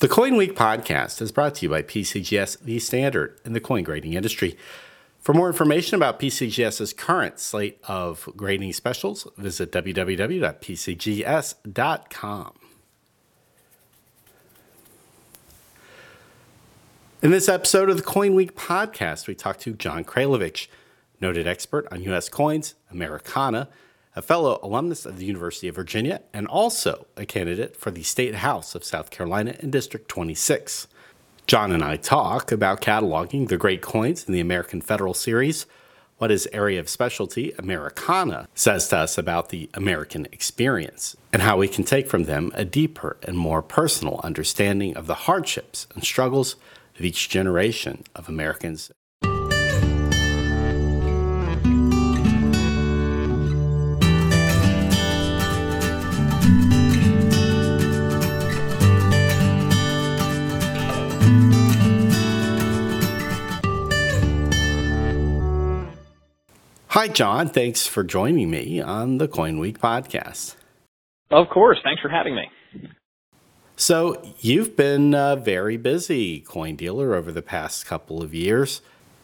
The 0.00 0.06
Coin 0.06 0.36
Week 0.36 0.54
podcast 0.54 1.20
is 1.20 1.32
brought 1.32 1.56
to 1.56 1.66
you 1.66 1.70
by 1.70 1.82
PCGS, 1.82 2.60
the 2.60 2.78
standard 2.78 3.36
in 3.44 3.52
the 3.52 3.58
coin 3.58 3.82
grading 3.82 4.12
industry. 4.12 4.56
For 5.18 5.34
more 5.34 5.48
information 5.48 5.96
about 5.96 6.20
PCGS's 6.20 6.92
current 6.92 7.40
slate 7.40 7.80
of 7.88 8.28
grading 8.36 8.74
specials, 8.74 9.26
visit 9.36 9.72
www.pcgs.com. 9.72 10.52
In 17.20 17.32
this 17.32 17.48
episode 17.48 17.90
of 17.90 17.96
the 17.96 18.04
Coin 18.04 18.34
Week 18.34 18.54
podcast, 18.54 19.26
we 19.26 19.34
talk 19.34 19.58
to 19.58 19.72
John 19.72 20.04
Kraljevich, 20.04 20.68
noted 21.20 21.48
expert 21.48 21.88
on 21.90 22.04
U.S. 22.04 22.28
coins, 22.28 22.76
Americana, 22.92 23.68
a 24.16 24.22
fellow 24.22 24.58
alumnus 24.62 25.06
of 25.06 25.18
the 25.18 25.24
University 25.24 25.68
of 25.68 25.76
Virginia, 25.76 26.22
and 26.32 26.46
also 26.46 27.06
a 27.16 27.26
candidate 27.26 27.76
for 27.76 27.90
the 27.90 28.02
State 28.02 28.36
House 28.36 28.74
of 28.74 28.84
South 28.84 29.10
Carolina 29.10 29.54
in 29.60 29.70
District 29.70 30.08
26. 30.08 30.88
John 31.46 31.72
and 31.72 31.82
I 31.82 31.96
talk 31.96 32.52
about 32.52 32.82
cataloging 32.82 33.48
the 33.48 33.56
great 33.56 33.80
coins 33.80 34.24
in 34.26 34.34
the 34.34 34.40
American 34.40 34.80
Federal 34.80 35.14
Series, 35.14 35.66
what 36.18 36.30
his 36.30 36.48
area 36.52 36.80
of 36.80 36.88
specialty, 36.88 37.52
Americana, 37.58 38.48
says 38.54 38.88
to 38.88 38.98
us 38.98 39.16
about 39.16 39.48
the 39.48 39.70
American 39.72 40.26
experience, 40.32 41.16
and 41.32 41.40
how 41.40 41.56
we 41.56 41.68
can 41.68 41.84
take 41.84 42.08
from 42.08 42.24
them 42.24 42.50
a 42.54 42.64
deeper 42.64 43.16
and 43.22 43.38
more 43.38 43.62
personal 43.62 44.20
understanding 44.24 44.96
of 44.96 45.06
the 45.06 45.14
hardships 45.14 45.86
and 45.94 46.04
struggles 46.04 46.56
of 46.98 47.04
each 47.04 47.28
generation 47.28 48.02
of 48.14 48.28
Americans 48.28 48.90
Hi, 66.92 67.06
John. 67.06 67.50
Thanks 67.50 67.86
for 67.86 68.02
joining 68.02 68.48
me 68.50 68.80
on 68.80 69.18
the 69.18 69.28
Coin 69.28 69.58
Week 69.58 69.78
podcast. 69.78 70.56
Of 71.30 71.50
course. 71.50 71.78
Thanks 71.84 72.00
for 72.00 72.08
having 72.08 72.34
me. 72.34 72.50
So, 73.76 74.34
you've 74.40 74.74
been 74.74 75.12
a 75.12 75.36
very 75.36 75.76
busy 75.76 76.40
coin 76.40 76.76
dealer 76.76 77.14
over 77.14 77.30
the 77.30 77.42
past 77.42 77.84
couple 77.84 78.22
of 78.22 78.32
years. 78.32 78.80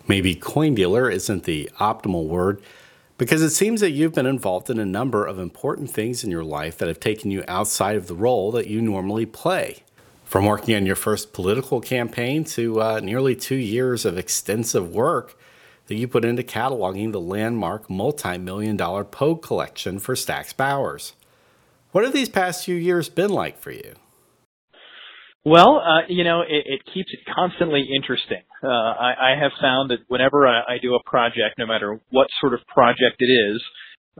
Maybe 0.06 0.34
coin 0.34 0.74
dealer 0.74 1.08
isn't 1.08 1.44
the 1.44 1.70
optimal 1.80 2.26
word 2.26 2.60
because 3.16 3.40
it 3.40 3.50
seems 3.50 3.80
that 3.80 3.92
you've 3.92 4.14
been 4.14 4.26
involved 4.26 4.68
in 4.68 4.78
a 4.78 4.84
number 4.84 5.24
of 5.24 5.38
important 5.38 5.90
things 5.90 6.22
in 6.22 6.30
your 6.30 6.44
life 6.44 6.76
that 6.76 6.88
have 6.88 7.00
taken 7.00 7.30
you 7.30 7.44
outside 7.48 7.96
of 7.96 8.08
the 8.08 8.14
role 8.14 8.52
that 8.52 8.66
you 8.66 8.82
normally 8.82 9.24
play. 9.24 9.84
From 10.26 10.44
working 10.44 10.76
on 10.76 10.84
your 10.84 10.96
first 10.96 11.32
political 11.32 11.80
campaign 11.80 12.44
to 12.44 12.82
uh, 12.82 13.00
nearly 13.00 13.34
two 13.34 13.56
years 13.56 14.04
of 14.04 14.18
extensive 14.18 14.94
work 14.94 15.38
that 15.86 15.96
you 15.96 16.08
put 16.08 16.24
into 16.24 16.42
cataloging 16.42 17.12
the 17.12 17.20
landmark 17.20 17.90
multi 17.90 18.38
million 18.38 18.76
dollar 18.76 19.04
Pogue 19.04 19.42
collection 19.42 19.98
for 19.98 20.16
Stack's 20.16 20.52
Bowers. 20.52 21.14
What 21.92 22.04
have 22.04 22.12
these 22.12 22.28
past 22.28 22.64
few 22.64 22.74
years 22.74 23.08
been 23.08 23.30
like 23.30 23.58
for 23.58 23.70
you? 23.70 23.94
Well, 25.44 25.76
uh, 25.76 26.06
you 26.08 26.24
know, 26.24 26.40
it, 26.40 26.64
it, 26.66 26.80
keeps 26.92 27.12
it 27.12 27.20
constantly 27.34 27.86
interesting. 27.94 28.42
Uh, 28.62 28.68
I, 28.68 29.34
I, 29.34 29.38
have 29.38 29.52
found 29.60 29.90
that 29.90 29.98
whenever 30.08 30.48
I, 30.48 30.60
I, 30.62 30.78
do 30.80 30.94
a 30.94 31.02
project, 31.04 31.58
no 31.58 31.66
matter 31.66 32.00
what 32.08 32.28
sort 32.40 32.54
of 32.54 32.60
project 32.66 33.16
it 33.18 33.26
is, 33.26 33.62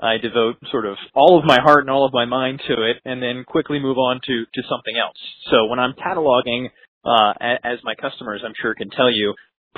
I 0.03 0.19
devote 0.19 0.57
sort 0.71 0.85
of 0.85 0.97
all 1.15 1.39
of 1.39 1.47
my 1.47 1.61
heart 1.63 1.81
and 1.81 1.91
all 1.91 2.05
of 2.05 2.13
my 2.13 2.27
mind 2.27 2.61
to 2.69 2.75
it, 2.75 2.99
and 3.07 3.23
then 3.23 3.45
quickly 3.47 3.79
move 3.79 3.97
on 3.97 4.21
to 4.27 4.45
to 4.45 4.63
something 4.69 4.95
else. 5.01 5.17
So 5.51 5.65
when 5.67 5.79
I'm 5.79 5.95
cataloging, 5.95 6.69
uh, 7.05 7.33
as 7.41 7.79
my 7.85 7.95
customers, 7.95 8.43
I'm 8.45 8.55
sure 8.61 8.75
can 8.75 8.91
tell 8.91 9.11
you, 9.11 9.35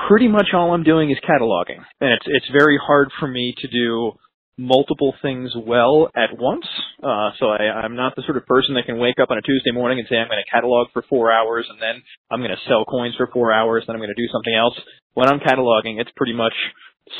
pretty 0.08 0.28
much 0.28 0.48
all 0.54 0.72
I'm 0.72 0.82
doing 0.82 1.10
is 1.10 1.18
cataloging. 1.28 1.80
And 2.00 2.12
it's 2.12 2.26
it's 2.26 2.50
very 2.52 2.78
hard 2.78 3.10
for 3.18 3.26
me 3.26 3.54
to 3.58 3.68
do 3.68 4.12
multiple 4.58 5.14
things 5.20 5.52
well 5.54 6.08
at 6.16 6.38
once. 6.38 6.66
Uh, 7.02 7.30
so 7.38 7.46
I, 7.48 7.84
I'm 7.84 7.94
not 7.94 8.16
the 8.16 8.22
sort 8.22 8.38
of 8.38 8.46
person 8.46 8.74
that 8.74 8.86
can 8.86 8.98
wake 8.98 9.20
up 9.20 9.30
on 9.30 9.36
a 9.36 9.42
Tuesday 9.42 9.70
morning 9.70 9.98
and 9.98 10.08
say 10.08 10.16
I'm 10.16 10.28
going 10.28 10.42
to 10.42 10.50
catalog 10.50 10.88
for 10.92 11.02
four 11.08 11.30
hours 11.30 11.66
and 11.68 11.80
then 11.80 12.02
I'm 12.30 12.40
going 12.40 12.56
to 12.56 12.68
sell 12.68 12.84
coins 12.84 13.14
for 13.16 13.28
four 13.32 13.52
hours, 13.52 13.82
and 13.82 13.88
then 13.88 13.96
I'm 13.96 14.00
going 14.00 14.14
to 14.16 14.20
do 14.20 14.32
something 14.32 14.54
else. 14.54 14.74
When 15.14 15.28
I'm 15.28 15.40
cataloging, 15.40 16.00
it's 16.00 16.10
pretty 16.16 16.32
much 16.32 16.54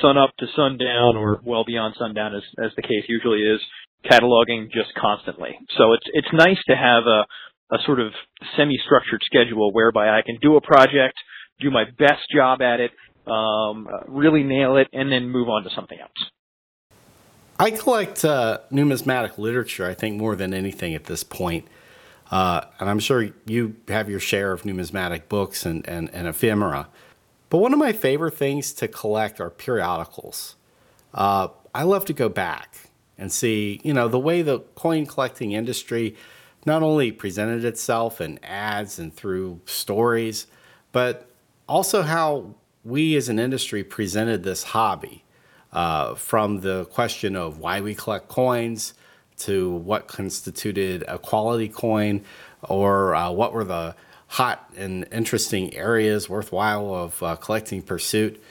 sun 0.01 0.19
up 0.19 0.31
to 0.39 0.47
sundown 0.57 1.17
or 1.17 1.41
well 1.45 1.65
beyond 1.65 1.95
sundown 1.99 2.35
as, 2.35 2.43
as 2.63 2.73
the 2.77 2.83
case 2.83 3.05
usually 3.09 3.41
is, 3.41 3.61
cataloging 4.11 4.71
just 4.73 4.95
constantly. 4.99 5.59
So 5.77 5.93
it's, 5.93 6.07
it's 6.13 6.33
nice 6.33 6.59
to 6.69 6.77
have 6.77 7.05
a, 7.05 7.27
a 7.75 7.79
sort 7.85 8.01
of 8.01 8.13
semi-structured 8.57 9.21
schedule 9.25 9.73
whereby 9.73 10.09
I 10.09 10.23
can 10.25 10.39
do 10.41 10.57
a 10.57 10.61
project, 10.61 11.19
do 11.61 11.71
my 11.71 11.85
best 11.99 12.23
job 12.35 12.61
at 12.61 12.81
it, 12.81 12.91
um, 13.31 13.89
really 14.09 14.43
nail 14.43 14.77
it, 14.77 14.89
and 14.93 15.11
then 15.11 15.29
move 15.29 15.49
on 15.49 15.65
to 15.65 15.71
something 15.75 15.99
else. 15.99 16.31
I 17.59 17.71
collect 17.71 18.25
uh, 18.25 18.59
numismatic 18.71 19.39
literature, 19.39 19.89
I 19.89 19.95
think, 19.95 20.19
more 20.19 20.37
than 20.37 20.53
anything 20.53 20.95
at 20.95 21.05
this 21.05 21.23
point. 21.23 21.67
Uh, 22.31 22.63
and 22.81 22.91
I'm 22.91 22.99
sure 22.99 23.31
you 23.47 23.77
have 23.89 24.11
your 24.11 24.21
share 24.21 24.53
of 24.53 24.65
numismatic 24.65 25.29
books 25.29 25.65
and, 25.65 25.87
and, 25.89 26.11
and, 26.13 26.27
ephemera. 26.27 26.89
But 27.51 27.59
one 27.59 27.73
of 27.73 27.79
my 27.79 27.93
favorite 27.93 28.35
things 28.35 28.73
to 28.75 28.89
collect 28.89 29.41
are 29.41 29.49
periodicals. 29.49 30.57
Uh, 31.15 31.49
I 31.73 31.85
love 31.85 32.05
to 32.07 32.13
go 32.13 32.29
back 32.29 32.91
and 33.17 33.33
see, 33.33 33.81
you 33.85 33.95
know, 33.95 34.09
the 34.09 34.19
way 34.19 34.43
the 34.43 34.61
coin 34.75 35.07
collecting 35.07 35.53
industry 35.53 36.17
not 36.67 36.83
only 36.83 37.13
presented 37.13 37.65
itself 37.65 38.21
in 38.21 38.41
ads 38.43 38.99
and 38.99 39.15
through 39.15 39.61
stories, 39.65 40.49
but 40.91 41.26
also 41.69 42.03
how 42.03 42.55
we 42.85 43.17
as 43.17 43.29
an 43.29 43.39
industry 43.39 43.83
presented 43.83 44.43
this 44.43 44.63
hobby 44.63 45.25
uh, 45.73 46.15
from 46.15 46.61
the 46.61 46.85
question 46.87 47.37
of 47.37 47.59
why 47.59 47.81
we 47.81 47.95
collect 47.95 48.29
coins 48.29 48.95
to 49.39 49.71
what 49.77 50.07
constituted 50.07 51.05
a 51.09 51.19
quality 51.19 51.69
coin 51.69 52.25
or 52.63 53.15
uh, 53.15 53.31
what 53.31 53.53
were 53.53 53.65
the 53.65 53.95
hot 54.29 54.71
and 54.77 55.07
interesting 55.13 55.75
areas 55.75 56.29
worthwhile 56.29 56.95
of 56.95 57.23
uh, 57.23 57.37
collecting 57.37 57.83
pursuit. 57.83 58.43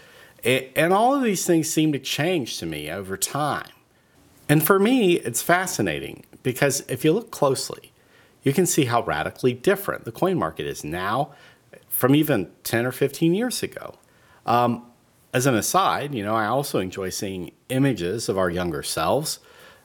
It, 0.44 0.72
and 0.76 0.94
all 0.94 1.16
of 1.16 1.24
these 1.24 1.46
things 1.46 1.70
seem 1.70 1.92
to 1.94 2.00
change 2.00 2.60
to 2.60 2.66
me 2.66 2.90
over 2.92 3.18
time. 3.18 3.70
And 4.48 4.64
for 4.64 4.78
me, 4.78 5.14
it's 5.14 5.42
fascinating 5.42 6.24
because 6.44 6.82
if 6.88 7.04
you 7.04 7.14
look 7.14 7.32
closely, 7.32 7.92
you 8.44 8.54
can 8.54 8.68
see 8.68 8.86
how 8.86 9.02
radically 9.02 9.54
different 9.54 10.06
the 10.06 10.12
coin 10.12 10.38
market 10.38 10.68
is 10.68 10.84
now 10.84 11.32
from 11.96 12.14
even 12.14 12.52
10 12.64 12.86
or 12.86 12.92
15 12.92 13.34
years 13.34 13.64
ago. 13.64 13.96
Um, 14.46 14.86
as 15.34 15.46
an 15.46 15.56
aside, 15.56 16.14
you 16.14 16.24
know, 16.24 16.36
I 16.36 16.46
also 16.46 16.80
enjoy 16.80 17.10
seeing 17.10 17.52
images 17.70 18.28
of 18.28 18.38
our 18.38 18.50
younger 18.50 18.84
selves. 18.84 19.40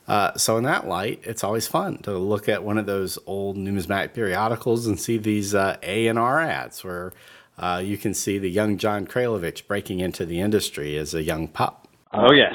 Uh, 0.09 0.37
so 0.37 0.57
in 0.57 0.65
that 0.65 0.89
light, 0.89 1.21
it's 1.23 1.45
always 1.45 1.69
fun 1.69 1.99
to 1.99 2.19
look 2.19 2.49
at 2.49 2.65
one 2.65 2.79
of 2.79 2.87
those 2.87 3.17
old 3.27 3.57
numismatic 3.57 4.13
periodicals 4.13 4.87
and 4.87 4.99
see 4.99 5.19
these 5.19 5.55
uh, 5.55 5.77
A 5.85 6.09
and 6.09 6.19
R 6.19 6.41
ads 6.41 6.83
where 6.83 7.13
uh, 7.59 7.81
you 7.85 7.97
can 7.97 8.13
see 8.13 8.39
the 8.39 8.51
young 8.51 8.77
John 8.77 9.07
Kraljevich 9.07 9.69
breaking 9.69 10.01
into 10.01 10.27
the 10.27 10.41
industry 10.41 10.97
as 10.97 11.15
a 11.15 11.23
young 11.23 11.47
pup. 11.47 11.87
Oh 12.13 12.33
yes. 12.33 12.55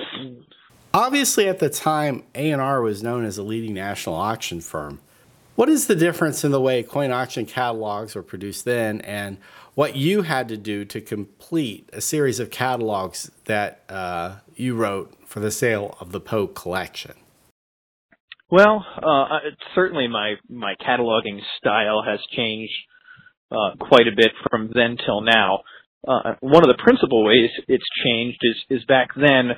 Obviously, 0.94 1.48
at 1.48 1.60
the 1.60 1.70
time, 1.70 2.24
A 2.36 2.52
and 2.52 2.62
R 2.62 2.82
was 2.82 3.04
known 3.04 3.24
as 3.24 3.38
a 3.38 3.44
leading 3.44 3.74
national 3.74 4.16
auction 4.16 4.60
firm. 4.60 5.00
What 5.56 5.70
is 5.70 5.88
the 5.88 5.96
difference 5.96 6.44
in 6.44 6.52
the 6.52 6.60
way 6.60 6.84
coin 6.84 7.12
auction 7.12 7.46
catalogs 7.46 8.14
were 8.14 8.24
produced 8.24 8.66
then 8.66 9.00
and 9.02 9.38
what 9.74 9.96
you 9.96 10.24
had 10.24 10.50
to 10.50 10.58
do 10.58 10.84
to 10.86 11.00
complete 11.00 11.90
a 11.94 12.02
series 12.02 12.40
of 12.40 12.50
catalogs 12.52 13.32
that 13.46 13.82
uh, 13.88 14.38
you 14.56 14.76
wrote 14.76 15.14
for 15.26 15.40
the 15.40 15.52
sale 15.52 15.98
of 16.02 16.12
the 16.12 16.20
Pogue 16.20 16.56
collection? 16.56 17.14
Well, 18.52 18.86
uh, 19.02 19.40
certainly 19.74 20.08
my, 20.08 20.36
my 20.50 20.76
cataloging 20.76 21.40
style 21.58 22.04
has 22.06 22.20
changed 22.36 22.74
uh, 23.50 23.76
quite 23.80 24.08
a 24.08 24.16
bit 24.16 24.32
from 24.50 24.72
then 24.74 24.98
till 25.06 25.22
now. 25.22 25.60
Uh, 26.06 26.36
one 26.42 26.64
of 26.64 26.68
the 26.68 26.82
principal 26.84 27.26
ways 27.26 27.50
it's 27.68 27.84
changed 28.04 28.40
is, 28.42 28.80
is 28.80 28.86
back 28.86 29.10
then 29.16 29.52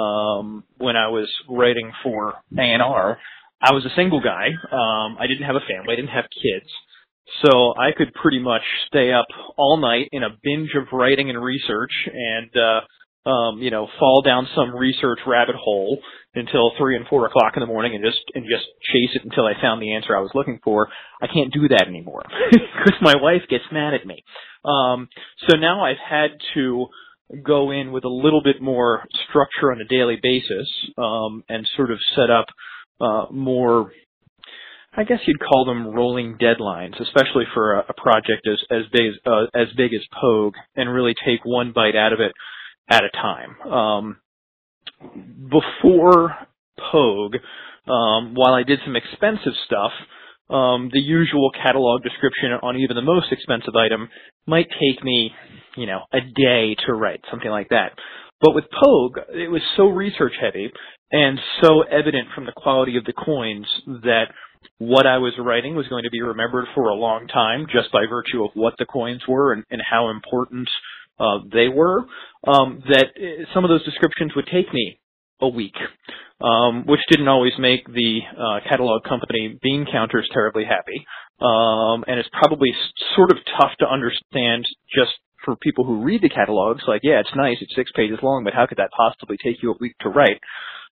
um, 0.00 0.64
when 0.78 0.96
I 0.96 1.08
was 1.08 1.28
writing 1.48 1.92
for 2.02 2.34
A&R, 2.56 3.18
I 3.60 3.72
was 3.72 3.84
a 3.84 3.94
single 3.94 4.20
guy. 4.20 4.48
Um, 4.72 5.16
I 5.20 5.26
didn't 5.26 5.44
have 5.44 5.56
a 5.56 5.60
family. 5.60 5.92
I 5.92 5.96
didn't 5.96 6.10
have 6.10 6.24
kids. 6.30 6.70
So 7.44 7.74
I 7.78 7.92
could 7.96 8.12
pretty 8.14 8.40
much 8.40 8.62
stay 8.88 9.12
up 9.12 9.26
all 9.56 9.76
night 9.76 10.08
in 10.12 10.22
a 10.22 10.30
binge 10.42 10.70
of 10.76 10.88
writing 10.92 11.30
and 11.30 11.42
research 11.42 11.92
and, 12.12 12.50
uh, 12.56 13.28
um, 13.28 13.58
you 13.62 13.70
know, 13.70 13.86
fall 13.98 14.22
down 14.22 14.48
some 14.56 14.74
research 14.74 15.20
rabbit 15.26 15.54
hole 15.54 15.98
until 16.34 16.72
three 16.78 16.96
and 16.96 17.06
four 17.06 17.26
o'clock 17.26 17.52
in 17.54 17.60
the 17.60 17.66
morning 17.66 17.94
and 17.94 18.02
just, 18.02 18.20
and 18.34 18.44
just 18.44 18.64
chase 18.92 19.14
it 19.14 19.24
until 19.24 19.46
I 19.46 19.60
found 19.60 19.80
the 19.80 19.94
answer 19.94 20.16
I 20.16 20.20
was 20.20 20.30
looking 20.34 20.58
for. 20.64 20.88
I 21.22 21.26
can't 21.26 21.52
do 21.52 21.68
that 21.68 21.86
anymore 21.86 22.24
because 22.50 23.00
my 23.00 23.14
wife 23.20 23.42
gets 23.48 23.64
mad 23.70 23.94
at 23.94 24.06
me. 24.06 24.24
Um, 24.64 25.08
so 25.48 25.56
now 25.56 25.84
I've 25.84 25.98
had 25.98 26.30
to 26.54 26.86
go 27.44 27.70
in 27.70 27.92
with 27.92 28.04
a 28.04 28.08
little 28.08 28.42
bit 28.42 28.60
more 28.60 29.04
structure 29.28 29.70
on 29.70 29.80
a 29.80 29.84
daily 29.84 30.18
basis, 30.20 30.68
um, 30.98 31.44
and 31.48 31.68
sort 31.76 31.90
of 31.90 31.98
set 32.16 32.30
up 32.30 32.46
uh, 33.00 33.26
more 33.30 33.90
I 34.92 35.04
guess 35.04 35.20
you'd 35.26 35.40
call 35.40 35.64
them 35.64 35.94
rolling 35.94 36.36
deadlines, 36.36 37.00
especially 37.00 37.44
for 37.54 37.74
a, 37.74 37.84
a 37.88 37.94
project 37.94 38.46
as 38.50 38.58
as 38.70 38.82
big 38.92 39.06
as 39.06 39.14
uh, 39.24 39.46
as 39.54 39.68
big 39.76 39.94
as 39.94 40.00
Pogue, 40.20 40.54
and 40.74 40.92
really 40.92 41.14
take 41.24 41.44
one 41.44 41.72
bite 41.72 41.94
out 41.94 42.12
of 42.12 42.20
it 42.20 42.32
at 42.90 43.04
a 43.04 43.10
time. 43.10 43.60
Um, 43.72 44.16
before 45.48 46.36
Pogue, 46.90 47.36
um, 47.86 48.34
while 48.34 48.54
I 48.54 48.64
did 48.64 48.80
some 48.84 48.96
expensive 48.96 49.52
stuff, 49.66 49.92
um, 50.50 50.90
the 50.92 51.00
usual 51.00 51.52
catalog 51.52 52.02
description 52.02 52.50
on 52.62 52.76
even 52.76 52.96
the 52.96 53.02
most 53.02 53.30
expensive 53.30 53.74
item 53.76 54.08
might 54.46 54.66
take 54.68 55.04
me, 55.04 55.30
you 55.76 55.86
know, 55.86 56.00
a 56.12 56.20
day 56.20 56.74
to 56.86 56.94
write, 56.94 57.20
something 57.30 57.50
like 57.50 57.68
that. 57.68 57.92
But 58.40 58.54
with 58.54 58.64
Pogue, 58.72 59.18
it 59.32 59.50
was 59.50 59.62
so 59.76 59.86
research 59.86 60.32
heavy 60.40 60.72
and 61.12 61.38
so 61.62 61.82
evident 61.82 62.28
from 62.34 62.46
the 62.46 62.52
quality 62.52 62.96
of 62.96 63.04
the 63.04 63.12
coins 63.12 63.66
that 63.86 64.26
what 64.78 65.06
I 65.06 65.18
was 65.18 65.32
writing 65.38 65.74
was 65.74 65.88
going 65.88 66.04
to 66.04 66.10
be 66.10 66.20
remembered 66.20 66.66
for 66.74 66.88
a 66.88 66.94
long 66.94 67.26
time 67.28 67.66
just 67.72 67.92
by 67.92 68.06
virtue 68.08 68.44
of 68.44 68.50
what 68.54 68.74
the 68.78 68.86
coins 68.86 69.22
were 69.28 69.52
and, 69.52 69.64
and 69.70 69.80
how 69.88 70.10
important 70.10 70.68
uh, 71.18 71.38
they 71.52 71.68
were, 71.68 72.00
um, 72.46 72.82
that 72.88 73.08
uh, 73.16 73.44
some 73.52 73.64
of 73.64 73.68
those 73.70 73.84
descriptions 73.84 74.32
would 74.34 74.46
take 74.46 74.72
me 74.72 74.98
a 75.42 75.48
week, 75.48 75.74
um, 76.40 76.84
which 76.86 77.00
didn't 77.10 77.28
always 77.28 77.52
make 77.58 77.86
the 77.86 78.20
uh, 78.36 78.68
catalog 78.68 79.04
company 79.04 79.58
Bean 79.62 79.86
Counters 79.90 80.28
terribly 80.32 80.64
happy. 80.64 81.04
Um, 81.40 82.04
and 82.06 82.18
it's 82.18 82.28
probably 82.32 82.70
sort 83.16 83.32
of 83.32 83.38
tough 83.58 83.72
to 83.80 83.86
understand 83.88 84.64
just 84.94 85.12
for 85.44 85.56
people 85.56 85.84
who 85.84 86.02
read 86.02 86.22
the 86.22 86.28
catalogs. 86.28 86.82
Like, 86.86 87.00
yeah, 87.02 87.20
it's 87.20 87.34
nice, 87.34 87.56
it's 87.60 87.74
six 87.74 87.90
pages 87.94 88.18
long, 88.22 88.44
but 88.44 88.52
how 88.54 88.66
could 88.66 88.78
that 88.78 88.90
possibly 88.94 89.36
take 89.42 89.62
you 89.62 89.72
a 89.72 89.76
week 89.80 89.96
to 90.00 90.10
write? 90.10 90.40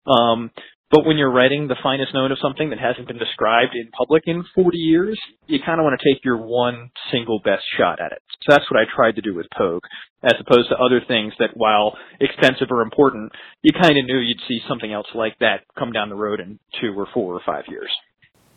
Um, 0.07 0.51
but 0.91 1.05
when 1.05 1.19
you're 1.19 1.33
writing 1.33 1.67
the 1.67 1.77
finest 1.83 2.15
known 2.15 2.31
of 2.31 2.39
something 2.41 2.71
that 2.71 2.79
hasn't 2.79 3.09
been 3.09 3.19
described 3.19 3.75
in 3.75 3.91
public 3.91 4.23
in 4.27 4.45
40 4.55 4.79
years, 4.79 5.19
you 5.49 5.59
kind 5.65 5.81
of 5.81 5.85
want 5.85 5.99
to 6.01 6.15
take 6.15 6.25
your 6.25 6.37
one 6.37 6.91
single 7.11 7.41
best 7.43 7.65
shot 7.77 8.01
at 8.01 8.13
it. 8.13 8.23
So 8.43 8.55
that's 8.55 8.71
what 8.71 8.79
I 8.79 8.85
tried 8.95 9.17
to 9.17 9.21
do 9.21 9.35
with 9.35 9.47
Pogue, 9.57 9.83
as 10.23 10.35
opposed 10.39 10.69
to 10.69 10.77
other 10.77 11.01
things 11.07 11.33
that, 11.41 11.51
while 11.55 11.99
expensive 12.21 12.69
or 12.71 12.83
important, 12.83 13.33
you 13.63 13.73
kind 13.73 13.99
of 13.99 14.05
knew 14.05 14.19
you'd 14.19 14.39
see 14.47 14.61
something 14.69 14.93
else 14.93 15.09
like 15.15 15.37
that 15.41 15.65
come 15.77 15.91
down 15.91 16.09
the 16.09 16.15
road 16.15 16.39
in 16.39 16.61
two 16.81 16.95
or 16.97 17.09
four 17.13 17.35
or 17.35 17.41
five 17.45 17.65
years. 17.69 17.91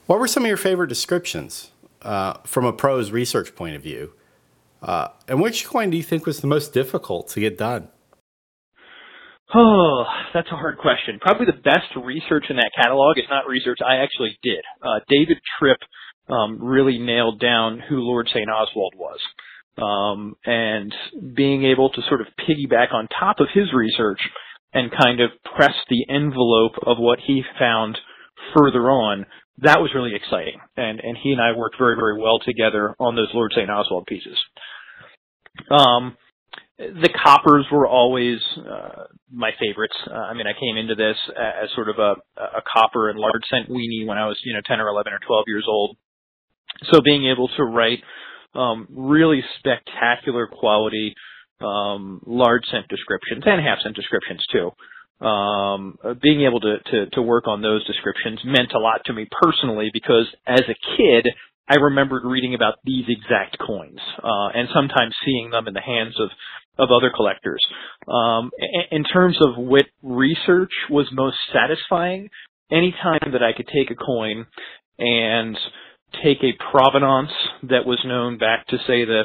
What 0.05 0.19
were 0.19 0.27
some 0.27 0.43
of 0.43 0.47
your 0.47 0.57
favorite 0.57 0.87
descriptions 0.87 1.71
uh, 2.03 2.33
from 2.45 2.65
a 2.65 2.73
prose 2.73 3.09
research 3.09 3.55
point 3.55 3.75
of 3.75 3.81
view? 3.81 4.13
Uh, 4.83 5.09
and 5.27 5.41
which 5.41 5.65
coin 5.65 5.89
do 5.89 5.97
you 5.97 6.03
think 6.03 6.27
was 6.27 6.41
the 6.41 6.47
most 6.47 6.73
difficult 6.73 7.27
to 7.29 7.39
get 7.39 7.57
done? 7.57 7.89
Oh, 9.53 10.05
that's 10.33 10.49
a 10.51 10.55
hard 10.55 10.77
question. 10.77 11.19
Probably 11.19 11.47
the 11.47 11.61
best 11.63 11.95
research 12.03 12.45
in 12.49 12.57
that 12.57 12.71
catalog 12.75 13.17
is 13.17 13.25
not 13.29 13.47
research 13.47 13.79
I 13.85 13.97
actually 13.97 14.37
did. 14.43 14.63
Uh, 14.81 14.99
David 15.07 15.37
Tripp 15.57 15.79
um, 16.29 16.61
really 16.61 16.99
nailed 16.99 17.39
down 17.39 17.81
who 17.89 17.97
Lord 17.97 18.27
St. 18.29 18.49
Oswald 18.49 18.93
was. 18.95 19.19
Um, 19.77 20.35
and 20.45 20.93
being 21.35 21.63
able 21.63 21.89
to 21.89 22.01
sort 22.09 22.21
of 22.21 22.27
piggyback 22.37 22.93
on 22.93 23.07
top 23.07 23.39
of 23.39 23.47
his 23.53 23.73
research 23.73 24.19
and 24.73 24.91
kind 24.91 25.19
of 25.19 25.31
press 25.55 25.73
the 25.89 26.05
envelope 26.09 26.73
of 26.85 26.97
what 26.99 27.19
he 27.25 27.41
found 27.57 27.97
further 28.55 28.91
on, 28.91 29.25
that 29.59 29.79
was 29.79 29.91
really 29.95 30.15
exciting. 30.15 30.59
And, 30.77 30.99
and 30.99 31.17
he 31.21 31.31
and 31.31 31.41
I 31.41 31.57
worked 31.57 31.77
very, 31.79 31.95
very 31.95 32.21
well 32.21 32.39
together 32.39 32.95
on 32.99 33.15
those 33.15 33.29
Lord 33.33 33.51
St. 33.55 33.69
Oswald 33.69 34.05
pieces. 34.05 34.37
Um, 35.71 36.17
the 36.79 37.09
coppers 37.23 37.65
were 37.71 37.85
always 37.85 38.39
uh, 38.57 39.03
my 39.31 39.51
favorites. 39.59 39.95
Uh, 40.09 40.13
I 40.13 40.33
mean, 40.33 40.47
I 40.47 40.57
came 40.57 40.77
into 40.77 40.95
this 40.95 41.17
as 41.35 41.69
sort 41.75 41.89
of 41.89 41.99
a, 41.99 42.15
a 42.41 42.63
copper 42.73 43.09
and 43.09 43.19
large 43.19 43.43
cent 43.51 43.69
weenie 43.69 44.07
when 44.07 44.17
I 44.17 44.27
was, 44.27 44.39
you 44.45 44.53
know, 44.53 44.61
10 44.65 44.79
or 44.79 44.87
11 44.87 45.11
or 45.11 45.19
12 45.19 45.43
years 45.47 45.65
old. 45.67 45.97
So 46.91 47.01
being 47.03 47.29
able 47.29 47.49
to 47.57 47.63
write 47.63 47.99
um, 48.55 48.87
really 48.89 49.43
spectacular 49.59 50.47
quality 50.47 51.15
um, 51.61 52.21
large 52.25 52.63
cent 52.71 52.87
descriptions 52.87 53.43
and 53.45 53.61
half 53.61 53.79
cent 53.83 53.95
descriptions 53.95 54.43
too. 54.51 54.71
Um, 55.25 55.97
being 56.21 56.45
able 56.47 56.61
to, 56.61 56.77
to 56.79 57.09
to 57.11 57.21
work 57.21 57.45
on 57.47 57.61
those 57.61 57.85
descriptions 57.85 58.39
meant 58.45 58.71
a 58.73 58.79
lot 58.79 59.01
to 59.05 59.13
me 59.13 59.27
personally 59.41 59.89
because 59.91 60.27
as 60.47 60.61
a 60.61 60.95
kid 60.95 61.27
I 61.69 61.75
remembered 61.75 62.23
reading 62.25 62.55
about 62.55 62.75
these 62.83 63.05
exact 63.07 63.57
coins 63.59 63.99
uh, 64.23 64.49
and 64.53 64.67
sometimes 64.73 65.15
seeing 65.23 65.51
them 65.51 65.67
in 65.67 65.73
the 65.73 65.81
hands 65.81 66.15
of 66.19 66.29
of 66.79 66.89
other 66.91 67.11
collectors. 67.13 67.61
Um, 68.07 68.51
in 68.89 69.03
terms 69.03 69.37
of 69.41 69.57
what 69.57 69.85
research 70.01 70.71
was 70.89 71.07
most 71.11 71.35
satisfying, 71.51 72.29
any 72.71 72.95
time 73.03 73.33
that 73.33 73.43
I 73.43 73.51
could 73.51 73.67
take 73.67 73.91
a 73.91 73.95
coin 73.95 74.45
and 74.97 75.57
take 76.23 76.37
a 76.41 76.57
provenance 76.71 77.31
that 77.63 77.85
was 77.85 77.99
known 78.05 78.37
back 78.37 78.65
to 78.67 78.77
say 78.87 79.05
the, 79.05 79.23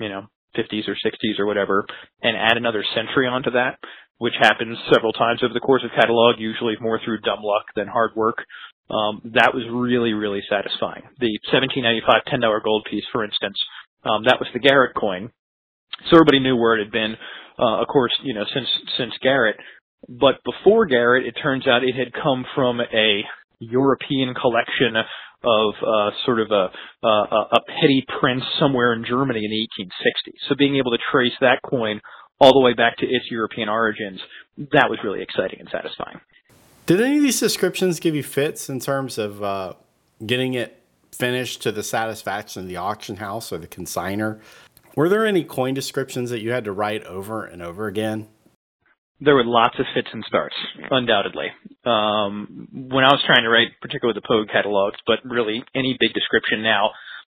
you 0.00 0.08
know, 0.08 0.26
50s 0.56 0.88
or 0.88 0.94
60s 0.94 1.38
or 1.38 1.46
whatever, 1.46 1.86
and 2.22 2.36
add 2.36 2.56
another 2.56 2.84
century 2.94 3.26
onto 3.26 3.52
that, 3.52 3.78
which 4.18 4.34
happens 4.40 4.76
several 4.92 5.12
times 5.12 5.40
over 5.44 5.54
the 5.54 5.60
course 5.60 5.82
of 5.84 5.90
catalog, 5.94 6.36
usually 6.38 6.74
more 6.80 7.00
through 7.04 7.20
dumb 7.20 7.40
luck 7.42 7.66
than 7.76 7.86
hard 7.86 8.12
work. 8.16 8.38
Um, 8.88 9.20
that 9.34 9.52
was 9.52 9.64
really, 9.70 10.12
really 10.12 10.42
satisfying. 10.48 11.02
The 11.18 11.38
1795 11.50 12.22
$10 12.32 12.64
gold 12.64 12.86
piece, 12.88 13.04
for 13.12 13.24
instance, 13.24 13.56
um, 14.04 14.22
that 14.24 14.38
was 14.38 14.48
the 14.52 14.60
Garrett 14.60 14.94
coin, 14.94 15.30
so 16.08 16.16
everybody 16.16 16.38
knew 16.38 16.56
where 16.56 16.78
it 16.78 16.84
had 16.84 16.92
been. 16.92 17.16
Uh, 17.58 17.80
of 17.80 17.88
course, 17.88 18.12
you 18.22 18.34
know, 18.34 18.44
since 18.54 18.68
since 18.98 19.12
Garrett, 19.22 19.56
but 20.08 20.36
before 20.44 20.86
Garrett, 20.86 21.26
it 21.26 21.32
turns 21.42 21.66
out 21.66 21.82
it 21.82 21.96
had 21.96 22.12
come 22.12 22.44
from 22.54 22.80
a 22.80 23.22
European 23.58 24.34
collection 24.34 24.94
of 25.42 25.74
uh, 25.82 26.10
sort 26.24 26.40
of 26.40 26.50
a, 26.50 26.70
a, 27.06 27.08
a 27.52 27.60
petty 27.80 28.04
prince 28.20 28.42
somewhere 28.60 28.92
in 28.92 29.04
Germany 29.04 29.44
in 29.44 29.50
the 29.50 29.84
1860s. 29.84 30.48
So 30.48 30.54
being 30.56 30.76
able 30.76 30.90
to 30.92 30.98
trace 31.10 31.32
that 31.40 31.60
coin 31.64 32.00
all 32.40 32.52
the 32.52 32.60
way 32.60 32.74
back 32.74 32.98
to 32.98 33.06
its 33.06 33.24
European 33.30 33.68
origins, 33.68 34.20
that 34.72 34.90
was 34.90 34.98
really 35.02 35.22
exciting 35.22 35.60
and 35.60 35.68
satisfying. 35.70 36.20
Did 36.86 37.00
any 37.00 37.16
of 37.16 37.22
these 37.24 37.40
descriptions 37.40 37.98
give 37.98 38.14
you 38.14 38.22
fits 38.22 38.68
in 38.68 38.78
terms 38.78 39.18
of 39.18 39.42
uh, 39.42 39.74
getting 40.24 40.54
it 40.54 40.80
finished 41.10 41.62
to 41.62 41.72
the 41.72 41.82
satisfaction 41.82 42.62
of 42.62 42.68
the 42.68 42.76
auction 42.76 43.16
house 43.16 43.52
or 43.52 43.58
the 43.58 43.66
consigner? 43.66 44.40
Were 44.94 45.08
there 45.08 45.26
any 45.26 45.42
coin 45.42 45.74
descriptions 45.74 46.30
that 46.30 46.42
you 46.42 46.52
had 46.52 46.64
to 46.64 46.72
write 46.72 47.02
over 47.02 47.44
and 47.44 47.60
over 47.60 47.88
again? 47.88 48.28
There 49.18 49.34
were 49.34 49.44
lots 49.44 49.74
of 49.80 49.86
fits 49.94 50.08
and 50.12 50.22
starts, 50.28 50.54
undoubtedly. 50.90 51.48
Um, 51.84 52.68
when 52.70 53.02
I 53.02 53.10
was 53.10 53.22
trying 53.26 53.42
to 53.42 53.50
write, 53.50 53.74
particularly 53.82 54.20
the 54.20 54.26
Pogue 54.26 54.48
catalogs, 54.52 54.98
but 55.06 55.18
really 55.24 55.64
any 55.74 55.96
big 55.98 56.14
description 56.14 56.62
now, 56.62 56.90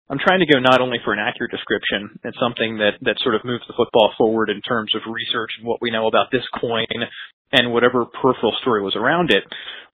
I'm 0.10 0.20
trying 0.20 0.40
to 0.40 0.46
go 0.46 0.60
not 0.60 0.80
only 0.80 1.00
for 1.04 1.12
an 1.12 1.20
accurate 1.20 1.52
description 1.52 2.20
and 2.24 2.34
something 2.40 2.78
that, 2.78 3.02
that 3.02 3.18
sort 3.20 3.36
of 3.36 3.44
moves 3.44 3.64
the 3.68 3.74
football 3.76 4.14
forward 4.18 4.50
in 4.50 4.62
terms 4.62 4.92
of 4.96 5.02
research 5.12 5.52
and 5.58 5.68
what 5.68 5.82
we 5.82 5.92
know 5.92 6.08
about 6.08 6.32
this 6.32 6.44
coin 6.60 7.04
and 7.52 7.74
whatever 7.74 8.06
peripheral 8.06 8.56
story 8.62 8.82
was 8.82 8.96
around 8.96 9.32
it, 9.32 9.44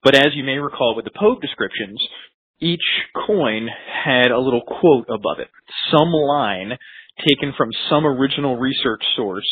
but 0.02 0.14
as 0.14 0.28
you 0.34 0.44
may 0.44 0.58
recall 0.58 0.94
with 0.94 1.04
the 1.04 1.10
Pogue 1.18 1.40
descriptions, 1.40 2.00
each 2.60 2.84
coin 3.26 3.68
had 4.04 4.30
a 4.30 4.38
little 4.38 4.62
quote 4.62 5.06
above 5.08 5.38
it, 5.38 5.48
some 5.90 6.10
line 6.10 6.78
taken 7.26 7.52
from 7.56 7.70
some 7.90 8.06
original 8.06 8.56
research 8.56 9.02
source 9.16 9.48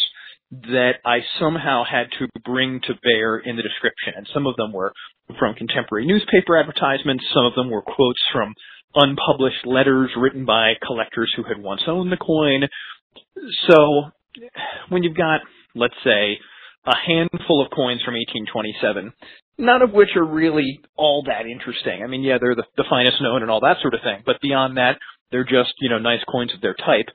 that 0.51 0.95
I 1.05 1.19
somehow 1.41 1.83
had 1.85 2.07
to 2.19 2.29
bring 2.45 2.81
to 2.87 2.95
bear 3.03 3.39
in 3.39 3.57
the 3.57 3.63
description. 3.63 4.15
And 4.17 4.29
some 4.33 4.47
of 4.47 4.55
them 4.57 4.73
were 4.73 4.93
from 5.39 5.55
contemporary 5.55 6.07
newspaper 6.07 6.57
advertisements. 6.57 7.25
Some 7.35 7.45
of 7.45 7.55
them 7.55 7.71
were 7.71 7.83
quotes 7.83 8.23
from 8.33 8.55
unpublished 8.95 9.67
letters 9.67 10.11
written 10.17 10.45
by 10.45 10.75
collectors 10.87 11.33
who 11.37 11.43
had 11.43 11.63
once 11.63 11.83
owned 11.89 12.13
the 12.13 12.17
coin. 12.17 12.69
So 13.69 14.05
when 14.89 15.03
you've 15.03 15.17
got, 15.17 15.41
let's 15.75 15.99
say, 16.05 16.39
a 16.87 16.95
handful 16.97 17.65
of 17.65 17.71
coins 17.71 18.03
from 18.03 18.15
1827, 18.15 19.13
none 19.59 19.83
of 19.83 19.93
which 19.93 20.11
are 20.17 20.25
really 20.25 20.81
all 20.97 21.25
that 21.27 21.47
interesting. 21.47 22.03
I 22.03 22.07
mean, 22.07 22.23
yeah, 22.23 22.39
they're 22.41 22.55
the, 22.55 22.65
the 22.77 22.85
finest 22.89 23.21
known 23.21 23.43
and 23.43 23.51
all 23.51 23.61
that 23.61 23.79
sort 23.83 23.95
of 23.95 24.01
thing, 24.03 24.23
but 24.25 24.41
beyond 24.41 24.77
that, 24.77 24.99
they're 25.31 25.45
just, 25.45 25.73
you 25.81 25.91
know, 25.91 25.99
nice 25.99 26.23
coins 26.31 26.55
of 26.55 26.61
their 26.61 26.75
type. 26.75 27.07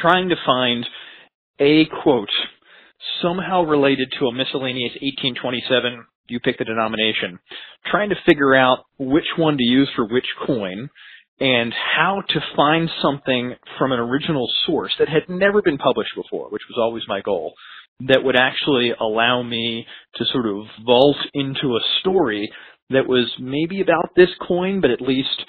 Trying 0.00 0.30
to 0.30 0.36
find 0.46 0.86
a 1.60 1.84
quote 2.02 2.30
somehow 3.20 3.62
related 3.62 4.12
to 4.18 4.26
a 4.26 4.32
miscellaneous 4.32 4.92
1827, 5.02 6.06
you 6.28 6.40
pick 6.40 6.56
the 6.56 6.64
denomination, 6.64 7.38
trying 7.90 8.08
to 8.08 8.16
figure 8.26 8.54
out 8.54 8.84
which 8.98 9.26
one 9.36 9.58
to 9.58 9.64
use 9.64 9.90
for 9.94 10.06
which 10.06 10.26
coin 10.46 10.88
and 11.40 11.74
how 11.74 12.22
to 12.28 12.40
find 12.56 12.88
something 13.02 13.54
from 13.78 13.92
an 13.92 13.98
original 13.98 14.48
source 14.64 14.92
that 14.98 15.08
had 15.08 15.28
never 15.28 15.60
been 15.60 15.78
published 15.78 16.12
before, 16.14 16.48
which 16.50 16.62
was 16.68 16.78
always 16.78 17.02
my 17.08 17.20
goal, 17.20 17.52
that 18.08 18.22
would 18.24 18.36
actually 18.36 18.92
allow 18.98 19.42
me 19.42 19.86
to 20.16 20.24
sort 20.26 20.46
of 20.46 20.64
vault 20.84 21.16
into 21.34 21.76
a 21.76 21.80
story 22.00 22.50
that 22.90 23.06
was 23.08 23.30
maybe 23.38 23.80
about 23.80 24.10
this 24.16 24.28
coin, 24.46 24.80
but 24.80 24.90
at 24.90 25.00
least 25.00 25.44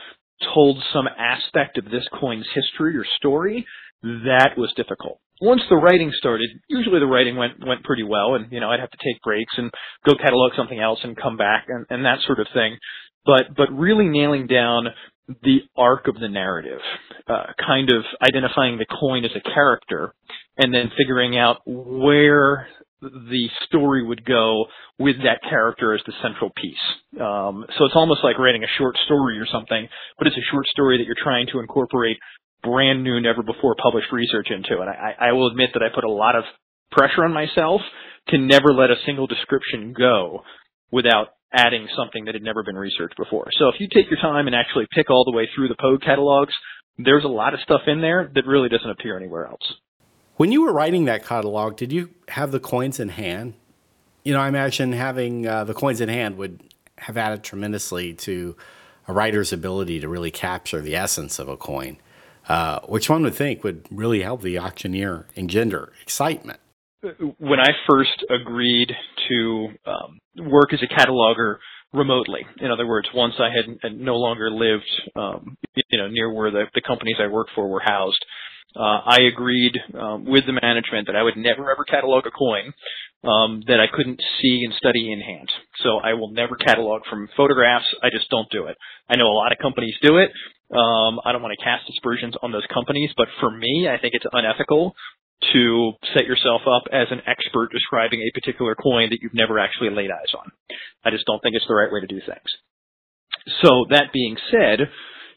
told 0.53 0.81
some 0.93 1.07
aspect 1.07 1.77
of 1.77 1.85
this 1.85 2.07
coin's 2.19 2.47
history 2.53 2.97
or 2.97 3.05
story 3.17 3.65
that 4.03 4.51
was 4.57 4.71
difficult. 4.75 5.19
Once 5.41 5.61
the 5.69 5.75
writing 5.75 6.11
started, 6.17 6.49
usually 6.67 6.99
the 6.99 7.05
writing 7.05 7.35
went 7.35 7.53
went 7.65 7.83
pretty 7.83 8.03
well, 8.03 8.35
and 8.35 8.51
you 8.51 8.59
know 8.59 8.69
I'd 8.69 8.79
have 8.79 8.91
to 8.91 8.97
take 9.03 9.21
breaks 9.23 9.53
and 9.57 9.71
go 10.05 10.13
catalog 10.15 10.53
something 10.55 10.79
else 10.79 10.99
and 11.03 11.17
come 11.17 11.37
back 11.37 11.65
and, 11.67 11.85
and 11.89 12.05
that 12.05 12.19
sort 12.25 12.39
of 12.39 12.47
thing. 12.53 12.77
But 13.25 13.55
but 13.55 13.71
really 13.71 14.05
nailing 14.05 14.47
down 14.47 14.87
the 15.41 15.59
arc 15.77 16.07
of 16.07 16.15
the 16.19 16.27
narrative, 16.27 16.81
uh, 17.27 17.53
kind 17.65 17.89
of 17.91 18.03
identifying 18.21 18.77
the 18.77 18.85
coin 18.85 19.25
as 19.25 19.31
a 19.35 19.53
character, 19.53 20.13
and 20.57 20.73
then 20.73 20.91
figuring 20.97 21.37
out 21.37 21.61
where 21.65 22.67
the 23.03 23.49
story 23.67 24.05
would 24.05 24.25
go 24.25 24.65
with 24.97 25.17
that 25.23 25.41
character 25.47 25.93
as 25.93 26.01
the 26.05 26.13
central 26.21 26.51
piece. 26.55 27.19
Um, 27.19 27.65
so 27.77 27.85
it's 27.85 27.95
almost 27.95 28.23
like 28.23 28.39
writing 28.39 28.63
a 28.63 28.77
short 28.77 28.95
story 29.05 29.39
or 29.39 29.45
something, 29.51 29.87
but 30.17 30.27
it's 30.27 30.37
a 30.37 30.51
short 30.51 30.65
story 30.67 30.97
that 30.97 31.05
you're 31.05 31.15
trying 31.21 31.47
to 31.51 31.59
incorporate 31.59 32.17
brand 32.63 33.03
new, 33.03 33.19
never 33.19 33.43
before 33.43 33.75
published 33.81 34.11
research 34.11 34.47
into. 34.49 34.81
And 34.81 34.89
I, 34.89 35.29
I 35.29 35.31
will 35.33 35.47
admit 35.47 35.71
that 35.73 35.83
I 35.83 35.93
put 35.93 36.05
a 36.05 36.11
lot 36.11 36.35
of 36.35 36.43
pressure 36.91 37.25
on 37.25 37.33
myself 37.33 37.81
to 38.29 38.37
never 38.37 38.73
let 38.73 38.89
a 38.89 38.95
single 39.05 39.27
description 39.27 39.93
go 39.97 40.43
without 40.91 41.29
adding 41.53 41.87
something 41.95 42.25
that 42.25 42.35
had 42.35 42.43
never 42.43 42.63
been 42.63 42.75
researched 42.75 43.17
before. 43.17 43.47
So 43.59 43.67
if 43.67 43.75
you 43.79 43.87
take 43.87 44.09
your 44.09 44.19
time 44.19 44.47
and 44.47 44.55
actually 44.55 44.87
pick 44.95 45.09
all 45.09 45.25
the 45.25 45.35
way 45.35 45.47
through 45.53 45.67
the 45.67 45.75
Pogue 45.79 46.01
catalogs, 46.01 46.53
there's 46.97 47.23
a 47.23 47.27
lot 47.27 47.53
of 47.53 47.59
stuff 47.61 47.81
in 47.87 48.01
there 48.01 48.31
that 48.33 48.45
really 48.45 48.69
doesn't 48.69 48.89
appear 48.89 49.17
anywhere 49.17 49.47
else. 49.47 49.61
When 50.35 50.51
you 50.51 50.63
were 50.63 50.73
writing 50.73 51.05
that 51.05 51.25
catalog, 51.25 51.75
did 51.75 51.91
you 51.91 52.09
have 52.29 52.51
the 52.51 52.59
coins 52.59 52.99
in 52.99 53.09
hand? 53.09 53.53
You 54.23 54.33
know, 54.33 54.39
I 54.39 54.47
imagine 54.47 54.93
having 54.93 55.45
uh, 55.45 55.63
the 55.63 55.73
coins 55.73 56.01
in 56.01 56.09
hand 56.09 56.37
would 56.37 56.63
have 56.97 57.17
added 57.17 57.43
tremendously 57.43 58.13
to 58.13 58.55
a 59.07 59.13
writer's 59.13 59.53
ability 59.53 59.99
to 59.99 60.07
really 60.07 60.31
capture 60.31 60.81
the 60.81 60.95
essence 60.95 61.37
of 61.37 61.49
a 61.49 61.57
coin, 61.57 61.97
uh, 62.47 62.79
which 62.87 63.09
one 63.09 63.21
would 63.23 63.35
think 63.35 63.63
would 63.63 63.85
really 63.91 64.21
help 64.21 64.41
the 64.41 64.57
auctioneer 64.57 65.27
engender 65.35 65.91
excitement. 66.01 66.59
When 67.37 67.59
I 67.59 67.71
first 67.87 68.23
agreed 68.29 68.91
to 69.27 69.67
um, 69.85 70.19
work 70.49 70.73
as 70.73 70.81
a 70.81 70.87
cataloger 70.87 71.57
remotely, 71.91 72.45
in 72.59 72.71
other 72.71 72.87
words, 72.87 73.09
once 73.13 73.33
I 73.39 73.49
had, 73.53 73.77
had 73.83 73.99
no 73.99 74.15
longer 74.15 74.49
lived, 74.49 74.89
um, 75.15 75.57
you 75.75 75.97
know, 75.97 76.07
near 76.07 76.33
where 76.33 76.49
the, 76.49 76.63
the 76.73 76.81
companies 76.81 77.17
I 77.21 77.27
worked 77.27 77.51
for 77.53 77.67
were 77.67 77.81
housed, 77.83 78.23
uh, 78.75 79.01
I 79.05 79.19
agreed 79.31 79.77
um, 79.99 80.25
with 80.25 80.45
the 80.45 80.53
management 80.53 81.07
that 81.07 81.15
I 81.15 81.23
would 81.23 81.37
never 81.37 81.71
ever 81.71 81.83
catalog 81.83 82.25
a 82.25 82.31
coin 82.31 82.73
um, 83.23 83.61
that 83.67 83.79
I 83.79 83.87
couldn't 83.87 84.21
see 84.41 84.61
and 84.65 84.73
study 84.75 85.11
in 85.11 85.21
hand. 85.21 85.49
So 85.83 85.97
I 85.97 86.13
will 86.13 86.31
never 86.31 86.55
catalog 86.55 87.03
from 87.09 87.29
photographs. 87.37 87.85
I 88.01 88.09
just 88.09 88.29
don't 88.29 88.49
do 88.51 88.65
it. 88.65 88.77
I 89.09 89.15
know 89.15 89.27
a 89.27 89.37
lot 89.37 89.51
of 89.51 89.59
companies 89.59 89.95
do 90.01 90.17
it. 90.17 90.31
Um, 90.75 91.19
I 91.23 91.31
don't 91.31 91.41
want 91.41 91.55
to 91.57 91.63
cast 91.63 91.89
aspersions 91.89 92.35
on 92.41 92.51
those 92.51 92.65
companies, 92.73 93.11
but 93.15 93.27
for 93.39 93.51
me, 93.51 93.87
I 93.87 93.99
think 93.99 94.13
it's 94.15 94.25
unethical 94.31 94.95
to 95.53 95.91
set 96.15 96.25
yourself 96.25 96.61
up 96.67 96.83
as 96.91 97.07
an 97.11 97.21
expert 97.27 97.71
describing 97.71 98.21
a 98.21 98.31
particular 98.33 98.75
coin 98.75 99.09
that 99.09 99.19
you've 99.21 99.33
never 99.33 99.59
actually 99.59 99.89
laid 99.89 100.09
eyes 100.09 100.33
on. 100.37 100.51
I 101.03 101.11
just 101.11 101.25
don't 101.25 101.41
think 101.43 101.55
it's 101.55 101.67
the 101.67 101.75
right 101.75 101.91
way 101.91 101.99
to 101.99 102.07
do 102.07 102.21
things. 102.25 102.49
So 103.61 103.85
that 103.89 104.13
being 104.13 104.37
said, 104.51 104.87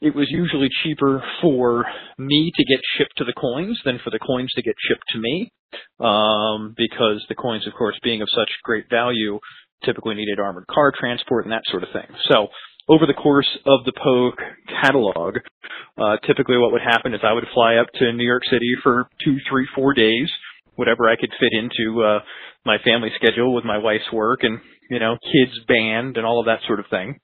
it 0.06 0.14
was 0.14 0.28
usually 0.30 0.68
cheaper 0.82 1.22
for 1.42 1.84
me 2.18 2.52
to 2.54 2.64
get 2.64 2.80
shipped 2.96 3.16
to 3.16 3.24
the 3.24 3.32
coins 3.32 3.80
than 3.84 3.98
for 4.04 4.10
the 4.10 4.18
coins 4.18 4.52
to 4.54 4.62
get 4.62 4.74
shipped 4.88 5.04
to 5.10 5.18
me, 5.18 5.52
um, 5.98 6.74
because 6.76 7.24
the 7.28 7.34
coins, 7.34 7.66
of 7.66 7.74
course, 7.74 7.98
being 8.02 8.22
of 8.22 8.28
such 8.30 8.50
great 8.62 8.88
value, 8.88 9.40
typically 9.84 10.14
needed 10.14 10.38
armored 10.38 10.66
car 10.68 10.92
transport 10.98 11.44
and 11.44 11.52
that 11.52 11.62
sort 11.66 11.82
of 11.82 11.88
thing. 11.92 12.06
So 12.30 12.48
over 12.88 13.06
the 13.06 13.14
course 13.14 13.48
of 13.66 13.84
the 13.84 13.92
Pogue 13.92 14.38
catalog, 14.80 15.38
uh, 15.98 16.16
typically 16.26 16.56
what 16.56 16.72
would 16.72 16.82
happen 16.82 17.14
is 17.14 17.20
I 17.22 17.32
would 17.32 17.46
fly 17.52 17.76
up 17.76 17.88
to 17.94 18.12
New 18.12 18.24
York 18.24 18.42
City 18.50 18.74
for 18.82 19.08
two, 19.24 19.38
three, 19.48 19.66
four 19.74 19.92
days, 19.92 20.30
whatever 20.76 21.08
I 21.08 21.16
could 21.16 21.32
fit 21.40 21.52
into 21.52 22.02
uh, 22.02 22.20
my 22.64 22.78
family 22.84 23.10
schedule 23.16 23.54
with 23.54 23.64
my 23.64 23.78
wife's 23.78 24.12
work 24.12 24.40
and 24.42 24.60
you 24.88 25.00
know 25.00 25.16
kids 25.32 25.58
band 25.66 26.16
and 26.16 26.24
all 26.24 26.38
of 26.38 26.46
that 26.46 26.60
sort 26.66 26.80
of 26.80 26.86
thing. 26.90 27.18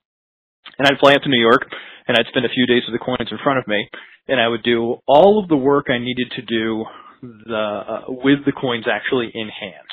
And 0.79 0.87
I'd 0.87 0.99
fly 0.99 1.15
up 1.15 1.23
to 1.23 1.29
New 1.29 1.41
York, 1.41 1.67
and 2.09 2.17
I'd 2.17 2.27
spend 2.29 2.47
a 2.47 2.55
few 2.55 2.67
days 2.67 2.83
with 2.87 2.99
the 2.99 3.05
coins 3.05 3.31
in 3.31 3.39
front 3.43 3.59
of 3.59 3.67
me, 3.67 3.89
and 4.29 4.41
I 4.41 4.49
would 4.49 4.63
do 4.63 4.97
all 5.07 5.41
of 5.43 5.49
the 5.49 5.57
work 5.57 5.87
I 5.89 5.99
needed 5.99 6.33
to 6.37 6.43
do 6.43 6.85
the, 7.23 7.57
uh, 7.57 8.01
with 8.09 8.45
the 8.45 8.53
coins 8.53 8.87
actually 8.91 9.31
in 9.35 9.49
hand. 9.49 9.87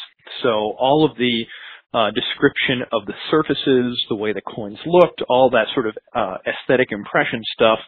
So 0.43 0.75
all 0.79 1.05
of 1.09 1.17
the 1.17 1.45
uh, 1.93 2.11
description 2.11 2.83
of 2.93 3.05
the 3.05 3.13
surfaces, 3.31 4.03
the 4.09 4.15
way 4.15 4.33
the 4.33 4.41
coins 4.41 4.77
looked, 4.85 5.21
all 5.27 5.49
that 5.51 5.67
sort 5.73 5.87
of 5.87 5.97
uh, 6.15 6.37
aesthetic 6.45 6.91
impression 6.91 7.41
stuff, 7.53 7.79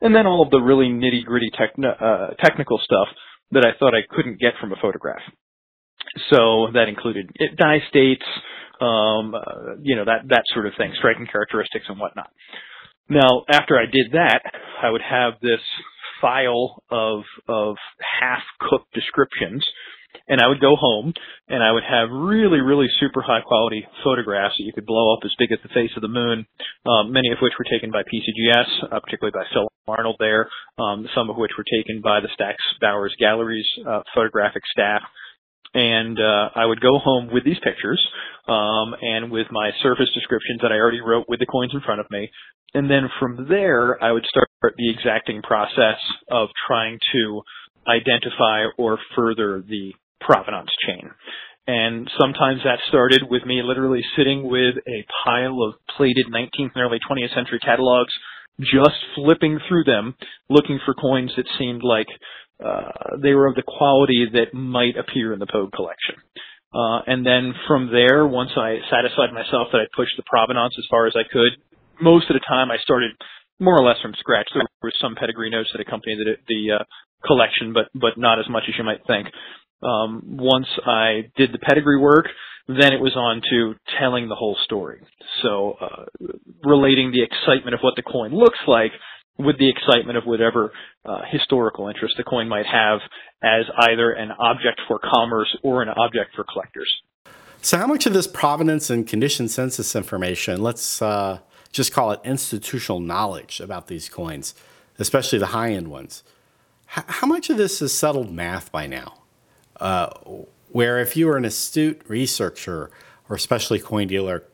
and 0.00 0.14
then 0.14 0.26
all 0.26 0.42
of 0.42 0.50
the 0.50 0.60
really 0.60 0.88
nitty 0.88 1.24
gritty 1.24 1.50
techn- 1.50 1.84
uh, 1.84 2.34
technical 2.44 2.78
stuff 2.78 3.08
that 3.52 3.64
I 3.64 3.78
thought 3.78 3.94
I 3.94 4.02
couldn't 4.14 4.40
get 4.40 4.54
from 4.60 4.72
a 4.72 4.76
photograph. 4.80 5.22
So 6.30 6.68
that 6.74 6.88
included 6.88 7.30
die 7.56 7.80
states, 7.88 8.24
um, 8.80 9.34
uh, 9.34 9.76
you 9.82 9.96
know, 9.96 10.04
that, 10.04 10.28
that 10.28 10.44
sort 10.52 10.66
of 10.66 10.72
thing, 10.76 10.92
striking 10.98 11.26
characteristics 11.26 11.86
and 11.88 11.98
whatnot. 11.98 12.30
Now, 13.08 13.44
after 13.50 13.78
I 13.78 13.86
did 13.86 14.12
that, 14.12 14.42
I 14.82 14.90
would 14.90 15.02
have 15.02 15.34
this 15.42 15.60
file 16.20 16.82
of, 16.90 17.22
of 17.48 17.76
half-cooked 18.20 18.92
descriptions, 18.94 19.64
and 20.28 20.40
I 20.40 20.46
would 20.46 20.60
go 20.60 20.76
home 20.76 21.12
and 21.48 21.62
I 21.62 21.72
would 21.72 21.82
have 21.84 22.08
really, 22.10 22.60
really 22.60 22.86
super 23.00 23.22
high 23.22 23.40
quality 23.40 23.84
photographs 24.04 24.54
that 24.56 24.64
you 24.64 24.72
could 24.72 24.86
blow 24.86 25.12
up 25.12 25.20
as 25.24 25.34
big 25.38 25.52
as 25.52 25.58
the 25.62 25.74
face 25.74 25.90
of 25.96 26.02
the 26.02 26.08
moon, 26.08 26.46
um, 26.86 27.12
many 27.12 27.32
of 27.32 27.38
which 27.42 27.54
were 27.58 27.66
taken 27.70 27.90
by 27.90 28.02
PCGS, 28.02 28.92
uh, 28.92 29.00
particularly 29.00 29.32
by 29.34 29.44
Phil 29.52 29.68
Arnold 29.88 30.16
there, 30.18 30.48
um, 30.78 31.06
some 31.14 31.28
of 31.28 31.36
which 31.36 31.52
were 31.58 31.64
taken 31.64 32.00
by 32.00 32.20
the 32.20 32.28
Stack's 32.34 32.62
Bowers 32.80 33.14
Galleries 33.18 33.66
uh, 33.86 34.02
photographic 34.14 34.62
staff 34.70 35.02
and 35.74 36.18
uh, 36.18 36.50
I 36.54 36.66
would 36.66 36.80
go 36.80 36.98
home 36.98 37.30
with 37.32 37.44
these 37.44 37.58
pictures 37.62 38.00
um, 38.48 38.94
and 39.00 39.30
with 39.30 39.46
my 39.50 39.70
surface 39.82 40.10
descriptions 40.14 40.60
that 40.62 40.72
I 40.72 40.76
already 40.76 41.00
wrote 41.00 41.26
with 41.28 41.40
the 41.40 41.46
coins 41.46 41.72
in 41.74 41.80
front 41.80 42.00
of 42.00 42.06
me, 42.10 42.30
and 42.74 42.90
then 42.90 43.08
from 43.18 43.46
there 43.48 44.02
I 44.02 44.12
would 44.12 44.26
start 44.26 44.48
the 44.76 44.90
exacting 44.90 45.42
process 45.42 45.98
of 46.30 46.48
trying 46.66 46.98
to 47.12 47.42
identify 47.86 48.64
or 48.78 48.98
further 49.16 49.62
the 49.66 49.92
provenance 50.20 50.70
chain. 50.86 51.10
And 51.66 52.10
sometimes 52.20 52.60
that 52.64 52.80
started 52.88 53.22
with 53.30 53.44
me 53.46 53.62
literally 53.62 54.02
sitting 54.16 54.48
with 54.48 54.76
a 54.86 55.06
pile 55.24 55.62
of 55.62 55.74
plated 55.96 56.26
19th 56.32 56.72
and 56.74 56.82
early 56.82 56.98
20th 57.08 57.34
century 57.34 57.60
catalogs, 57.60 58.12
just 58.60 58.98
flipping 59.14 59.58
through 59.68 59.84
them, 59.84 60.14
looking 60.50 60.80
for 60.84 60.94
coins 60.94 61.32
that 61.36 61.46
seemed 61.58 61.82
like 61.82 62.08
uh, 62.64 63.16
they 63.22 63.34
were 63.34 63.46
of 63.46 63.54
the 63.54 63.62
quality 63.66 64.26
that 64.32 64.54
might 64.54 64.96
appear 64.96 65.32
in 65.32 65.38
the 65.38 65.46
Pogue 65.46 65.72
collection. 65.72 66.16
Uh, 66.74 67.00
and 67.06 67.26
then 67.26 67.52
from 67.68 67.90
there, 67.92 68.26
once 68.26 68.50
I 68.56 68.78
satisfied 68.90 69.32
myself 69.34 69.68
that 69.72 69.78
I 69.78 69.86
pushed 69.94 70.16
the 70.16 70.24
provenance 70.26 70.74
as 70.78 70.86
far 70.90 71.06
as 71.06 71.14
I 71.14 71.28
could, 71.30 71.52
most 72.00 72.30
of 72.30 72.34
the 72.34 72.46
time 72.48 72.70
I 72.70 72.78
started 72.78 73.12
more 73.60 73.78
or 73.78 73.84
less 73.84 74.00
from 74.02 74.14
scratch. 74.18 74.48
There 74.52 74.62
were 74.82 74.92
some 75.00 75.14
pedigree 75.14 75.50
notes 75.50 75.70
that 75.72 75.80
accompanied 75.80 76.18
the, 76.18 76.34
the 76.48 76.80
uh, 76.80 76.84
collection, 77.26 77.72
but 77.72 77.88
but 77.94 78.18
not 78.18 78.38
as 78.38 78.48
much 78.48 78.64
as 78.68 78.74
you 78.76 78.84
might 78.84 79.06
think. 79.06 79.28
Um, 79.82 80.22
once 80.24 80.66
I 80.86 81.30
did 81.36 81.52
the 81.52 81.58
pedigree 81.58 81.98
work, 81.98 82.26
then 82.68 82.92
it 82.92 83.00
was 83.00 83.14
on 83.16 83.42
to 83.50 83.74
telling 83.98 84.28
the 84.28 84.34
whole 84.34 84.56
story. 84.64 85.00
So 85.42 85.76
uh, 85.80 86.04
relating 86.64 87.10
the 87.10 87.22
excitement 87.22 87.74
of 87.74 87.80
what 87.80 87.96
the 87.96 88.02
coin 88.02 88.32
looks 88.32 88.58
like 88.66 88.92
with 89.38 89.58
the 89.58 89.68
excitement 89.68 90.18
of 90.18 90.24
whatever 90.24 90.72
uh, 91.04 91.20
historical 91.30 91.88
interest 91.88 92.14
the 92.16 92.24
coin 92.24 92.48
might 92.48 92.66
have 92.66 93.00
as 93.42 93.64
either 93.90 94.12
an 94.12 94.30
object 94.38 94.80
for 94.86 94.98
commerce 94.98 95.56
or 95.62 95.82
an 95.82 95.88
object 95.88 96.34
for 96.36 96.44
collectors. 96.44 96.90
So, 97.60 97.78
how 97.78 97.86
much 97.86 98.06
of 98.06 98.12
this 98.12 98.26
provenance 98.26 98.90
and 98.90 99.06
condition 99.06 99.48
census 99.48 99.94
information, 99.94 100.62
let's 100.62 101.00
uh, 101.00 101.38
just 101.70 101.92
call 101.92 102.10
it 102.12 102.20
institutional 102.24 103.00
knowledge 103.00 103.60
about 103.60 103.86
these 103.86 104.08
coins, 104.08 104.54
especially 104.98 105.38
the 105.38 105.46
high 105.46 105.72
end 105.72 105.88
ones, 105.88 106.22
H- 106.96 107.04
how 107.06 107.26
much 107.26 107.50
of 107.50 107.56
this 107.56 107.80
is 107.80 107.92
settled 107.92 108.30
math 108.30 108.70
by 108.70 108.86
now? 108.86 109.14
Uh, 109.80 110.10
where 110.68 110.98
if 111.00 111.16
you 111.16 111.26
were 111.26 111.36
an 111.36 111.44
astute 111.44 112.02
researcher 112.08 112.90
or 113.28 113.36
especially 113.36 113.78
coin 113.78 114.08
dealer, 114.08 114.44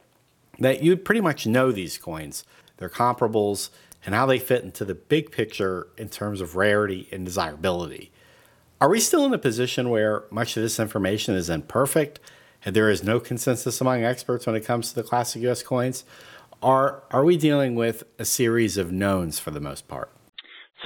that 0.58 0.82
you'd 0.82 1.04
pretty 1.04 1.20
much 1.20 1.46
know 1.46 1.72
these 1.72 1.98
coins, 1.98 2.44
their 2.78 2.88
comparables, 2.88 3.70
and 4.04 4.14
how 4.14 4.26
they 4.26 4.38
fit 4.38 4.64
into 4.64 4.84
the 4.84 4.94
big 4.94 5.32
picture 5.32 5.88
in 5.96 6.08
terms 6.08 6.40
of 6.40 6.56
rarity 6.56 7.08
and 7.12 7.24
desirability. 7.24 8.10
Are 8.80 8.88
we 8.88 9.00
still 9.00 9.24
in 9.24 9.34
a 9.34 9.38
position 9.38 9.90
where 9.90 10.24
much 10.30 10.56
of 10.56 10.62
this 10.62 10.78
information 10.78 11.34
is 11.34 11.50
imperfect 11.50 12.20
and 12.64 12.76
there 12.76 12.90
is 12.90 13.02
no 13.02 13.20
consensus 13.20 13.80
among 13.80 14.04
experts 14.04 14.46
when 14.46 14.56
it 14.56 14.64
comes 14.64 14.90
to 14.90 14.94
the 14.94 15.02
classic 15.02 15.42
US 15.42 15.62
coins? 15.62 16.04
Or 16.60 17.02
are 17.10 17.24
we 17.24 17.36
dealing 17.36 17.74
with 17.74 18.04
a 18.18 18.24
series 18.24 18.76
of 18.76 18.92
knowns 18.92 19.38
for 19.38 19.50
the 19.50 19.60
most 19.60 19.88
part? 19.88 20.12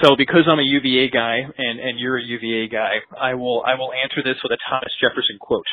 So 0.02 0.16
because 0.16 0.48
I'm 0.50 0.58
a 0.58 0.62
UVA 0.62 1.10
guy 1.10 1.40
and, 1.56 1.80
and 1.80 1.98
you're 1.98 2.18
a 2.18 2.22
UVA 2.22 2.68
guy, 2.68 3.04
I 3.20 3.34
will 3.34 3.62
I 3.66 3.74
will 3.74 3.92
answer 3.92 4.22
this 4.24 4.40
with 4.42 4.52
a 4.52 4.58
Thomas 4.68 4.92
Jefferson 5.00 5.36
quote. 5.38 5.66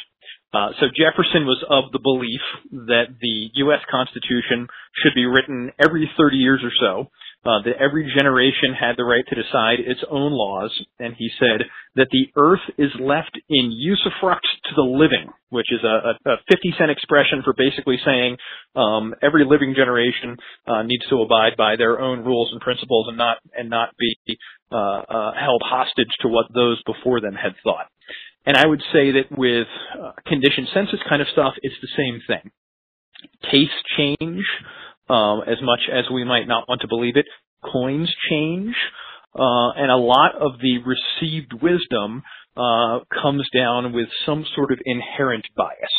Uh, 0.52 0.70
so 0.80 0.88
Jefferson 0.88 1.46
was 1.46 1.64
of 1.70 1.92
the 1.92 2.00
belief 2.00 2.42
that 2.90 3.16
the 3.22 3.50
U.S. 3.70 3.80
Constitution 3.90 4.68
should 4.98 5.14
be 5.14 5.26
written 5.26 5.72
every 5.80 6.10
30 6.18 6.38
years 6.38 6.62
or 6.64 6.72
so, 6.74 7.12
uh, 7.46 7.64
that 7.64 7.80
every 7.80 8.12
generation 8.18 8.76
had 8.78 8.98
the 8.98 9.04
right 9.04 9.24
to 9.28 9.36
decide 9.36 9.80
its 9.80 10.02
own 10.12 10.32
laws, 10.32 10.72
and 11.00 11.16
he 11.18 11.30
said 11.40 11.64
that 11.96 12.08
the 12.12 12.28
earth 12.36 12.64
is 12.78 12.92
left 13.00 13.40
in 13.48 13.72
usufruct 13.72 14.44
to 14.66 14.76
the 14.76 14.84
living, 14.84 15.32
which 15.50 15.72
is 15.72 15.80
a, 15.84 16.20
a 16.30 16.36
50 16.52 16.76
cent 16.78 16.92
expression 16.92 17.42
for 17.44 17.54
basically 17.58 17.98
saying 18.04 18.36
um, 18.76 19.16
every 19.22 19.46
living 19.46 19.74
generation 19.74 20.36
uh, 20.68 20.84
needs 20.84 21.08
to 21.10 21.22
abide 21.22 21.56
by 21.58 21.78
their 21.78 22.00
own 22.00 22.26
rules 22.26 22.50
and 22.52 22.60
principles 22.60 23.08
and 23.08 23.18
not 23.18 23.38
and 23.58 23.70
not 23.70 23.90
be 23.98 24.38
uh, 24.72 24.76
uh, 24.76 25.32
held 25.40 25.62
hostage 25.66 26.12
to 26.22 26.28
what 26.28 26.48
those 26.54 26.82
before 26.84 27.22
them 27.22 27.36
had 27.36 27.54
thought. 27.64 27.88
And 28.46 28.58
I 28.58 28.66
would 28.66 28.82
say 28.92 29.12
that 29.12 29.32
with 29.32 29.68
uh, 29.96 30.12
condition 30.28 30.68
census 30.74 31.00
kind 31.08 31.22
of 31.22 31.28
stuff, 31.32 31.54
it's 31.62 31.76
the 31.82 31.96
same 31.96 32.22
thing. 32.28 32.52
Tastes 33.52 33.76
change 33.98 34.44
um, 35.10 35.42
as 35.48 35.58
much 35.62 35.82
as 35.92 36.06
we 36.14 36.24
might 36.24 36.48
not 36.48 36.68
want 36.68 36.82
to 36.82 36.88
believe 36.88 37.18
it. 37.18 37.26
Coins 37.64 38.14
change, 38.30 38.76
uh, 39.36 39.70
and 39.72 39.92
a 39.92 39.98
lot 39.98 40.36
of 40.36 40.60
the 40.62 40.78
received 40.80 41.54
wisdom 41.62 42.24
uh, 42.56 43.00
comes 43.22 43.48
down 43.54 43.94
with 43.94 44.08
some 44.26 44.46
sort 44.56 44.72
of 44.72 44.80
inherent 44.86 45.46
bias. 45.56 45.96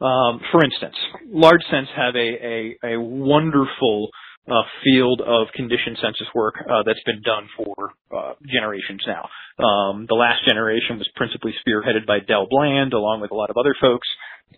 Um, 0.00 0.40
for 0.50 0.64
instance, 0.64 0.96
large 1.28 1.62
cents 1.70 1.90
have 1.94 2.14
a, 2.16 2.18
a, 2.18 2.94
a 2.94 3.00
wonderful 3.00 4.08
uh, 4.48 4.62
field 4.84 5.20
of 5.20 5.48
condition 5.54 5.96
census 6.00 6.26
work 6.34 6.54
uh, 6.58 6.82
that's 6.84 7.02
been 7.04 7.22
done 7.22 7.48
for 7.56 7.92
uh, 8.16 8.32
generations 8.46 9.02
now. 9.06 9.28
Um, 9.62 10.06
the 10.08 10.14
last 10.14 10.46
generation 10.48 10.98
was 10.98 11.08
principally 11.16 11.54
spearheaded 11.66 12.06
by 12.06 12.20
Del 12.20 12.46
Bland, 12.48 12.92
along 12.92 13.20
with 13.20 13.30
a 13.30 13.34
lot 13.34 13.50
of 13.50 13.56
other 13.56 13.74
folks. 13.80 14.08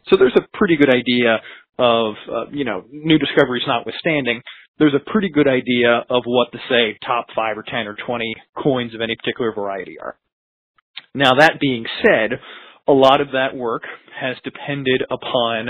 So 0.09 0.17
there's 0.17 0.37
a 0.37 0.47
pretty 0.57 0.77
good 0.77 0.95
idea 0.95 1.41
of, 1.79 2.15
uh, 2.31 2.51
you 2.53 2.65
know, 2.65 2.85
new 2.91 3.19
discoveries 3.19 3.65
notwithstanding, 3.67 4.43
there's 4.79 4.95
a 4.95 5.11
pretty 5.11 5.29
good 5.29 5.49
idea 5.49 6.05
of 6.09 6.23
what 6.25 6.49
the 6.53 6.59
say 6.69 6.99
top 7.05 7.27
five 7.35 7.59
or 7.59 7.63
ten 7.63 7.87
or 7.87 7.95
twenty 8.07 8.35
coins 8.57 8.95
of 8.95 9.01
any 9.01 9.15
particular 9.17 9.53
variety 9.55 9.99
are. 10.01 10.17
Now 11.15 11.35
that 11.39 11.61
being 11.61 11.85
said, 12.05 12.41
a 12.89 12.93
lot 12.93 13.21
of 13.21 13.29
that 13.33 13.55
work 13.55 13.83
has 14.19 14.37
depended 14.45 15.03
upon 15.11 15.69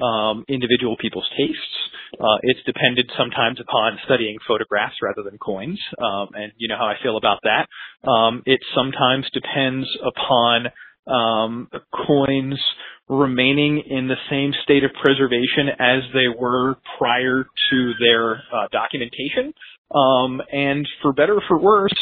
um, 0.00 0.44
individual 0.48 0.96
people's 1.00 1.28
tastes. 1.36 1.76
Uh, 2.20 2.38
it's 2.42 2.60
depended 2.64 3.10
sometimes 3.16 3.58
upon 3.60 3.98
studying 4.04 4.36
photographs 4.46 4.96
rather 5.02 5.22
than 5.28 5.38
coins, 5.38 5.80
um, 5.98 6.28
and 6.34 6.52
you 6.56 6.68
know 6.68 6.76
how 6.76 6.86
I 6.86 6.94
feel 7.02 7.16
about 7.16 7.40
that. 7.42 7.66
Um, 8.08 8.42
it 8.46 8.60
sometimes 8.74 9.26
depends 9.32 9.88
upon 10.04 10.66
um, 11.06 11.68
coins 12.06 12.60
remaining 13.08 13.82
in 13.88 14.08
the 14.08 14.16
same 14.30 14.52
state 14.62 14.84
of 14.84 14.90
preservation 15.02 15.68
as 15.78 16.02
they 16.14 16.28
were 16.28 16.76
prior 16.98 17.44
to 17.70 17.92
their 18.00 18.34
uh, 18.34 18.68
documentation. 18.70 19.52
Um, 19.94 20.40
and 20.50 20.88
for 21.02 21.12
better 21.12 21.34
or 21.34 21.42
for 21.46 21.58
worse, 21.58 21.92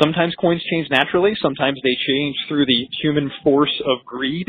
sometimes 0.00 0.34
coins 0.40 0.62
change 0.70 0.88
naturally. 0.90 1.32
Sometimes 1.40 1.78
they 1.82 1.96
change 2.06 2.36
through 2.48 2.66
the 2.66 2.86
human 3.02 3.30
force 3.42 3.72
of 3.84 4.04
greed. 4.04 4.46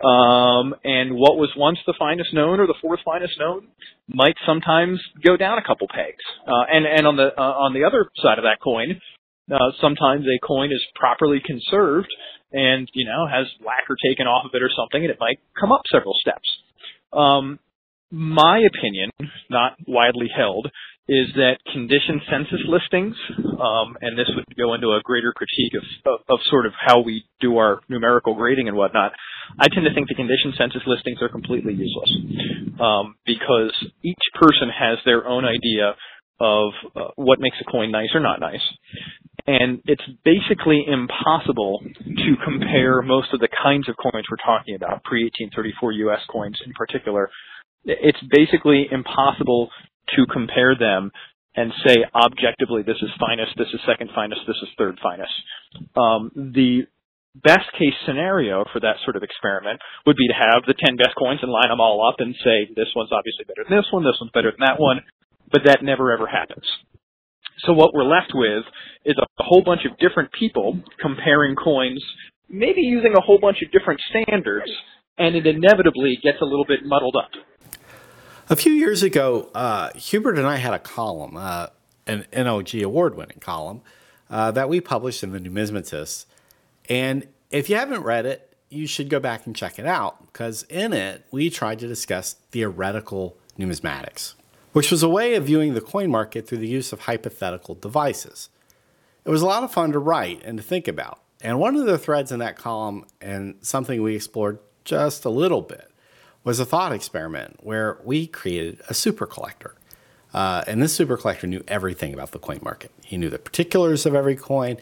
Um, 0.00 0.74
and 0.82 1.12
what 1.12 1.36
was 1.36 1.50
once 1.56 1.78
the 1.86 1.94
finest 1.98 2.32
known 2.32 2.58
or 2.58 2.66
the 2.66 2.78
fourth 2.80 3.00
finest 3.04 3.34
known 3.38 3.68
might 4.08 4.36
sometimes 4.46 4.98
go 5.22 5.36
down 5.36 5.58
a 5.58 5.62
couple 5.62 5.88
pegs. 5.88 6.24
Uh, 6.46 6.64
and 6.72 6.86
and 6.86 7.06
on 7.06 7.16
the 7.16 7.28
uh, 7.36 7.42
on 7.42 7.74
the 7.74 7.84
other 7.84 8.08
side 8.16 8.38
of 8.38 8.44
that 8.44 8.58
coin, 8.64 9.00
uh, 9.52 9.70
sometimes 9.80 10.24
a 10.24 10.46
coin 10.46 10.72
is 10.72 10.82
properly 10.94 11.40
conserved 11.44 12.08
and 12.52 12.88
you 12.94 13.04
know 13.04 13.26
has 13.30 13.46
lacquer 13.60 13.96
taken 14.08 14.26
off 14.26 14.46
of 14.46 14.50
it 14.54 14.62
or 14.62 14.70
something, 14.74 15.02
and 15.02 15.10
it 15.10 15.18
might 15.20 15.38
come 15.58 15.70
up 15.70 15.82
several 15.92 16.14
steps. 16.20 16.48
Um, 17.12 17.58
my 18.10 18.58
opinion, 18.58 19.10
not 19.50 19.76
widely 19.86 20.28
held, 20.34 20.70
is 21.08 21.26
that 21.34 21.58
condition 21.72 22.20
census 22.30 22.60
listings, 22.68 23.16
um, 23.58 23.96
and 24.00 24.18
this 24.18 24.30
would 24.36 24.44
go 24.56 24.74
into 24.74 24.88
a 24.88 25.00
greater 25.02 25.32
critique 25.32 25.74
of, 25.74 26.12
of, 26.12 26.20
of, 26.28 26.38
sort 26.48 26.66
of 26.66 26.72
how 26.78 27.00
we 27.00 27.24
do 27.40 27.56
our 27.56 27.80
numerical 27.88 28.34
grading 28.34 28.68
and 28.68 28.76
whatnot. 28.76 29.12
I 29.58 29.66
tend 29.68 29.86
to 29.86 29.94
think 29.94 30.08
the 30.08 30.14
condition 30.14 30.54
census 30.56 30.82
listings 30.86 31.18
are 31.20 31.28
completely 31.28 31.74
useless 31.74 32.10
um, 32.80 33.16
because 33.26 33.74
each 34.04 34.22
person 34.34 34.68
has 34.70 34.98
their 35.04 35.26
own 35.26 35.44
idea 35.44 35.96
of 36.38 36.72
uh, 36.96 37.08
what 37.16 37.40
makes 37.40 37.56
a 37.60 37.70
coin 37.70 37.90
nice 37.90 38.08
or 38.14 38.20
not 38.20 38.40
nice. 38.40 38.62
And 39.46 39.82
it's 39.86 40.02
basically 40.24 40.84
impossible 40.86 41.80
to 41.82 42.34
compare 42.44 43.02
most 43.02 43.32
of 43.32 43.40
the 43.40 43.48
kinds 43.48 43.88
of 43.88 43.96
coins 43.96 44.26
we're 44.30 44.44
talking 44.44 44.74
about, 44.74 45.02
pre-1834 45.04 45.96
U.S. 45.96 46.20
coins 46.30 46.58
in 46.64 46.72
particular. 46.72 47.30
It's 47.84 48.18
basically 48.30 48.86
impossible 48.90 49.70
to 50.16 50.26
compare 50.32 50.74
them 50.74 51.10
and 51.56 51.72
say 51.86 51.96
objectively 52.14 52.82
this 52.82 53.00
is 53.02 53.10
finest, 53.18 53.52
this 53.56 53.68
is 53.72 53.80
second 53.86 54.10
finest, 54.14 54.40
this 54.46 54.56
is 54.62 54.68
third 54.78 54.98
finest. 55.02 55.32
Um, 55.96 56.30
the 56.34 56.86
best 57.34 57.70
case 57.78 57.94
scenario 58.06 58.64
for 58.72 58.80
that 58.80 58.96
sort 59.04 59.16
of 59.16 59.22
experiment 59.22 59.80
would 60.06 60.16
be 60.16 60.28
to 60.28 60.34
have 60.34 60.66
the 60.66 60.74
10 60.74 60.96
best 60.96 61.14
coins 61.18 61.40
and 61.42 61.50
line 61.50 61.70
them 61.70 61.80
all 61.80 62.06
up 62.06 62.16
and 62.18 62.34
say 62.44 62.66
this 62.74 62.90
one's 62.94 63.12
obviously 63.12 63.44
better 63.46 63.62
than 63.68 63.78
this 63.78 63.86
one, 63.90 64.04
this 64.04 64.18
one's 64.20 64.32
better 64.32 64.50
than 64.50 64.66
that 64.66 64.80
one, 64.80 65.00
but 65.50 65.62
that 65.64 65.82
never 65.82 66.12
ever 66.12 66.26
happens. 66.26 66.64
So 67.66 67.72
what 67.72 67.92
we're 67.92 68.08
left 68.08 68.32
with 68.34 68.64
is 69.04 69.16
a 69.18 69.44
whole 69.44 69.62
bunch 69.62 69.82
of 69.84 69.98
different 69.98 70.32
people 70.32 70.80
comparing 71.00 71.56
coins, 71.56 72.02
maybe 72.48 72.80
using 72.80 73.12
a 73.16 73.20
whole 73.20 73.38
bunch 73.38 73.58
of 73.62 73.70
different 73.70 74.00
standards, 74.10 74.70
and 75.18 75.36
it 75.36 75.46
inevitably 75.46 76.18
gets 76.22 76.38
a 76.40 76.44
little 76.44 76.64
bit 76.64 76.80
muddled 76.84 77.16
up. 77.16 77.30
A 78.50 78.56
few 78.56 78.72
years 78.72 79.02
ago, 79.02 79.48
uh, 79.54 79.92
Hubert 79.94 80.36
and 80.36 80.46
I 80.46 80.56
had 80.56 80.74
a 80.74 80.78
column, 80.78 81.36
uh, 81.36 81.68
an 82.06 82.26
NLG 82.32 82.82
award 82.82 83.16
winning 83.16 83.38
column, 83.40 83.80
uh, 84.28 84.50
that 84.50 84.68
we 84.68 84.80
published 84.80 85.22
in 85.22 85.30
the 85.30 85.38
Numismatist. 85.38 86.26
And 86.88 87.28
if 87.50 87.70
you 87.70 87.76
haven't 87.76 88.02
read 88.02 88.26
it, 88.26 88.52
you 88.68 88.86
should 88.86 89.08
go 89.08 89.20
back 89.20 89.46
and 89.46 89.56
check 89.56 89.78
it 89.78 89.86
out 89.86 90.26
because 90.26 90.64
in 90.64 90.92
it, 90.92 91.24
we 91.30 91.48
tried 91.48 91.78
to 91.78 91.88
discuss 91.88 92.34
theoretical 92.50 93.36
numismatics 93.58 94.34
which 94.72 94.90
was 94.90 95.02
a 95.02 95.08
way 95.08 95.34
of 95.34 95.44
viewing 95.44 95.74
the 95.74 95.80
coin 95.80 96.10
market 96.10 96.46
through 96.46 96.58
the 96.58 96.68
use 96.68 96.92
of 96.92 97.00
hypothetical 97.00 97.74
devices. 97.74 98.48
It 99.24 99.30
was 99.30 99.42
a 99.42 99.46
lot 99.46 99.64
of 99.64 99.72
fun 99.72 99.92
to 99.92 99.98
write 99.98 100.42
and 100.44 100.56
to 100.58 100.62
think 100.62 100.88
about. 100.88 101.20
And 101.40 101.58
one 101.58 101.76
of 101.76 101.86
the 101.86 101.98
threads 101.98 102.32
in 102.32 102.38
that 102.40 102.56
column, 102.56 103.06
and 103.20 103.56
something 103.62 104.02
we 104.02 104.14
explored 104.14 104.58
just 104.84 105.24
a 105.24 105.30
little 105.30 105.62
bit, 105.62 105.89
was 106.44 106.58
a 106.58 106.64
thought 106.64 106.92
experiment 106.92 107.58
where 107.62 107.98
we 108.04 108.26
created 108.26 108.80
a 108.88 108.94
super 108.94 109.26
collector. 109.26 109.74
Uh, 110.32 110.62
and 110.66 110.80
this 110.80 110.92
super 110.92 111.16
collector 111.16 111.46
knew 111.46 111.62
everything 111.66 112.14
about 112.14 112.30
the 112.30 112.38
coin 112.38 112.60
market. 112.62 112.90
He 113.04 113.16
knew 113.16 113.28
the 113.28 113.38
particulars 113.38 114.06
of 114.06 114.14
every 114.14 114.36
coin. 114.36 114.76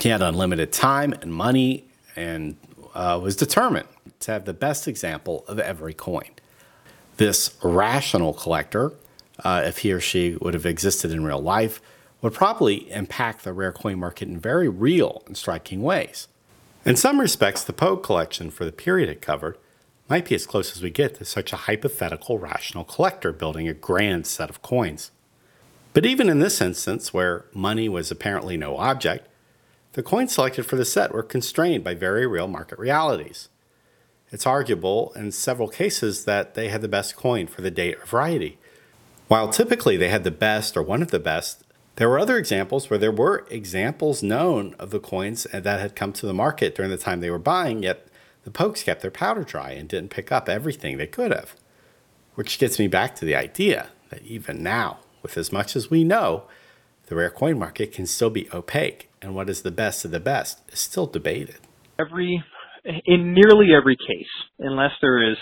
He 0.00 0.08
had 0.08 0.22
unlimited 0.22 0.72
time 0.72 1.12
and 1.12 1.32
money 1.32 1.84
and 2.16 2.56
uh, 2.94 3.20
was 3.22 3.36
determined 3.36 3.88
to 4.20 4.32
have 4.32 4.44
the 4.44 4.54
best 4.54 4.88
example 4.88 5.44
of 5.46 5.58
every 5.58 5.94
coin. 5.94 6.30
This 7.16 7.56
rational 7.62 8.32
collector 8.32 8.92
uh, 9.42 9.62
if 9.64 9.78
he 9.78 9.92
or 9.92 10.00
she 10.00 10.36
would 10.40 10.54
have 10.54 10.66
existed 10.66 11.10
in 11.10 11.24
real 11.24 11.40
life, 11.40 11.80
would 12.20 12.32
probably 12.32 12.90
impact 12.92 13.44
the 13.44 13.52
rare 13.52 13.72
coin 13.72 13.98
market 13.98 14.28
in 14.28 14.38
very 14.38 14.68
real 14.68 15.22
and 15.26 15.36
striking 15.36 15.82
ways. 15.82 16.28
In 16.84 16.96
some 16.96 17.20
respects, 17.20 17.64
the 17.64 17.72
Pogue 17.72 18.02
collection 18.02 18.50
for 18.50 18.64
the 18.64 18.72
period 18.72 19.08
it 19.08 19.20
covered 19.20 19.58
might 20.08 20.28
be 20.28 20.34
as 20.34 20.46
close 20.46 20.76
as 20.76 20.82
we 20.82 20.90
get 20.90 21.14
to 21.16 21.24
such 21.24 21.52
a 21.52 21.56
hypothetical 21.56 22.38
rational 22.38 22.84
collector 22.84 23.32
building 23.32 23.68
a 23.68 23.74
grand 23.74 24.26
set 24.26 24.50
of 24.50 24.62
coins. 24.62 25.10
But 25.92 26.04
even 26.04 26.28
in 26.28 26.40
this 26.40 26.60
instance, 26.60 27.14
where 27.14 27.46
money 27.54 27.88
was 27.88 28.10
apparently 28.10 28.56
no 28.56 28.76
object, 28.76 29.28
the 29.92 30.02
coins 30.02 30.34
selected 30.34 30.66
for 30.66 30.76
the 30.76 30.84
set 30.84 31.12
were 31.12 31.22
constrained 31.22 31.84
by 31.84 31.94
very 31.94 32.26
real 32.26 32.48
market 32.48 32.78
realities. 32.78 33.48
It's 34.30 34.46
arguable 34.46 35.12
in 35.14 35.30
several 35.30 35.68
cases 35.68 36.24
that 36.24 36.54
they 36.54 36.68
had 36.68 36.82
the 36.82 36.88
best 36.88 37.14
coin 37.14 37.46
for 37.46 37.62
the 37.62 37.70
date 37.70 37.98
or 37.98 38.04
variety, 38.04 38.58
while 39.28 39.48
typically 39.48 39.96
they 39.96 40.08
had 40.08 40.24
the 40.24 40.30
best 40.30 40.76
or 40.76 40.82
one 40.82 41.02
of 41.02 41.10
the 41.10 41.18
best, 41.18 41.64
there 41.96 42.08
were 42.08 42.18
other 42.18 42.36
examples 42.36 42.90
where 42.90 42.98
there 42.98 43.12
were 43.12 43.46
examples 43.50 44.22
known 44.22 44.74
of 44.78 44.90
the 44.90 45.00
coins 45.00 45.46
that 45.52 45.80
had 45.80 45.96
come 45.96 46.12
to 46.14 46.26
the 46.26 46.34
market 46.34 46.74
during 46.74 46.90
the 46.90 46.96
time 46.96 47.20
they 47.20 47.30
were 47.30 47.38
buying, 47.38 47.82
yet 47.82 48.06
the 48.44 48.50
Pogues 48.50 48.84
kept 48.84 49.02
their 49.02 49.10
powder 49.10 49.42
dry 49.42 49.72
and 49.72 49.88
didn't 49.88 50.10
pick 50.10 50.30
up 50.30 50.48
everything 50.48 50.96
they 50.96 51.06
could 51.06 51.32
have. 51.32 51.54
Which 52.34 52.58
gets 52.58 52.78
me 52.78 52.88
back 52.88 53.14
to 53.16 53.24
the 53.24 53.34
idea 53.34 53.88
that 54.10 54.22
even 54.22 54.62
now, 54.62 54.98
with 55.22 55.36
as 55.36 55.52
much 55.52 55.76
as 55.76 55.90
we 55.90 56.04
know, 56.04 56.44
the 57.06 57.16
rare 57.16 57.30
coin 57.30 57.58
market 57.58 57.92
can 57.92 58.06
still 58.06 58.30
be 58.30 58.48
opaque, 58.52 59.08
and 59.20 59.34
what 59.34 59.50
is 59.50 59.62
the 59.62 59.70
best 59.70 60.04
of 60.04 60.10
the 60.10 60.20
best 60.20 60.60
is 60.72 60.78
still 60.78 61.06
debated. 61.06 61.58
Every, 61.98 62.42
in 62.84 63.34
nearly 63.34 63.68
every 63.74 63.96
case, 63.96 64.26
unless 64.58 64.92
there 65.00 65.30
is 65.30 65.36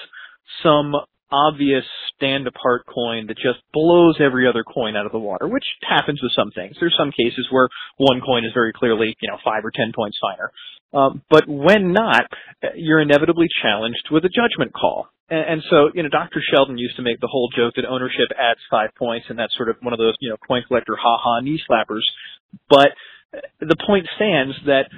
some 0.62 0.94
obvious 1.32 1.84
stand 2.14 2.46
apart 2.46 2.84
coin 2.86 3.26
that 3.26 3.36
just 3.36 3.58
blows 3.72 4.16
every 4.20 4.46
other 4.46 4.62
coin 4.62 4.96
out 4.96 5.06
of 5.06 5.12
the 5.12 5.18
water, 5.18 5.48
which 5.48 5.64
happens 5.82 6.20
with 6.22 6.32
some 6.36 6.50
things. 6.54 6.76
There's 6.78 6.96
some 6.98 7.10
cases 7.10 7.48
where 7.50 7.68
one 7.96 8.20
coin 8.20 8.44
is 8.44 8.52
very 8.54 8.72
clearly, 8.72 9.16
you 9.20 9.28
know, 9.30 9.38
five 9.44 9.64
or 9.64 9.72
ten 9.74 9.92
points 9.94 10.18
finer. 10.20 10.52
Um, 10.92 11.22
but 11.30 11.48
when 11.48 11.92
not, 11.92 12.26
you're 12.76 13.00
inevitably 13.00 13.48
challenged 13.62 14.08
with 14.10 14.24
a 14.24 14.28
judgment 14.28 14.72
call. 14.74 15.08
and, 15.30 15.40
and 15.40 15.62
so, 15.70 15.88
you 15.94 16.02
know, 16.02 16.10
Dr. 16.10 16.42
Sheldon 16.52 16.76
used 16.76 16.96
to 16.96 17.02
make 17.02 17.18
the 17.20 17.28
whole 17.32 17.48
joke 17.56 17.74
that 17.76 17.86
ownership 17.86 18.28
adds 18.38 18.60
five 18.70 18.90
points, 18.98 19.26
and 19.30 19.38
that's 19.38 19.56
sort 19.56 19.70
of 19.70 19.76
one 19.80 19.94
of 19.94 19.98
those, 19.98 20.14
you 20.20 20.28
know, 20.28 20.36
coin 20.36 20.62
collector 20.68 20.96
ha-ha 21.00 21.40
knee 21.40 21.60
slappers. 21.68 22.04
But 22.68 22.92
the 23.60 23.76
point 23.86 24.06
stands 24.16 24.54
that 24.66 24.90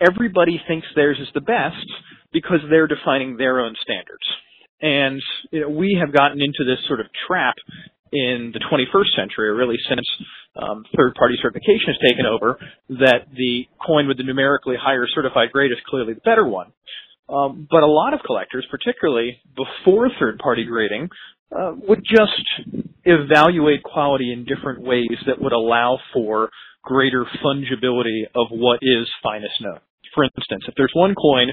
everybody 0.00 0.60
thinks 0.66 0.86
theirs 0.96 1.18
is 1.20 1.28
the 1.34 1.40
best 1.40 1.86
because 2.32 2.60
they're 2.70 2.88
defining 2.88 3.36
their 3.36 3.60
own 3.60 3.74
standards. 3.82 4.24
And 4.80 5.22
you 5.50 5.60
know, 5.62 5.68
we 5.68 5.98
have 6.00 6.14
gotten 6.14 6.40
into 6.40 6.64
this 6.64 6.84
sort 6.86 7.00
of 7.00 7.06
trap 7.26 7.54
in 8.12 8.52
the 8.54 8.60
21st 8.60 9.16
century, 9.16 9.48
or 9.48 9.56
really 9.56 9.76
since 9.88 10.06
um, 10.56 10.84
third-party 10.96 11.34
certification 11.42 11.88
has 11.88 11.96
taken 11.98 12.26
over, 12.26 12.58
that 12.90 13.26
the 13.34 13.66
coin 13.84 14.06
with 14.06 14.18
the 14.18 14.22
numerically 14.22 14.76
higher 14.80 15.06
certified 15.12 15.50
grade 15.52 15.72
is 15.72 15.78
clearly 15.88 16.14
the 16.14 16.20
better 16.20 16.46
one. 16.46 16.72
Um, 17.28 17.66
but 17.70 17.82
a 17.82 17.86
lot 17.86 18.14
of 18.14 18.20
collectors, 18.24 18.66
particularly 18.70 19.40
before 19.56 20.08
third-party 20.20 20.64
grading, 20.64 21.08
uh, 21.50 21.72
would 21.88 22.04
just 22.04 22.78
evaluate 23.04 23.82
quality 23.82 24.32
in 24.32 24.44
different 24.44 24.82
ways 24.82 25.18
that 25.26 25.40
would 25.40 25.52
allow 25.52 25.98
for 26.12 26.50
greater 26.82 27.24
fungibility 27.44 28.24
of 28.34 28.48
what 28.50 28.78
is 28.82 29.08
finest 29.22 29.54
known. 29.60 29.78
For 30.14 30.24
instance, 30.24 30.64
if 30.68 30.74
there's 30.76 30.92
one 30.94 31.14
coin 31.14 31.48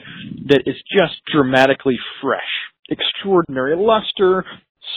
that 0.50 0.64
is 0.68 0.76
just 0.96 1.16
dramatically 1.32 1.98
fresh, 2.22 2.42
extraordinary 2.92 3.76
luster, 3.76 4.46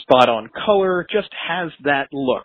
spot 0.03 0.29
on 0.29 0.51
color, 0.67 1.07
just 1.11 1.29
has 1.49 1.71
that 1.85 2.09
look, 2.13 2.45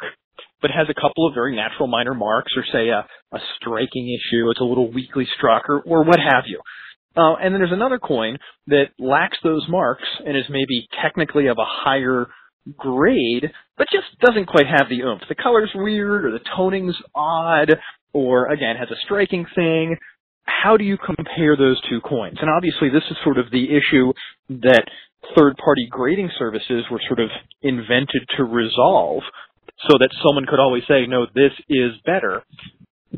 but 0.61 0.71
has 0.71 0.87
a 0.89 0.93
couple 0.93 1.27
of 1.27 1.33
very 1.33 1.55
natural 1.55 1.87
minor 1.87 2.13
marks 2.13 2.53
or 2.55 2.63
say 2.71 2.89
a, 2.89 3.05
a 3.35 3.39
striking 3.57 4.07
issue, 4.07 4.49
it's 4.49 4.61
a 4.61 4.63
little 4.63 4.91
weakly 4.91 5.27
struck 5.37 5.69
or, 5.69 5.81
or 5.81 6.03
what 6.03 6.19
have 6.19 6.43
you. 6.47 6.61
Uh, 7.17 7.35
and 7.35 7.53
then 7.53 7.59
there's 7.59 7.73
another 7.73 7.99
coin 7.99 8.37
that 8.67 8.85
lacks 8.99 9.37
those 9.43 9.65
marks 9.67 10.03
and 10.25 10.37
is 10.37 10.45
maybe 10.49 10.87
technically 11.01 11.47
of 11.47 11.57
a 11.57 11.65
higher 11.65 12.27
grade, 12.77 13.51
but 13.77 13.87
just 13.91 14.07
doesn't 14.21 14.45
quite 14.45 14.67
have 14.67 14.89
the 14.89 15.01
oomph. 15.01 15.23
The 15.27 15.35
color's 15.35 15.71
weird 15.73 16.25
or 16.25 16.31
the 16.31 16.45
toning's 16.55 16.95
odd 17.15 17.71
or 18.13 18.51
again 18.51 18.75
has 18.77 18.89
a 18.91 18.99
striking 19.03 19.45
thing. 19.55 19.97
How 20.43 20.77
do 20.77 20.83
you 20.83 20.97
compare 20.97 21.55
those 21.55 21.81
two 21.89 22.01
coins? 22.01 22.37
And 22.41 22.49
obviously 22.49 22.89
this 22.89 23.03
is 23.09 23.17
sort 23.23 23.37
of 23.37 23.51
the 23.51 23.65
issue 23.65 24.13
that 24.49 24.85
third 25.37 25.57
party 25.57 25.87
grading 25.89 26.29
services 26.37 26.85
were 26.91 27.01
sort 27.07 27.19
of 27.19 27.29
invented 27.61 28.27
to 28.37 28.43
resolve 28.43 29.23
so 29.89 29.97
that 29.99 30.09
someone 30.25 30.45
could 30.45 30.59
always 30.59 30.83
say, 30.87 31.05
no, 31.07 31.25
this 31.33 31.53
is 31.69 31.91
better 32.05 32.43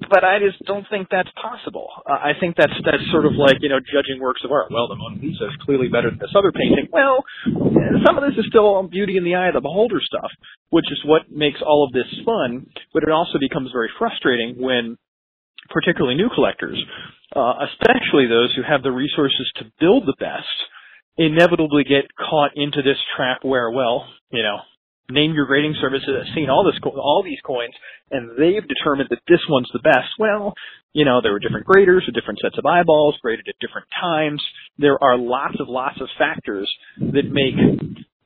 but 0.10 0.24
I 0.24 0.40
just 0.40 0.64
don't 0.64 0.88
think 0.90 1.08
that's 1.12 1.30
possible. 1.36 1.90
Uh, 2.08 2.16
I 2.16 2.32
think 2.40 2.56
that's 2.56 2.74
that's 2.86 3.04
sort 3.12 3.26
of 3.26 3.36
like 3.36 3.60
you 3.60 3.68
know 3.68 3.80
judging 3.80 4.24
works 4.24 4.42
of 4.44 4.52
art. 4.52 4.72
Well, 4.72 4.88
the 4.88 4.96
Mona 4.96 5.20
Lisa 5.20 5.52
is 5.52 5.58
clearly 5.62 5.90
better 5.90 6.10
than 6.10 6.20
this 6.20 6.32
other 6.32 6.52
painting. 6.52 6.88
Well, 6.92 7.24
some 8.08 8.18
of 8.18 8.24
this 8.24 8.40
is 8.40 8.48
still 8.48 8.82
beauty 8.88 9.18
in 9.18 9.24
the 9.24 9.36
eye 9.36 9.48
of 9.48 9.54
the 9.54 9.62
beholder 9.62 10.00
stuff, 10.00 10.32
which 10.70 10.88
is 10.92 11.00
what 11.04 11.30
makes 11.30 11.60
all 11.60 11.84
of 11.84 11.92
this 11.92 12.08
fun. 12.26 12.68
But 12.94 13.04
it 13.04 13.12
also 13.12 13.38
becomes 13.40 13.72
very 13.72 13.90
frustrating 14.00 14.56
when, 14.64 14.98
particularly 15.70 16.16
new 16.16 16.30
collectors, 16.34 16.80
uh, 17.36 17.68
especially 17.68 18.28
those 18.28 18.56
who 18.56 18.64
have 18.64 18.84
the 18.84 18.92
resources 18.92 19.52
to 19.60 19.72
build 19.80 20.08
the 20.08 20.16
best, 20.20 20.56
inevitably 21.18 21.84
get 21.84 22.06
caught 22.16 22.52
into 22.56 22.82
this 22.82 22.98
trap 23.16 23.40
where, 23.44 23.70
well, 23.70 24.08
you 24.32 24.44
know, 24.44 24.58
name 25.10 25.34
your 25.34 25.46
grading 25.46 25.76
service 25.82 26.04
has 26.06 26.34
seen 26.34 26.50
all 26.50 26.64
this 26.64 26.80
all 26.84 27.22
these 27.24 27.40
coins 27.46 27.74
and 28.12 28.32
they've 28.38 28.68
determined 28.68 29.10
that 29.10 29.22
this 29.28 29.40
one's 29.50 29.70
the 29.74 29.80
best. 29.80 30.10
Well, 30.20 30.54
you 30.94 31.06
know, 31.06 31.22
there 31.22 31.32
were 31.32 31.40
different 31.40 31.66
graders 31.66 32.04
with 32.06 32.16
different 32.16 32.40
sets 32.42 32.58
of 32.58 32.66
eyeballs, 32.66 33.16
graded 33.22 33.48
at 33.48 33.56
different 33.60 33.88
times. 34.00 34.42
There 34.78 35.02
are 35.02 35.18
lots 35.18 35.56
of 35.60 35.70
lots 35.70 36.00
of 36.02 36.08
factors 36.18 36.72
that 36.98 37.32
make 37.32 37.56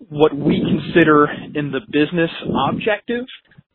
what 0.09 0.35
we 0.35 0.59
consider 0.61 1.27
in 1.53 1.71
the 1.71 1.81
business 1.91 2.31
objective, 2.69 3.25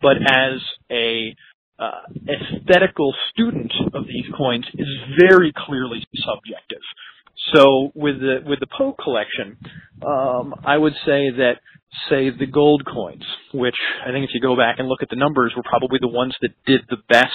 but 0.02 0.16
as 0.16 0.60
a 0.90 1.34
uh, 1.78 2.02
aesthetical 2.28 3.14
student 3.32 3.72
of 3.94 4.06
these 4.06 4.26
coins 4.36 4.66
is 4.74 4.88
very 5.18 5.52
clearly 5.66 6.04
subjective. 6.14 6.82
So 7.54 7.90
with 7.94 8.20
the 8.20 8.38
with 8.44 8.60
the 8.60 8.66
Pogue 8.66 8.96
collection, 9.02 9.56
um, 10.06 10.54
I 10.64 10.76
would 10.76 10.94
say 11.04 11.30
that 11.30 11.54
say 12.08 12.30
the 12.30 12.46
gold 12.46 12.84
coins, 12.86 13.24
which 13.52 13.76
I 14.06 14.12
think 14.12 14.24
if 14.24 14.30
you 14.32 14.40
go 14.40 14.56
back 14.56 14.76
and 14.78 14.88
look 14.88 15.02
at 15.02 15.10
the 15.10 15.16
numbers, 15.16 15.52
were 15.56 15.64
probably 15.64 15.98
the 16.00 16.08
ones 16.08 16.34
that 16.40 16.50
did 16.66 16.82
the 16.88 16.98
best 17.08 17.32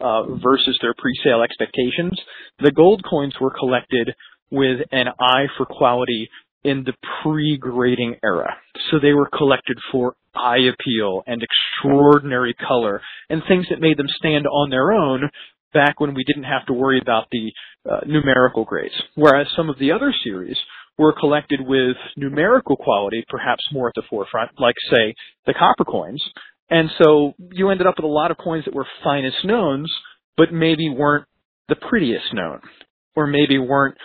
uh, 0.00 0.22
versus 0.36 0.78
their 0.80 0.94
pre-sale 0.96 1.42
expectations. 1.42 2.18
The 2.60 2.72
gold 2.72 3.04
coins 3.08 3.34
were 3.40 3.52
collected 3.58 4.14
with 4.50 4.80
an 4.90 5.08
eye 5.20 5.46
for 5.56 5.66
quality 5.66 6.28
in 6.64 6.84
the 6.84 6.94
pre-grading 7.22 8.16
era. 8.22 8.56
So 8.90 8.98
they 9.00 9.12
were 9.12 9.28
collected 9.28 9.78
for 9.92 10.14
eye 10.34 10.68
appeal 10.72 11.22
and 11.26 11.42
extraordinary 11.42 12.54
color 12.54 13.00
and 13.28 13.42
things 13.48 13.66
that 13.70 13.80
made 13.80 13.96
them 13.96 14.08
stand 14.08 14.46
on 14.46 14.70
their 14.70 14.92
own 14.92 15.30
back 15.72 16.00
when 16.00 16.14
we 16.14 16.24
didn't 16.24 16.44
have 16.44 16.66
to 16.66 16.72
worry 16.72 17.00
about 17.00 17.26
the 17.30 17.52
uh, 17.90 18.00
numerical 18.06 18.64
grades. 18.64 18.94
Whereas 19.14 19.46
some 19.56 19.70
of 19.70 19.78
the 19.78 19.92
other 19.92 20.12
series 20.24 20.56
were 20.98 21.14
collected 21.18 21.60
with 21.62 21.96
numerical 22.16 22.76
quality, 22.76 23.24
perhaps 23.28 23.64
more 23.72 23.88
at 23.88 23.94
the 23.94 24.02
forefront, 24.10 24.50
like 24.58 24.74
say 24.90 25.14
the 25.46 25.54
copper 25.54 25.84
coins. 25.84 26.22
And 26.68 26.90
so 27.02 27.34
you 27.50 27.70
ended 27.70 27.86
up 27.86 27.94
with 27.96 28.04
a 28.04 28.08
lot 28.08 28.30
of 28.30 28.38
coins 28.38 28.64
that 28.66 28.74
were 28.74 28.86
finest 29.02 29.38
knowns, 29.44 29.92
but 30.36 30.52
maybe 30.52 30.88
weren't 30.88 31.26
the 31.68 31.76
prettiest 31.76 32.32
known, 32.34 32.60
or 33.16 33.26
maybe 33.26 33.58
weren't 33.58 33.96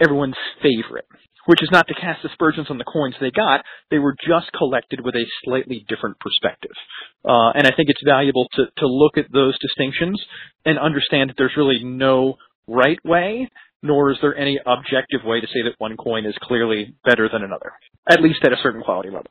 everyone's 0.00 0.36
favorite. 0.62 1.06
Which 1.46 1.62
is 1.62 1.70
not 1.72 1.88
to 1.88 1.94
cast 1.94 2.22
aspersions 2.26 2.66
on 2.68 2.76
the 2.76 2.84
coins 2.84 3.14
they 3.18 3.30
got, 3.30 3.64
they 3.90 3.98
were 3.98 4.14
just 4.20 4.52
collected 4.52 5.00
with 5.02 5.14
a 5.14 5.24
slightly 5.44 5.82
different 5.88 6.20
perspective. 6.20 6.76
Uh, 7.24 7.56
and 7.56 7.66
I 7.66 7.70
think 7.74 7.88
it's 7.88 8.02
valuable 8.04 8.48
to, 8.52 8.66
to 8.76 8.86
look 8.86 9.16
at 9.16 9.32
those 9.32 9.58
distinctions 9.58 10.22
and 10.66 10.78
understand 10.78 11.30
that 11.30 11.36
there's 11.38 11.56
really 11.56 11.82
no 11.82 12.34
right 12.66 12.98
way 13.02 13.48
nor 13.82 14.10
is 14.10 14.18
there 14.20 14.36
any 14.36 14.58
objective 14.66 15.20
way 15.24 15.40
to 15.40 15.46
say 15.46 15.62
that 15.62 15.74
one 15.78 15.96
coin 15.96 16.26
is 16.26 16.34
clearly 16.42 16.94
better 17.04 17.28
than 17.32 17.42
another, 17.42 17.72
at 18.10 18.20
least 18.20 18.40
at 18.44 18.52
a 18.52 18.56
certain 18.62 18.82
quality 18.82 19.08
level. 19.08 19.30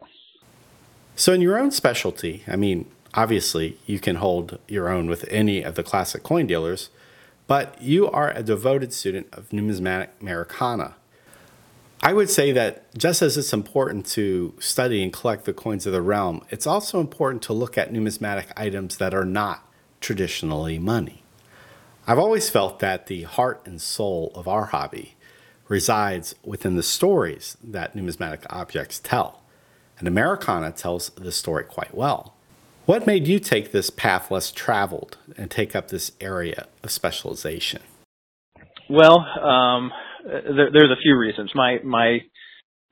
So, 1.16 1.34
in 1.34 1.42
your 1.42 1.60
own 1.60 1.72
specialty, 1.72 2.44
I 2.48 2.56
mean, 2.56 2.90
obviously 3.14 3.78
you 3.86 4.00
can 4.00 4.18
hold 4.18 4.60
your 4.68 4.90
own 4.90 5.08
with 5.08 5.26
any 5.30 5.64
of 5.64 5.76
the 5.76 5.84
classic 5.84 6.24
coin 6.24 6.48
dealers, 6.48 6.90
but 7.48 7.82
you 7.82 8.10
are 8.10 8.32
a 8.32 8.44
devoted 8.44 8.94
student 8.94 9.28
of 9.32 9.52
numismatic 9.52 10.12
Americana. 10.22 10.96
I 12.02 12.14
would 12.14 12.30
say 12.30 12.52
that 12.52 12.94
just 12.96 13.22
as 13.22 13.38
it's 13.38 13.54
important 13.54 14.06
to 14.08 14.54
study 14.60 15.02
and 15.02 15.12
collect 15.12 15.46
the 15.46 15.54
coins 15.54 15.88
of 15.88 15.94
the 15.94 16.02
realm, 16.02 16.44
it's 16.50 16.68
also 16.68 17.00
important 17.00 17.42
to 17.44 17.54
look 17.54 17.78
at 17.78 17.92
numismatic 17.92 18.48
items 18.56 18.98
that 18.98 19.14
are 19.14 19.26
not 19.26 19.68
traditionally 20.00 20.78
money. 20.78 21.24
I've 22.06 22.20
always 22.20 22.50
felt 22.50 22.80
that 22.80 23.08
the 23.08 23.24
heart 23.24 23.62
and 23.66 23.82
soul 23.82 24.32
of 24.36 24.48
our 24.48 24.66
hobby 24.66 25.16
resides 25.68 26.36
within 26.44 26.76
the 26.76 26.84
stories 26.84 27.58
that 27.64 27.96
numismatic 27.96 28.46
objects 28.50 29.00
tell. 29.00 29.42
And 30.00 30.08
Americana 30.08 30.72
tells 30.72 31.10
this 31.10 31.36
story 31.36 31.64
quite 31.66 31.96
well. 31.96 32.37
What 32.88 33.06
made 33.06 33.28
you 33.28 33.40
take 33.40 33.74
this 33.74 33.90
path 33.90 34.32
less 34.32 34.50
traveled 34.50 35.18
and 35.38 35.52
take 35.52 35.76
up 35.76 35.90
this 35.90 36.14
area 36.22 36.68
of 36.82 36.90
specialization? 36.90 37.82
Well, 38.90 39.20
um, 39.20 39.92
there, 40.24 40.70
there's 40.72 40.90
a 40.90 41.02
few 41.04 41.18
reasons. 41.18 41.52
My 41.54 41.80
my 41.84 42.20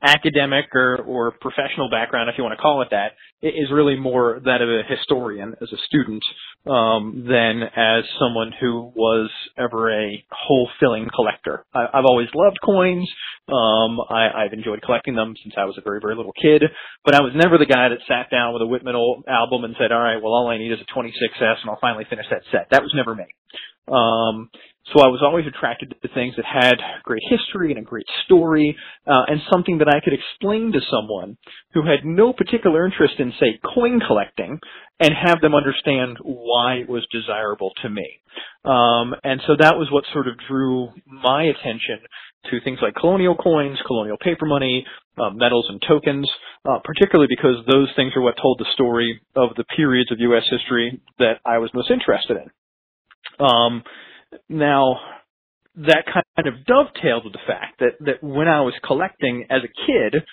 academic 0.03 0.65
or, 0.75 0.97
or 0.97 1.31
professional 1.39 1.89
background, 1.89 2.29
if 2.29 2.37
you 2.37 2.43
want 2.43 2.57
to 2.57 2.61
call 2.61 2.81
it 2.81 2.89
that, 2.91 3.13
is 3.53 3.71
really 3.71 3.95
more 3.95 4.41
that 4.43 4.61
of 4.61 4.69
a 4.69 4.81
historian 4.87 5.53
as 5.61 5.71
a 5.71 5.77
student 5.85 6.23
um, 6.65 7.25
than 7.27 7.61
as 7.63 8.03
someone 8.19 8.51
who 8.59 8.91
was 8.95 9.29
ever 9.57 9.91
a 9.91 10.23
hole-filling 10.31 11.09
collector. 11.13 11.65
I, 11.73 11.85
I've 11.93 12.05
always 12.05 12.27
loved 12.33 12.57
coins. 12.63 13.07
Um, 13.47 13.99
I, 14.09 14.45
I've 14.45 14.53
enjoyed 14.53 14.81
collecting 14.81 15.15
them 15.15 15.35
since 15.43 15.53
I 15.57 15.65
was 15.65 15.77
a 15.77 15.81
very, 15.81 15.99
very 16.01 16.15
little 16.15 16.33
kid, 16.33 16.63
but 17.03 17.13
I 17.13 17.21
was 17.21 17.33
never 17.35 17.57
the 17.57 17.67
guy 17.67 17.89
that 17.89 17.99
sat 18.07 18.31
down 18.31 18.53
with 18.53 18.63
a 18.63 18.67
Whitman 18.67 18.95
album 18.95 19.63
and 19.63 19.75
said, 19.79 19.91
all 19.91 20.01
right, 20.01 20.21
well, 20.21 20.33
all 20.33 20.47
I 20.47 20.57
need 20.57 20.71
is 20.71 20.79
a 20.79 20.97
26S 20.97 21.61
and 21.61 21.69
I'll 21.69 21.79
finally 21.79 22.05
finish 22.09 22.25
that 22.31 22.41
set. 22.51 22.67
That 22.71 22.81
was 22.81 22.93
never 22.95 23.13
me. 23.13 23.25
Um, 23.87 24.49
so 24.93 25.01
I 25.01 25.07
was 25.07 25.21
always 25.23 25.47
attracted 25.47 25.95
to 26.01 26.07
things 26.09 26.35
that 26.35 26.45
had 26.45 26.75
great 27.03 27.23
history 27.27 27.71
and 27.71 27.79
a 27.79 27.81
great 27.81 28.05
story, 28.25 28.77
uh, 29.07 29.23
and 29.27 29.41
something 29.51 29.79
that 29.79 29.87
I 29.87 29.99
could 30.03 30.13
explain 30.13 30.71
to 30.73 30.79
someone 30.91 31.37
who 31.73 31.81
had 31.81 32.05
no 32.05 32.33
particular 32.33 32.85
interest 32.85 33.15
in, 33.17 33.33
say, 33.39 33.59
coin 33.73 33.99
collecting, 34.05 34.59
and 34.99 35.11
have 35.25 35.41
them 35.41 35.55
understand 35.55 36.17
why 36.21 36.75
it 36.75 36.89
was 36.89 37.05
desirable 37.11 37.71
to 37.81 37.89
me. 37.89 38.21
Um, 38.63 39.15
and 39.23 39.41
so 39.47 39.55
that 39.59 39.75
was 39.75 39.89
what 39.91 40.03
sort 40.13 40.27
of 40.27 40.35
drew 40.47 40.89
my 41.05 41.43
attention 41.43 41.99
to 42.51 42.61
things 42.61 42.79
like 42.81 42.93
colonial 42.95 43.35
coins, 43.35 43.79
colonial 43.87 44.17
paper 44.21 44.45
money, 44.45 44.85
uh, 45.17 45.31
medals 45.31 45.65
and 45.69 45.81
tokens, 45.87 46.29
uh, 46.69 46.79
particularly 46.83 47.27
because 47.29 47.55
those 47.71 47.89
things 47.95 48.13
are 48.15 48.21
what 48.21 48.35
told 48.39 48.59
the 48.59 48.71
story 48.73 49.19
of 49.35 49.49
the 49.57 49.63
periods 49.75 50.11
of 50.11 50.19
U.S. 50.19 50.43
history 50.49 51.01
that 51.17 51.39
I 51.45 51.57
was 51.57 51.71
most 51.73 51.89
interested 51.89 52.37
in. 52.37 53.45
Um, 53.45 53.83
now, 54.49 54.99
that 55.75 56.05
kind 56.05 56.47
of 56.47 56.65
dovetailed 56.65 57.25
with 57.25 57.33
the 57.33 57.45
fact 57.45 57.79
that, 57.79 57.93
that 58.01 58.23
when 58.23 58.47
I 58.47 58.61
was 58.61 58.73
collecting 58.85 59.45
as 59.49 59.61
a 59.63 59.85
kid, 59.85 60.23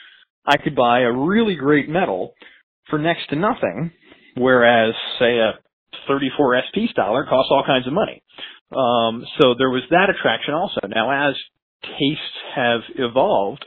I 0.47 0.57
could 0.57 0.77
buy 0.77 1.01
a 1.01 1.13
really 1.13 1.57
great 1.57 1.89
medal 1.89 2.35
for 2.89 2.99
next 2.99 3.29
to 3.31 3.37
nothing, 3.37 3.93
whereas, 4.37 4.95
say, 5.19 5.39
a 5.39 5.59
34 6.07 6.63
SP 6.67 6.91
Styler 6.91 7.29
costs 7.29 7.51
all 7.51 7.65
kinds 7.67 7.87
of 7.87 7.93
money. 7.93 8.23
Um, 8.71 9.25
so 9.41 9.55
there 9.59 9.71
was 9.71 9.83
that 9.91 10.11
attraction 10.11 10.55
also. 10.55 10.81
Now, 10.89 11.29
as 11.29 11.35
tastes 11.83 12.39
have 12.55 12.81
evolved, 12.97 13.65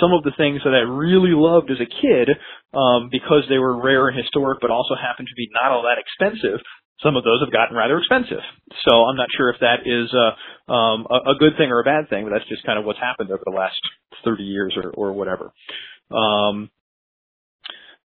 some 0.00 0.12
of 0.12 0.22
the 0.22 0.36
things 0.36 0.60
that 0.64 0.76
I 0.76 0.84
really 0.84 1.32
loved 1.32 1.70
as 1.70 1.80
a 1.80 1.88
kid, 1.88 2.28
um, 2.74 3.08
because 3.10 3.44
they 3.48 3.58
were 3.58 3.80
rare 3.80 4.08
and 4.08 4.18
historic, 4.18 4.60
but 4.60 4.70
also 4.70 4.94
happened 4.94 5.28
to 5.28 5.36
be 5.36 5.48
not 5.52 5.72
all 5.72 5.82
that 5.82 6.00
expensive, 6.00 6.60
some 7.02 7.16
of 7.16 7.24
those 7.24 7.40
have 7.40 7.52
gotten 7.52 7.76
rather 7.76 7.98
expensive. 7.98 8.42
So 8.88 9.04
I'm 9.04 9.16
not 9.16 9.28
sure 9.36 9.50
if 9.50 9.60
that 9.60 9.86
is 9.86 10.12
a, 10.12 10.72
um, 10.72 11.06
a, 11.10 11.30
a 11.30 11.34
good 11.38 11.56
thing 11.56 11.70
or 11.70 11.80
a 11.80 11.84
bad 11.84 12.08
thing, 12.10 12.24
but 12.24 12.30
that's 12.30 12.48
just 12.48 12.64
kind 12.64 12.78
of 12.78 12.84
what's 12.84 12.98
happened 12.98 13.30
over 13.30 13.42
the 13.44 13.54
last 13.54 13.80
30 14.24 14.42
years 14.42 14.76
or, 14.76 14.90
or 14.90 15.12
whatever. 15.12 15.52
Um, 16.10 16.70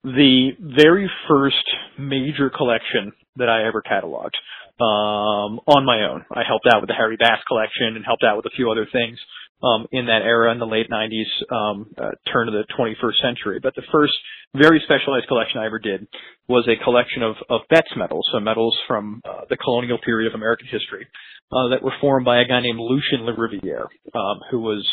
the 0.04 0.50
very 0.60 1.10
first 1.28 1.64
major 1.98 2.48
collection 2.48 3.12
that 3.36 3.48
I 3.48 3.66
ever 3.66 3.82
cataloged 3.82 4.38
um, 4.80 5.58
on 5.66 5.84
my 5.84 6.04
own. 6.08 6.24
I 6.30 6.42
helped 6.46 6.66
out 6.72 6.80
with 6.80 6.88
the 6.88 6.94
Harry 6.94 7.16
Bass 7.16 7.40
collection 7.48 7.96
and 7.96 8.04
helped 8.04 8.22
out 8.22 8.36
with 8.36 8.46
a 8.46 8.54
few 8.54 8.70
other 8.70 8.86
things 8.92 9.18
um, 9.62 9.86
in 9.92 10.06
that 10.06 10.22
era 10.22 10.52
in 10.52 10.58
the 10.58 10.66
late 10.66 10.88
90s, 10.90 11.30
um, 11.50 11.86
uh, 11.96 12.10
turn 12.32 12.48
of 12.48 12.54
the 12.54 12.64
21st 12.78 13.22
century. 13.22 13.58
But 13.62 13.74
the 13.74 13.82
first 13.90 14.12
very 14.54 14.80
specialized 14.84 15.28
collection 15.28 15.60
I 15.60 15.66
ever 15.66 15.78
did 15.78 16.06
was 16.48 16.68
a 16.68 16.82
collection 16.82 17.22
of, 17.22 17.36
of 17.48 17.62
Betts 17.70 17.90
medals, 17.96 18.28
so 18.32 18.40
medals 18.40 18.76
from 18.86 19.22
uh, 19.24 19.42
the 19.48 19.56
colonial 19.56 19.98
period 20.04 20.32
of 20.32 20.34
American 20.34 20.68
history 20.70 21.06
uh, 21.52 21.68
that 21.70 21.82
were 21.82 21.94
formed 22.00 22.24
by 22.24 22.40
a 22.40 22.44
guy 22.46 22.60
named 22.60 22.78
Lucien 22.78 23.22
Lariviere, 23.22 23.86
um, 24.14 24.40
who 24.50 24.60
was 24.60 24.86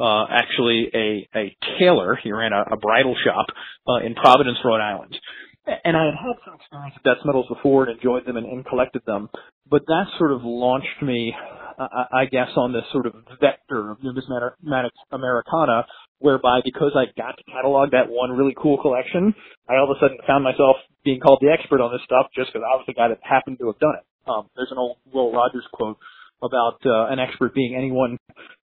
uh, 0.00 0.26
actually 0.30 0.88
a, 0.94 1.28
a 1.36 1.56
tailor. 1.78 2.18
He 2.22 2.32
ran 2.32 2.52
a, 2.52 2.74
a 2.74 2.76
bridal 2.76 3.16
shop 3.24 3.46
uh, 3.88 4.04
in 4.04 4.14
Providence, 4.14 4.58
Rhode 4.64 4.80
Island. 4.80 5.16
And 5.84 5.96
I 5.96 6.06
had 6.06 6.14
had 6.14 6.36
some 6.44 6.54
experience 6.54 6.94
with 6.94 7.04
Betts 7.04 7.26
medals 7.26 7.46
before 7.48 7.84
and 7.84 7.96
enjoyed 7.96 8.24
them 8.24 8.36
and, 8.38 8.46
and 8.46 8.64
collected 8.64 9.02
them, 9.06 9.28
but 9.68 9.82
that 9.86 10.04
sort 10.18 10.32
of 10.32 10.40
launched 10.42 11.02
me 11.02 11.34
I 11.78 12.26
guess, 12.30 12.50
on 12.56 12.72
this 12.72 12.84
sort 12.92 13.06
of 13.06 13.14
vector 13.40 13.90
of 13.90 14.02
numismatic 14.02 14.52
Americana, 15.12 15.86
whereby 16.18 16.60
because 16.64 16.92
I 16.96 17.06
got 17.16 17.38
to 17.38 17.44
catalog 17.44 17.92
that 17.92 18.10
one 18.10 18.32
really 18.32 18.54
cool 18.56 18.78
collection, 18.82 19.34
I 19.68 19.76
all 19.76 19.90
of 19.90 19.96
a 19.96 20.00
sudden 20.00 20.18
found 20.26 20.42
myself 20.42 20.76
being 21.04 21.20
called 21.20 21.38
the 21.40 21.50
expert 21.50 21.80
on 21.80 21.92
this 21.92 22.02
stuff 22.04 22.26
just 22.34 22.52
because 22.52 22.66
I 22.66 22.74
was 22.74 22.84
the 22.86 22.94
guy 22.94 23.08
that 23.08 23.18
happened 23.22 23.58
to 23.60 23.66
have 23.68 23.78
done 23.78 23.94
it. 23.94 24.04
Um, 24.28 24.50
there's 24.56 24.72
an 24.72 24.78
old 24.78 24.98
Will 25.12 25.32
Rogers 25.32 25.64
quote 25.72 25.96
about 26.42 26.78
uh, 26.84 27.06
an 27.10 27.18
expert 27.18 27.54
being 27.54 27.74
anyone 27.76 28.18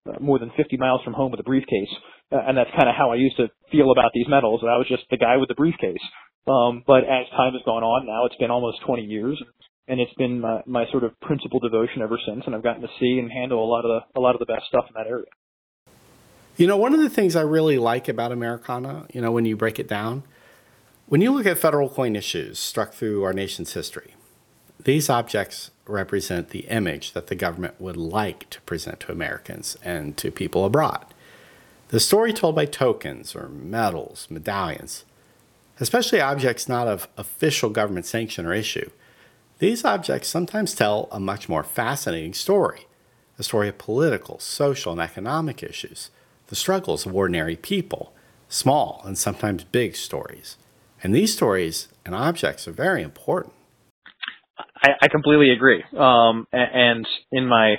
uh, 0.08 0.20
more 0.20 0.38
than 0.38 0.52
50 0.56 0.76
miles 0.76 1.02
from 1.02 1.12
home 1.12 1.30
with 1.30 1.40
a 1.40 1.48
briefcase, 1.48 1.92
uh, 2.32 2.40
and 2.46 2.56
that's 2.56 2.70
kind 2.76 2.88
of 2.88 2.94
how 2.94 3.12
I 3.12 3.16
used 3.16 3.36
to 3.36 3.48
feel 3.72 3.90
about 3.90 4.12
these 4.14 4.28
medals. 4.28 4.60
I 4.62 4.76
was 4.76 4.86
just 4.88 5.04
the 5.10 5.16
guy 5.16 5.36
with 5.36 5.48
the 5.48 5.54
briefcase. 5.54 6.02
Um, 6.46 6.84
but 6.86 7.02
as 7.02 7.26
time 7.34 7.54
has 7.54 7.62
gone 7.64 7.82
on, 7.82 8.06
now 8.06 8.24
it's 8.26 8.36
been 8.36 8.52
almost 8.52 8.78
20 8.86 9.02
years 9.02 9.42
and 9.88 10.00
it's 10.00 10.12
been 10.14 10.40
my, 10.40 10.62
my 10.66 10.84
sort 10.90 11.04
of 11.04 11.18
principal 11.20 11.60
devotion 11.60 12.02
ever 12.02 12.18
since. 12.26 12.42
And 12.46 12.54
I've 12.54 12.62
gotten 12.62 12.82
to 12.82 12.88
see 12.98 13.18
and 13.18 13.30
handle 13.30 13.64
a 13.64 13.68
lot 13.68 13.84
of 13.84 13.90
the 13.90 14.18
a 14.18 14.20
lot 14.20 14.34
of 14.34 14.40
the 14.40 14.46
best 14.46 14.66
stuff 14.68 14.84
in 14.88 14.94
that 14.94 15.08
area. 15.08 15.26
You 16.56 16.66
know, 16.66 16.76
one 16.76 16.94
of 16.94 17.00
the 17.00 17.10
things 17.10 17.36
I 17.36 17.42
really 17.42 17.78
like 17.78 18.08
about 18.08 18.32
Americana, 18.32 19.06
you 19.12 19.20
know, 19.20 19.30
when 19.30 19.44
you 19.44 19.56
break 19.56 19.78
it 19.78 19.88
down, 19.88 20.22
when 21.06 21.20
you 21.20 21.30
look 21.30 21.46
at 21.46 21.58
federal 21.58 21.88
coin 21.88 22.16
issues 22.16 22.58
struck 22.58 22.94
through 22.94 23.22
our 23.24 23.32
nation's 23.32 23.74
history, 23.74 24.14
these 24.82 25.10
objects 25.10 25.70
represent 25.86 26.48
the 26.48 26.60
image 26.60 27.12
that 27.12 27.26
the 27.26 27.34
government 27.34 27.80
would 27.80 27.96
like 27.96 28.48
to 28.50 28.60
present 28.62 29.00
to 29.00 29.12
Americans 29.12 29.76
and 29.84 30.16
to 30.16 30.30
people 30.30 30.64
abroad. 30.64 31.04
The 31.88 32.00
story 32.00 32.32
told 32.32 32.56
by 32.56 32.64
tokens 32.64 33.36
or 33.36 33.48
medals, 33.48 34.26
medallions, 34.30 35.04
especially 35.78 36.20
objects 36.20 36.68
not 36.68 36.88
of 36.88 37.06
official 37.16 37.70
government 37.70 38.06
sanction 38.06 38.46
or 38.46 38.54
issue, 38.54 38.90
these 39.58 39.84
objects 39.84 40.28
sometimes 40.28 40.74
tell 40.74 41.08
a 41.10 41.20
much 41.20 41.48
more 41.48 41.62
fascinating 41.62 42.34
story 42.34 42.86
a 43.38 43.42
story 43.42 43.68
of 43.68 43.78
political, 43.78 44.38
social, 44.38 44.92
and 44.92 45.00
economic 45.00 45.62
issues, 45.62 46.10
the 46.48 46.56
struggles 46.56 47.06
of 47.06 47.14
ordinary 47.14 47.56
people, 47.56 48.12
small 48.48 49.02
and 49.04 49.18
sometimes 49.18 49.64
big 49.64 49.96
stories. 49.96 50.56
And 51.02 51.14
these 51.14 51.34
stories 51.34 51.88
and 52.04 52.14
objects 52.14 52.66
are 52.66 52.72
very 52.72 53.02
important. 53.02 53.52
I, 54.82 54.90
I 55.02 55.08
completely 55.08 55.50
agree. 55.50 55.82
Um, 55.96 56.46
and 56.52 57.06
in 57.30 57.46
my 57.46 57.74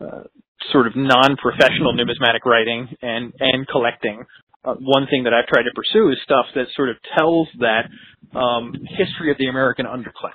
uh, 0.00 0.24
sort 0.72 0.86
of 0.86 0.96
non-professional 0.96 1.92
numismatic 1.94 2.44
writing 2.44 2.88
and 3.02 3.32
and 3.38 3.68
collecting, 3.68 4.24
uh, 4.64 4.74
one 4.80 5.06
thing 5.06 5.24
that 5.24 5.32
I've 5.32 5.46
tried 5.46 5.64
to 5.64 5.70
pursue 5.74 6.10
is 6.10 6.18
stuff 6.24 6.46
that 6.56 6.66
sort 6.74 6.88
of 6.88 6.96
tells 7.16 7.48
that 7.60 7.88
um, 8.36 8.74
history 8.98 9.30
of 9.30 9.38
the 9.38 9.46
American 9.46 9.86
underclass 9.86 10.32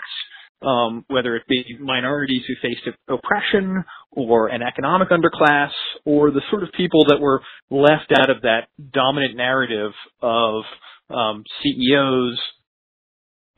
um, 0.61 1.05
whether 1.07 1.35
it 1.35 1.43
be 1.47 1.77
minorities 1.79 2.43
who 2.47 2.53
faced 2.61 2.87
oppression 3.07 3.83
or 4.11 4.47
an 4.47 4.61
economic 4.61 5.09
underclass 5.09 5.71
or 6.05 6.31
the 6.31 6.41
sort 6.49 6.63
of 6.63 6.69
people 6.73 7.05
that 7.09 7.19
were 7.19 7.41
left 7.69 8.11
out 8.15 8.29
of 8.29 8.41
that 8.43 8.67
dominant 8.93 9.35
narrative 9.35 9.91
of 10.21 10.63
um, 11.09 11.43
CEOs 11.63 12.39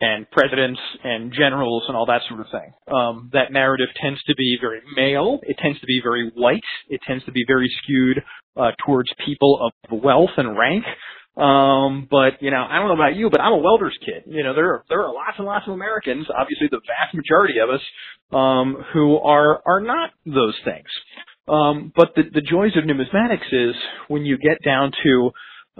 and 0.02 0.30
presidents 0.32 0.80
and 1.04 1.32
generals 1.34 1.84
and 1.88 1.96
all 1.96 2.06
that 2.06 2.22
sort 2.28 2.42
of 2.42 2.48
thing. 2.52 2.74
Um, 2.94 3.30
that 3.34 3.52
narrative 3.52 3.88
tends 4.02 4.22
to 4.24 4.36
be 4.36 4.58
very 4.60 4.82
male. 4.96 5.39
It 5.44 5.58
tends 5.62 5.80
to 5.80 5.86
be 5.86 6.02
very 6.04 6.30
white. 6.36 6.63
It 6.89 7.00
tends 7.08 7.24
to 7.26 7.32
be 7.32 7.46
very 7.48 7.72
skewed 7.82 8.22
uh, 8.58 8.72
towards 8.86 9.10
people 9.26 9.60
of 9.62 10.04
wealth 10.04 10.32
and 10.38 10.58
rank. 10.58 10.84
Um, 11.36 12.08
but 12.12 12.41
you 12.41 12.52
know, 12.52 12.63
I 12.69 12.78
don't 12.78 12.89
know 12.89 12.93
about 12.93 13.15
you, 13.15 13.30
but 13.30 13.41
I'm 13.41 13.54
a 13.54 13.58
welder's 13.58 13.98
kid. 14.06 14.24
You 14.28 14.43
know, 14.43 14.54
there 14.54 14.69
are 14.69 14.84
there 14.88 15.02
are 15.02 15.13
lots 15.13 15.38
and 15.38 15.48
lots 15.48 15.67
of 15.67 15.74
Americans, 15.74 16.28
obviously 16.30 16.67
the 16.69 16.82
vast 16.86 17.15
majority 17.15 17.56
of 17.60 17.69
us, 17.69 17.82
um, 18.32 18.84
who 18.93 19.17
are 19.17 19.62
are 19.65 19.82
not 19.82 20.12
those 20.26 20.56
things. 20.63 20.88
Um, 21.48 21.91
but 21.96 22.13
the 22.15 22.24
the 22.32 22.41
joys 22.41 22.78
of 22.78 22.84
numismatics 22.84 23.52
is 23.52 23.76
when 24.10 24.26
you 24.26 24.38
get 24.38 24.63
down 24.63 24.91
to 25.04 25.32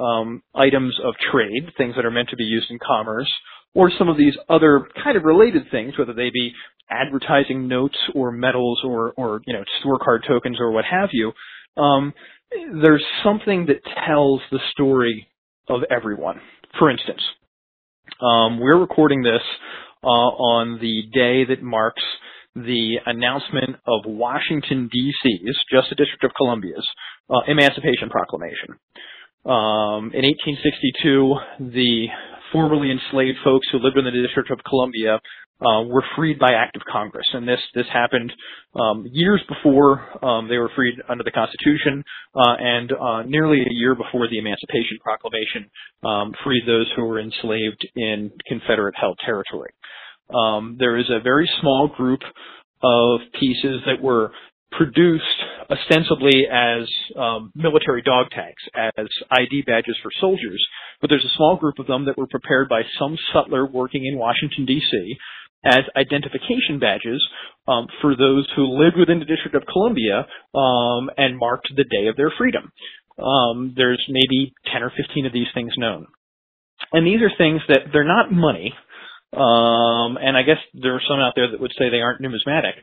um, 0.01 0.41
items 0.55 0.97
of 1.03 1.13
trade, 1.31 1.71
things 1.77 1.95
that 1.97 2.05
are 2.05 2.11
meant 2.11 2.29
to 2.29 2.35
be 2.35 2.45
used 2.45 2.71
in 2.71 2.79
commerce, 2.79 3.31
or 3.75 3.91
some 3.97 4.09
of 4.09 4.17
these 4.17 4.35
other 4.49 4.87
kind 5.03 5.17
of 5.17 5.23
related 5.23 5.69
things, 5.69 5.93
whether 5.99 6.13
they 6.13 6.31
be 6.31 6.51
advertising 6.89 7.67
notes 7.67 7.97
or 8.15 8.31
medals 8.31 8.81
or 8.83 9.13
or 9.17 9.41
you 9.45 9.53
know 9.53 9.63
store 9.81 9.99
card 10.03 10.25
tokens 10.27 10.57
or 10.59 10.71
what 10.71 10.85
have 10.85 11.09
you. 11.11 11.31
Um, 11.77 12.13
there's 12.81 13.03
something 13.23 13.67
that 13.67 13.81
tells 14.07 14.41
the 14.51 14.59
story 14.71 15.27
of 15.69 15.82
everyone. 15.89 16.39
For 16.78 16.89
instance, 16.89 17.21
um, 18.21 18.60
we're 18.60 18.80
recording 18.80 19.23
this 19.23 19.41
uh, 20.04 20.08
on 20.08 20.80
the 20.80 21.04
day 21.13 21.45
that 21.45 21.63
marks 21.63 22.04
the 22.56 22.97
announcement 23.06 23.78
of 23.88 24.02
Washington 24.06 24.89
D.C.'s, 24.91 25.58
just 25.71 25.89
the 25.89 25.95
District 25.95 26.23
of 26.23 26.32
Columbia's, 26.38 26.88
uh, 27.30 27.39
Emancipation 27.47 28.10
Proclamation. 28.10 28.78
Um, 29.45 30.12
in 30.13 30.23
1862, 30.23 31.36
the 31.73 32.08
formerly 32.52 32.91
enslaved 32.91 33.38
folks 33.43 33.67
who 33.71 33.80
lived 33.80 33.97
in 33.97 34.06
the 34.06 34.12
District 34.12 34.52
of 34.52 34.60
Columbia 34.63 35.19
uh, 35.61 35.83
were 35.83 36.03
freed 36.15 36.39
by 36.39 36.53
act 36.53 36.75
of 36.75 36.81
Congress, 36.91 37.25
and 37.33 37.47
this 37.47 37.59
this 37.73 37.85
happened 37.91 38.31
um, 38.75 39.05
years 39.11 39.41
before 39.47 40.01
um, 40.25 40.47
they 40.47 40.57
were 40.57 40.71
freed 40.75 40.95
under 41.07 41.23
the 41.23 41.31
Constitution, 41.31 42.03
uh, 42.35 42.55
and 42.59 42.91
uh, 42.91 43.23
nearly 43.23 43.61
a 43.61 43.73
year 43.73 43.95
before 43.95 44.27
the 44.27 44.37
Emancipation 44.37 44.97
Proclamation 45.01 45.69
um, 46.03 46.33
freed 46.43 46.63
those 46.67 46.91
who 46.95 47.05
were 47.05 47.19
enslaved 47.19 47.87
in 47.95 48.31
Confederate-held 48.47 49.17
territory. 49.25 49.71
Um, 50.33 50.75
there 50.79 50.97
is 50.97 51.09
a 51.09 51.21
very 51.21 51.49
small 51.61 51.87
group 51.87 52.21
of 52.81 53.19
pieces 53.39 53.81
that 53.85 54.01
were 54.01 54.31
produced 54.77 55.23
ostensibly 55.69 56.45
as 56.51 56.87
um, 57.17 57.51
military 57.55 58.01
dog 58.01 58.27
tags, 58.31 58.61
as 58.97 59.07
ID 59.31 59.63
badges 59.65 59.95
for 60.01 60.11
soldiers, 60.19 60.65
but 60.99 61.09
there's 61.09 61.25
a 61.25 61.37
small 61.37 61.55
group 61.55 61.79
of 61.79 61.87
them 61.87 62.05
that 62.05 62.17
were 62.17 62.27
prepared 62.27 62.69
by 62.69 62.81
some 62.99 63.17
sutler 63.33 63.65
working 63.65 64.05
in 64.05 64.17
Washington, 64.17 64.65
D.C., 64.65 65.17
as 65.63 65.82
identification 65.95 66.80
badges 66.80 67.23
um, 67.67 67.88
for 68.02 68.15
those 68.15 68.47
who 68.56 68.80
lived 68.80 68.97
within 68.97 69.19
the 69.19 69.26
District 69.26 69.56
of 69.56 69.63
Columbia 69.71 70.28
um, 70.54 71.10
and 71.17 71.38
marked 71.38 71.69
the 71.76 71.86
day 71.86 72.08
of 72.08 72.17
their 72.17 72.32
freedom. 72.38 72.71
Um, 73.17 73.73
there's 73.76 74.04
maybe 74.10 74.54
10 74.71 74.84
or 74.84 74.91
15 74.95 75.26
of 75.26 75.34
these 75.34 75.47
things 75.54 75.73
known. 75.78 76.08
And 76.91 77.08
these 77.08 77.21
are 77.21 77.32
things 77.38 77.62
that 77.69 77.91
they're 77.93 78.04
not 78.04 78.32
money, 78.32 78.73
um, 79.32 80.17
and 80.21 80.38
I 80.38 80.43
guess 80.43 80.58
there 80.73 80.95
are 80.95 81.02
some 81.08 81.19
out 81.19 81.34
there 81.36 81.49
that 81.49 81.60
would 81.60 81.73
say 81.78 81.89
they 81.89 82.02
aren't 82.02 82.21
numismatic, 82.21 82.76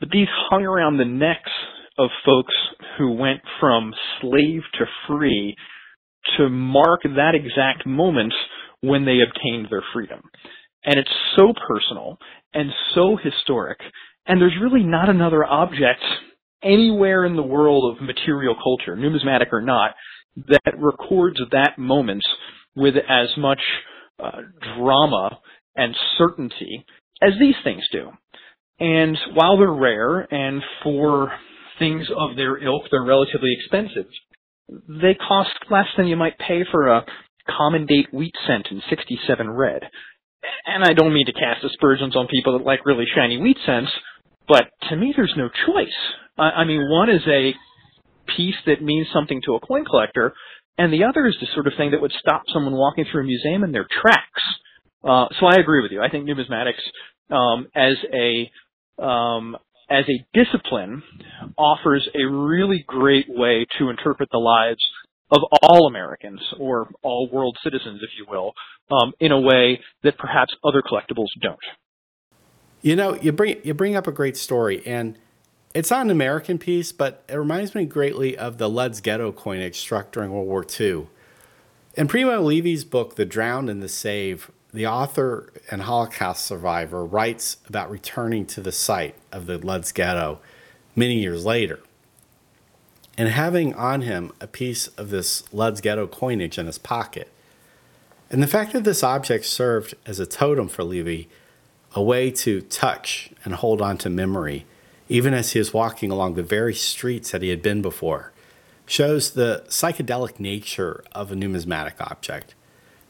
but 0.00 0.10
these 0.10 0.28
hung 0.50 0.64
around 0.64 0.96
the 0.96 1.04
necks 1.04 1.50
of 1.98 2.10
folks 2.24 2.54
who 2.96 3.12
went 3.12 3.40
from 3.58 3.92
slave 4.20 4.62
to 4.78 4.84
free 5.06 5.56
to 6.36 6.48
mark 6.48 7.02
that 7.02 7.34
exact 7.34 7.86
moment 7.86 8.34
when 8.80 9.04
they 9.04 9.18
obtained 9.20 9.66
their 9.70 9.82
freedom. 9.92 10.20
And 10.84 10.98
it's 10.98 11.10
so 11.36 11.52
personal 11.66 12.18
and 12.54 12.70
so 12.94 13.16
historic, 13.22 13.78
and 14.26 14.40
there's 14.40 14.56
really 14.60 14.84
not 14.84 15.08
another 15.08 15.44
object 15.44 16.02
anywhere 16.62 17.24
in 17.24 17.36
the 17.36 17.42
world 17.42 17.96
of 17.96 18.02
material 18.02 18.54
culture, 18.62 18.96
numismatic 18.96 19.48
or 19.52 19.60
not, 19.60 19.94
that 20.48 20.78
records 20.78 21.38
that 21.52 21.78
moment 21.78 22.22
with 22.76 22.94
as 22.96 23.28
much 23.36 23.60
uh, 24.22 24.40
drama 24.76 25.38
and 25.76 25.94
certainty 26.16 26.84
as 27.22 27.32
these 27.38 27.54
things 27.64 27.82
do. 27.92 28.10
And 28.80 29.16
while 29.34 29.58
they're 29.58 29.72
rare 29.72 30.20
and 30.32 30.62
for 30.82 31.32
things 31.78 32.06
of 32.16 32.36
their 32.36 32.62
ilk, 32.62 32.84
they're 32.90 33.02
relatively 33.02 33.50
expensive, 33.58 34.06
they 34.88 35.14
cost 35.14 35.50
less 35.70 35.86
than 35.96 36.06
you 36.06 36.16
might 36.16 36.38
pay 36.38 36.62
for 36.70 36.88
a 36.88 37.04
common 37.56 37.86
date 37.86 38.12
wheat 38.12 38.34
cent 38.46 38.68
in 38.70 38.82
67 38.88 39.50
red. 39.50 39.82
And 40.66 40.84
I 40.84 40.92
don't 40.92 41.12
mean 41.12 41.26
to 41.26 41.32
cast 41.32 41.64
aspersions 41.64 42.14
on 42.16 42.28
people 42.28 42.58
that 42.58 42.64
like 42.64 42.86
really 42.86 43.06
shiny 43.14 43.38
wheat 43.38 43.58
cents, 43.66 43.90
but 44.46 44.68
to 44.88 44.96
me 44.96 45.12
there's 45.16 45.34
no 45.36 45.48
choice. 45.48 45.96
I, 46.38 46.62
I 46.62 46.64
mean, 46.64 46.88
one 46.90 47.10
is 47.10 47.22
a 47.26 47.54
piece 48.36 48.56
that 48.66 48.82
means 48.82 49.08
something 49.12 49.40
to 49.46 49.54
a 49.54 49.60
coin 49.60 49.84
collector, 49.84 50.34
and 50.76 50.92
the 50.92 51.04
other 51.04 51.26
is 51.26 51.36
the 51.40 51.48
sort 51.54 51.66
of 51.66 51.72
thing 51.76 51.90
that 51.90 52.00
would 52.00 52.12
stop 52.18 52.42
someone 52.52 52.74
walking 52.74 53.04
through 53.10 53.22
a 53.22 53.24
museum 53.24 53.64
in 53.64 53.72
their 53.72 53.86
tracks. 54.00 54.42
Uh, 55.02 55.26
so 55.40 55.46
I 55.46 55.56
agree 55.56 55.82
with 55.82 55.92
you. 55.92 56.02
I 56.02 56.10
think 56.10 56.28
numismatics 56.28 57.34
um, 57.34 57.66
as 57.74 57.96
a 58.12 58.50
um, 59.02 59.56
as 59.90 60.04
a 60.08 60.26
discipline 60.34 61.02
offers 61.56 62.06
a 62.14 62.24
really 62.24 62.84
great 62.86 63.26
way 63.28 63.66
to 63.78 63.90
interpret 63.90 64.28
the 64.30 64.38
lives 64.38 64.84
of 65.30 65.42
all 65.62 65.86
Americans 65.86 66.40
or 66.58 66.88
all 67.02 67.28
world 67.30 67.56
citizens, 67.62 68.00
if 68.02 68.10
you 68.18 68.26
will, 68.28 68.52
um, 68.90 69.12
in 69.20 69.32
a 69.32 69.40
way 69.40 69.80
that 70.02 70.16
perhaps 70.18 70.54
other 70.64 70.82
collectibles 70.82 71.28
don't. 71.42 71.58
You 72.80 72.96
know, 72.96 73.14
you 73.16 73.32
bring 73.32 73.60
you 73.64 73.74
bring 73.74 73.96
up 73.96 74.06
a 74.06 74.12
great 74.12 74.36
story, 74.36 74.82
and 74.86 75.18
it's 75.74 75.90
not 75.90 76.02
an 76.02 76.10
American 76.10 76.58
piece, 76.58 76.92
but 76.92 77.24
it 77.28 77.36
reminds 77.36 77.74
me 77.74 77.84
greatly 77.84 78.36
of 78.38 78.58
the 78.58 78.68
Lodz 78.68 79.00
Ghetto 79.00 79.32
coinage 79.32 79.78
struck 79.78 80.12
during 80.12 80.30
World 80.32 80.46
War 80.46 80.64
II. 80.78 81.08
In 81.94 82.06
Primo 82.06 82.40
Levi's 82.40 82.84
book, 82.84 83.16
The 83.16 83.24
Drowned 83.24 83.68
and 83.68 83.82
the 83.82 83.88
Saved, 83.88 84.50
the 84.72 84.86
author 84.86 85.52
and 85.70 85.82
Holocaust 85.82 86.44
survivor 86.44 87.04
writes 87.04 87.56
about 87.66 87.90
returning 87.90 88.46
to 88.46 88.60
the 88.60 88.70
site 88.70 89.16
of 89.32 89.46
the 89.46 89.58
Lodz 89.58 89.90
Ghetto 89.92 90.38
many 90.94 91.20
years 91.20 91.44
later 91.44 91.80
and 93.18 93.28
having 93.28 93.74
on 93.74 94.02
him 94.02 94.32
a 94.40 94.46
piece 94.46 94.86
of 94.96 95.10
this 95.10 95.42
Lodz 95.52 95.80
Ghetto 95.80 96.06
coinage 96.06 96.56
in 96.56 96.66
his 96.66 96.78
pocket. 96.78 97.30
And 98.30 98.40
the 98.40 98.46
fact 98.46 98.72
that 98.72 98.84
this 98.84 99.02
object 99.02 99.44
served 99.44 99.94
as 100.06 100.20
a 100.20 100.26
totem 100.26 100.68
for 100.68 100.84
Levi, 100.84 101.24
a 101.94 102.02
way 102.02 102.30
to 102.30 102.60
touch 102.60 103.30
and 103.44 103.54
hold 103.54 103.82
on 103.82 103.98
to 103.98 104.08
memory, 104.08 104.66
even 105.08 105.34
as 105.34 105.52
he 105.52 105.58
was 105.58 105.74
walking 105.74 106.12
along 106.12 106.34
the 106.34 106.42
very 106.44 106.74
streets 106.74 107.32
that 107.32 107.42
he 107.42 107.48
had 107.48 107.60
been 107.60 107.82
before, 107.82 108.32
shows 108.86 109.32
the 109.32 109.64
psychedelic 109.66 110.38
nature 110.38 111.02
of 111.10 111.32
a 111.32 111.36
numismatic 111.36 112.00
object. 112.00 112.54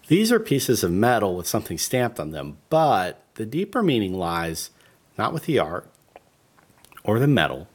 These 0.07 0.33
are 0.33 0.41
pieces 0.41 0.83
of 0.83 0.91
metal 0.91 1.37
with 1.37 1.47
something 1.47 1.77
stamped 1.77 2.19
on 2.19 2.31
them, 2.31 2.57
but 2.71 3.23
the 3.35 3.45
deeper 3.45 3.83
meaning 3.83 4.15
lies 4.15 4.71
not 5.19 5.35
with 5.35 5.45
the 5.45 5.59
art 5.59 5.87
or 7.05 7.19
the 7.19 7.27
metal, 7.27 7.69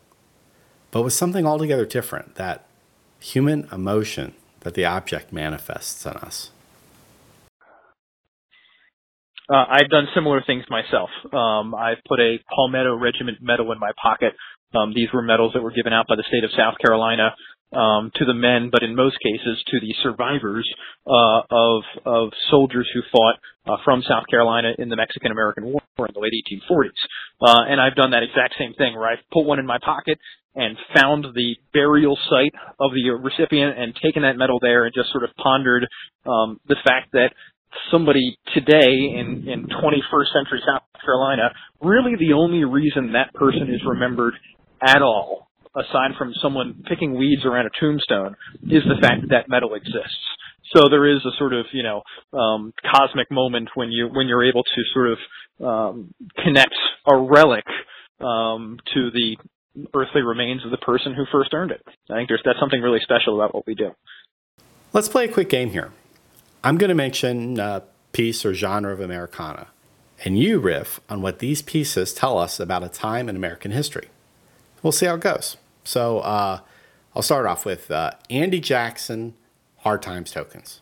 but 0.94 1.02
with 1.02 1.12
something 1.12 1.46
altogether 1.46 1.86
different 1.86 2.36
that 2.36 2.66
human 3.20 3.68
emotion 3.72 4.36
that 4.60 4.76
the 4.76 4.86
object 4.86 5.34
manifests 5.34 6.06
in 6.06 6.14
us. 6.14 6.52
Uh, 9.50 9.66
I've 9.68 9.90
done 9.90 10.08
similar 10.16 10.42
things 10.46 10.64
myself. 10.70 11.10
Um, 11.34 11.76
I've 11.76 11.98
put 12.08 12.20
a 12.20 12.38
Palmetto 12.56 12.96
Regiment 12.96 13.40
medal 13.42 13.72
in 13.74 13.80
my 13.80 13.92
pocket. 14.02 14.34
Um, 14.74 14.94
these 14.94 15.10
were 15.14 15.22
medals 15.22 15.52
that 15.54 15.62
were 15.62 15.72
given 15.72 15.92
out 15.92 16.06
by 16.08 16.16
the 16.16 16.24
state 16.28 16.44
of 16.44 16.52
South 16.56 16.76
Carolina 16.80 17.36
um, 17.74 18.12
to 18.16 18.26
the 18.26 18.34
men, 18.34 18.70
but 18.72 18.84
in 18.84 18.96
most 18.96 19.18
cases 19.20 19.62
to 19.68 19.80
the 19.80 19.94
survivors 20.02 20.70
uh, 21.06 21.42
of 21.50 21.82
of 22.06 22.30
soldiers 22.50 22.88
who 22.94 23.02
fought 23.12 23.36
uh, 23.66 23.78
from 23.84 24.04
South 24.08 24.26
Carolina 24.30 24.74
in 24.78 24.90
the 24.90 24.96
Mexican 24.96 25.32
American 25.32 25.66
War 25.66 25.82
in 26.00 26.14
the 26.14 26.20
late 26.20 26.34
1840s. 26.48 26.90
Uh, 27.42 27.66
and 27.68 27.82
I've 27.82 27.96
done 27.96 28.12
that 28.12 28.24
exact 28.24 28.56
same 28.58 28.74
thing 28.76 28.96
where 28.96 29.08
I've 29.08 29.24
put 29.32 29.46
one 29.46 29.60
in 29.60 29.66
my 29.66 29.80
pocket 29.84 30.20
and 30.56 30.78
found 30.96 31.26
the 31.34 31.56
burial 31.74 32.18
site 32.30 32.54
of 32.80 32.92
the 32.92 33.10
recipient 33.12 33.78
and 33.78 33.96
taken 34.04 34.22
that 34.22 34.38
medal 34.38 34.60
there 34.62 34.86
and 34.86 34.94
just 34.94 35.12
sort 35.12 35.24
of 35.24 35.30
pondered 35.42 35.88
um, 36.26 36.60
the 36.68 36.78
fact 36.86 37.12
that 37.13 37.30
somebody 37.92 38.38
today 38.54 39.18
in, 39.18 39.48
in 39.48 39.66
21st 39.66 40.34
century 40.34 40.62
South 40.66 40.84
Carolina, 41.04 41.50
really 41.82 42.16
the 42.18 42.34
only 42.34 42.63
reason 42.63 43.13
that 43.13 43.34
person 43.34 43.74
is 43.74 43.82
remembered 43.86 44.36
at 44.82 45.02
all 45.02 45.50
aside 45.76 46.12
from 46.18 46.34
someone 46.42 46.84
picking 46.88 47.18
weeds 47.18 47.44
around 47.46 47.66
a 47.66 47.70
tombstone, 47.80 48.36
is 48.70 48.84
the 48.84 49.02
fact 49.02 49.22
that 49.22 49.30
that 49.30 49.50
medal 49.50 49.74
exists. 49.74 50.22
So 50.76 50.88
there 50.89 51.08
is 51.08 51.20
a 51.26 51.38
sort 51.38 51.54
of 51.54 51.66
you 51.72 51.84
know 51.84 52.02
um, 52.38 52.74
cosmic 52.96 53.32
moment 53.32 53.70
when 53.76 53.92
you 53.92 54.08
when 54.08 54.28
you're 54.28 54.44
able 54.48 54.63
to 54.63 54.82
sort 54.94 55.12
of 55.12 55.18
um, 55.66 56.13
connect 56.44 56.76
a 57.08 57.18
relic 57.18 57.66
um, 58.20 58.80
to 58.94 59.12
the 59.12 59.38
earthly 59.94 60.22
remains 60.22 60.64
of 60.66 60.72
the 60.72 60.78
person 60.78 61.14
who 61.14 61.26
first 61.32 61.54
earned 61.54 61.72
it. 61.72 61.82
I 62.10 62.16
think 62.16 62.30
there's 62.30 62.42
that's 62.46 62.60
something 62.60 62.82
really 62.82 63.00
special 63.02 63.36
about 63.36 63.54
what 63.54 63.66
we 63.66 63.76
do. 63.76 63.92
Let's 64.92 65.10
play 65.10 65.26
a 65.26 65.32
quick 65.32 65.50
game 65.50 65.72
here. 65.72 65.92
I'm 66.64 66.78
going 66.78 66.90
to 66.90 66.96
mention 66.96 67.60
a 67.60 67.84
piece 68.12 68.46
or 68.46 68.54
genre 68.54 68.94
of 68.94 69.00
Americana, 69.00 69.68
and 70.24 70.38
you 70.38 70.60
riff 70.60 71.00
on 71.10 71.22
what 71.22 71.40
these 71.40 71.62
pieces 71.62 72.14
tell 72.14 72.38
us 72.38 72.60
about 72.60 72.84
a 72.84 72.90
time 72.90 73.28
in 73.28 73.36
American 73.36 73.72
history. 73.72 74.10
We'll 74.82 74.92
see 74.92 75.06
how 75.06 75.16
it 75.16 75.22
goes. 75.22 75.58
So 75.84 76.20
uh, 76.20 76.60
I'll 77.16 77.22
start 77.22 77.46
off 77.46 77.66
with 77.66 77.90
uh, 77.90 78.12
Andy 78.30 78.60
Jackson 78.60 79.34
Hard 79.78 80.02
Times 80.02 80.32
tokens. 80.32 80.82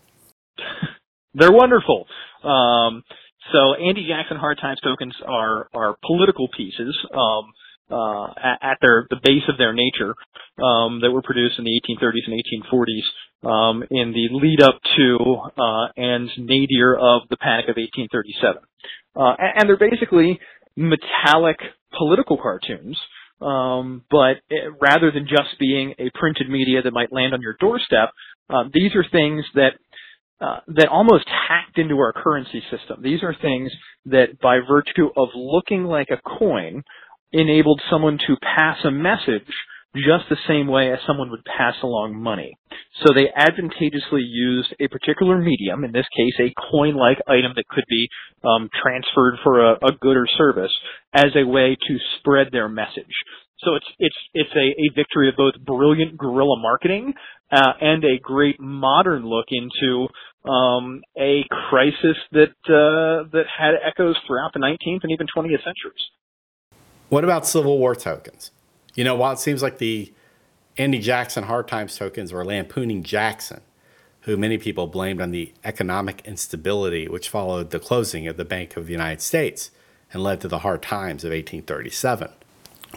They're 1.33 1.51
wonderful. 1.51 2.07
Um, 2.43 3.03
so 3.51 3.73
Andy 3.75 4.07
Jackson 4.07 4.37
Hard 4.37 4.59
Times 4.61 4.79
tokens 4.83 5.15
are 5.25 5.67
are 5.73 5.95
political 6.05 6.47
pieces 6.55 6.97
um, 7.13 7.51
uh, 7.91 8.33
at, 8.61 8.77
their 8.81 9.07
the 9.09 9.19
base 9.23 9.43
of 9.49 9.57
their 9.57 9.73
nature 9.73 10.15
um, 10.63 11.01
that 11.01 11.11
were 11.11 11.21
produced 11.21 11.59
in 11.59 11.65
the 11.65 11.81
1830s 11.87 12.27
and 12.27 12.41
1840s 12.63 13.47
um, 13.47 13.83
in 13.89 14.13
the 14.13 14.29
lead 14.31 14.61
up 14.61 14.79
to 14.97 15.17
uh, 15.57 15.87
and 15.97 16.29
nadir 16.37 16.95
of 16.95 17.23
the 17.29 17.37
Panic 17.37 17.65
of 17.65 17.75
1837, 17.77 18.61
uh, 19.15 19.35
and 19.39 19.69
they're 19.69 19.77
basically 19.77 20.39
metallic 20.75 21.57
political 21.97 22.37
cartoons 22.37 22.97
um, 23.41 24.03
but 24.11 24.37
it, 24.49 24.71
rather 24.79 25.11
than 25.11 25.27
just 25.27 25.59
being 25.59 25.95
a 25.97 26.09
printed 26.13 26.49
media 26.49 26.81
that 26.81 26.93
might 26.93 27.11
land 27.11 27.33
on 27.33 27.41
your 27.41 27.55
doorstep, 27.59 28.11
uh, 28.49 28.65
these 28.71 28.95
are 28.95 29.05
things 29.11 29.43
that 29.55 29.71
uh, 30.39 30.59
that 30.67 30.87
almost 30.87 31.25
hacked 31.27 31.77
into 31.77 31.97
our 31.97 32.13
currency 32.13 32.63
system. 32.71 33.01
These 33.03 33.21
are 33.21 33.35
things 33.41 33.71
that, 34.05 34.39
by 34.41 34.57
virtue 34.67 35.09
of 35.15 35.29
looking 35.35 35.83
like 35.83 36.07
a 36.09 36.17
coin, 36.39 36.83
enabled 37.31 37.81
someone 37.89 38.17
to 38.27 38.35
pass 38.41 38.77
a 38.83 38.91
message 38.91 39.51
just 39.95 40.29
the 40.29 40.37
same 40.47 40.67
way 40.67 40.91
as 40.91 40.99
someone 41.05 41.29
would 41.29 41.43
pass 41.43 41.75
along 41.83 42.15
money. 42.15 42.57
So 43.03 43.13
they 43.13 43.27
advantageously 43.35 44.21
used 44.21 44.73
a 44.79 44.87
particular 44.87 45.37
medium, 45.37 45.83
in 45.83 45.91
this 45.91 46.05
case 46.15 46.33
a 46.39 46.53
coin-like 46.71 47.19
item 47.27 47.51
that 47.55 47.67
could 47.67 47.83
be 47.89 48.07
um, 48.43 48.69
transferred 48.81 49.35
for 49.43 49.59
a, 49.59 49.73
a, 49.83 49.91
good 49.99 50.15
or 50.15 50.27
service, 50.37 50.71
as 51.13 51.31
a 51.35 51.45
way 51.45 51.75
to 51.75 51.97
spread 52.17 52.47
their 52.51 52.69
message. 52.69 53.11
So 53.59 53.75
it's 53.75 53.85
it's 53.99 54.15
it's 54.33 54.55
a, 54.55 54.67
a 54.81 54.95
victory 54.95 55.29
of 55.29 55.35
both 55.35 55.53
brilliant 55.63 56.17
guerrilla 56.17 56.59
marketing 56.59 57.13
uh, 57.51 57.73
and 57.79 58.03
a 58.03 58.19
great 58.21 58.59
modern 58.59 59.23
look 59.23 59.47
into 59.49 60.07
um, 60.49 61.01
a 61.19 61.43
crisis 61.69 62.17
that 62.31 62.55
uh, 62.65 63.29
that 63.31 63.45
had 63.55 63.75
echoes 63.85 64.15
throughout 64.25 64.53
the 64.53 64.59
19th 64.59 65.03
and 65.03 65.11
even 65.11 65.27
20th 65.35 65.63
centuries. 65.63 66.01
What 67.11 67.25
about 67.25 67.45
Civil 67.45 67.77
War 67.77 67.93
tokens? 67.93 68.51
You 68.95 69.03
know, 69.03 69.15
while 69.15 69.33
it 69.33 69.39
seems 69.39 69.61
like 69.61 69.79
the 69.79 70.13
Andy 70.77 70.97
Jackson 70.97 71.43
Hard 71.43 71.67
Times 71.67 71.97
tokens 71.97 72.31
were 72.31 72.45
lampooning 72.45 73.03
Jackson, 73.03 73.59
who 74.21 74.37
many 74.37 74.57
people 74.57 74.87
blamed 74.87 75.19
on 75.19 75.31
the 75.31 75.51
economic 75.65 76.21
instability 76.23 77.09
which 77.09 77.27
followed 77.27 77.71
the 77.71 77.79
closing 77.79 78.29
of 78.29 78.37
the 78.37 78.45
Bank 78.45 78.77
of 78.77 78.85
the 78.85 78.93
United 78.93 79.19
States 79.19 79.71
and 80.13 80.23
led 80.23 80.39
to 80.39 80.47
the 80.47 80.59
hard 80.59 80.81
times 80.81 81.25
of 81.25 81.31
1837. 81.31 82.29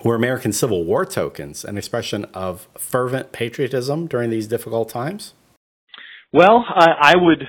Were 0.05 0.14
American 0.14 0.53
Civil 0.53 0.85
War 0.85 1.05
tokens 1.05 1.64
an 1.64 1.77
expression 1.77 2.24
of 2.27 2.68
fervent 2.79 3.33
patriotism 3.33 4.07
during 4.07 4.31
these 4.31 4.46
difficult 4.46 4.90
times? 4.90 5.35
Well, 6.33 6.64
I, 6.68 6.87
I 7.00 7.14
would 7.16 7.42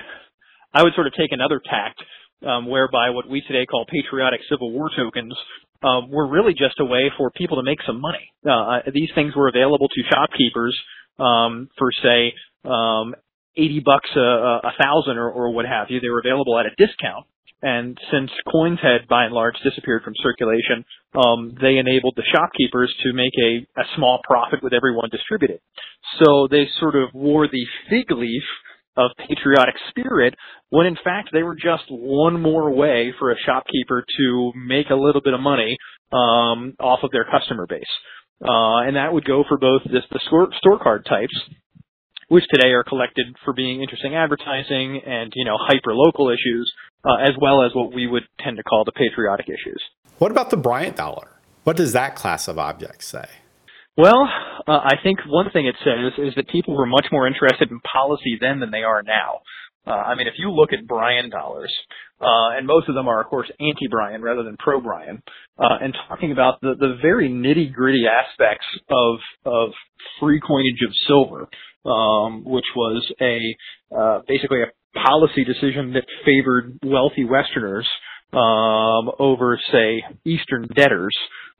I 0.74 0.82
would 0.82 0.94
sort 0.96 1.06
of 1.06 1.12
take 1.16 1.30
another 1.30 1.60
tact, 1.64 2.02
um, 2.44 2.66
whereby 2.68 3.10
what 3.10 3.28
we 3.30 3.40
today 3.40 3.66
call 3.66 3.86
patriotic 3.88 4.40
Civil 4.50 4.72
War 4.72 4.90
tokens 4.96 5.36
um, 5.82 6.10
were 6.10 6.28
really 6.28 6.52
just 6.52 6.80
a 6.80 6.84
way 6.84 7.10
for 7.16 7.30
people 7.30 7.56
to 7.56 7.62
make 7.62 7.78
some 7.86 8.00
money. 8.00 8.32
Uh, 8.48 8.80
these 8.92 9.10
things 9.14 9.34
were 9.34 9.48
available 9.48 9.88
to 9.88 10.02
shopkeepers 10.10 10.76
um, 11.18 11.68
for 11.78 11.90
say 12.02 12.32
um, 12.64 13.14
80 13.56 13.80
bucks 13.80 14.10
a, 14.16 14.20
a 14.20 14.72
thousand 14.80 15.18
or, 15.18 15.30
or 15.30 15.50
what 15.50 15.66
have 15.66 15.86
you. 15.90 16.00
They 16.00 16.10
were 16.10 16.20
available 16.20 16.58
at 16.58 16.66
a 16.66 16.74
discount. 16.76 17.26
And 17.62 17.98
since 18.12 18.30
coins 18.52 18.78
had 18.82 19.08
by 19.08 19.24
and 19.24 19.34
large 19.34 19.56
disappeared 19.64 20.02
from 20.04 20.12
circulation, 20.22 20.84
um, 21.16 21.56
they 21.60 21.78
enabled 21.78 22.14
the 22.16 22.22
shopkeepers 22.34 22.94
to 23.02 23.14
make 23.14 23.32
a, 23.42 23.80
a 23.80 23.84
small 23.96 24.20
profit 24.24 24.62
with 24.62 24.74
everyone 24.74 25.08
distributed. 25.10 25.60
So 26.22 26.48
they 26.50 26.68
sort 26.78 26.96
of 26.96 27.14
wore 27.14 27.48
the 27.48 27.64
fig 27.88 28.10
leaf 28.10 28.42
of 28.96 29.10
patriotic 29.28 29.74
spirit 29.90 30.34
when 30.70 30.86
in 30.86 30.96
fact 31.04 31.30
they 31.32 31.42
were 31.42 31.54
just 31.54 31.84
one 31.90 32.40
more 32.40 32.70
way 32.70 33.12
for 33.18 33.30
a 33.30 33.36
shopkeeper 33.44 34.04
to 34.18 34.52
make 34.56 34.90
a 34.90 34.94
little 34.94 35.20
bit 35.20 35.34
of 35.34 35.40
money 35.40 35.76
um, 36.12 36.74
off 36.80 37.00
of 37.02 37.10
their 37.12 37.24
customer 37.24 37.66
base. 37.66 37.84
Uh, 38.42 38.84
and 38.84 38.96
that 38.96 39.12
would 39.12 39.24
go 39.24 39.44
for 39.48 39.58
both 39.58 39.82
this, 39.84 40.04
the 40.10 40.20
store, 40.26 40.48
store 40.58 40.78
card 40.78 41.06
types, 41.08 41.34
which 42.28 42.44
today 42.52 42.68
are 42.68 42.84
collected 42.84 43.26
for 43.44 43.54
being 43.54 43.80
interesting 43.80 44.14
advertising 44.14 45.00
and, 45.06 45.32
you 45.34 45.44
know, 45.44 45.56
hyper 45.58 45.94
local 45.94 46.28
issues, 46.28 46.70
uh, 47.04 47.16
as 47.22 47.30
well 47.40 47.62
as 47.62 47.70
what 47.74 47.94
we 47.94 48.06
would 48.06 48.24
tend 48.40 48.56
to 48.56 48.62
call 48.62 48.84
the 48.84 48.92
patriotic 48.92 49.46
issues. 49.46 49.82
What 50.18 50.30
about 50.30 50.50
the 50.50 50.56
Bryan 50.56 50.94
dollar? 50.94 51.28
What 51.64 51.76
does 51.76 51.92
that 51.92 52.14
class 52.14 52.48
of 52.48 52.58
objects 52.58 53.06
say? 53.06 53.26
Well, 53.96 54.28
uh, 54.68 54.72
I 54.72 54.96
think 55.02 55.20
one 55.26 55.50
thing 55.50 55.66
it 55.66 55.76
says 55.82 56.12
is 56.18 56.34
that 56.36 56.48
people 56.48 56.76
were 56.76 56.86
much 56.86 57.06
more 57.10 57.26
interested 57.26 57.70
in 57.70 57.80
policy 57.80 58.36
then 58.40 58.60
than 58.60 58.70
they 58.70 58.82
are 58.82 59.02
now. 59.02 59.40
Uh, 59.86 59.90
I 59.92 60.14
mean, 60.16 60.26
if 60.26 60.34
you 60.36 60.50
look 60.50 60.72
at 60.72 60.86
Bryan 60.86 61.30
dollars, 61.30 61.72
uh, 62.20 62.56
and 62.56 62.66
most 62.66 62.88
of 62.88 62.94
them 62.94 63.08
are, 63.08 63.20
of 63.20 63.28
course, 63.28 63.50
anti-Bryan 63.60 64.20
rather 64.20 64.42
than 64.42 64.56
pro-Bryan, 64.58 65.22
uh, 65.58 65.78
and 65.80 65.94
talking 66.08 66.32
about 66.32 66.60
the, 66.60 66.74
the 66.78 66.98
very 67.00 67.30
nitty-gritty 67.30 68.04
aspects 68.06 68.66
of 68.90 69.18
of 69.44 69.70
free 70.20 70.40
coinage 70.40 70.80
of 70.86 70.92
silver, 71.06 71.48
um, 71.86 72.44
which 72.44 72.64
was 72.74 73.10
a 73.20 73.56
uh, 73.96 74.20
basically 74.26 74.58
a 74.62 74.98
policy 74.98 75.44
decision 75.44 75.92
that 75.92 76.04
favored 76.24 76.78
wealthy 76.82 77.24
Westerners 77.24 77.86
um, 78.32 79.10
over, 79.18 79.58
say, 79.70 80.02
Eastern 80.24 80.66
debtors. 80.74 81.14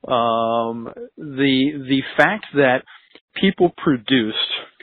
Um, 0.07 0.93
the 1.17 1.85
the 1.89 2.03
fact 2.17 2.47
that 2.55 2.83
people 3.35 3.73
produced 3.77 4.37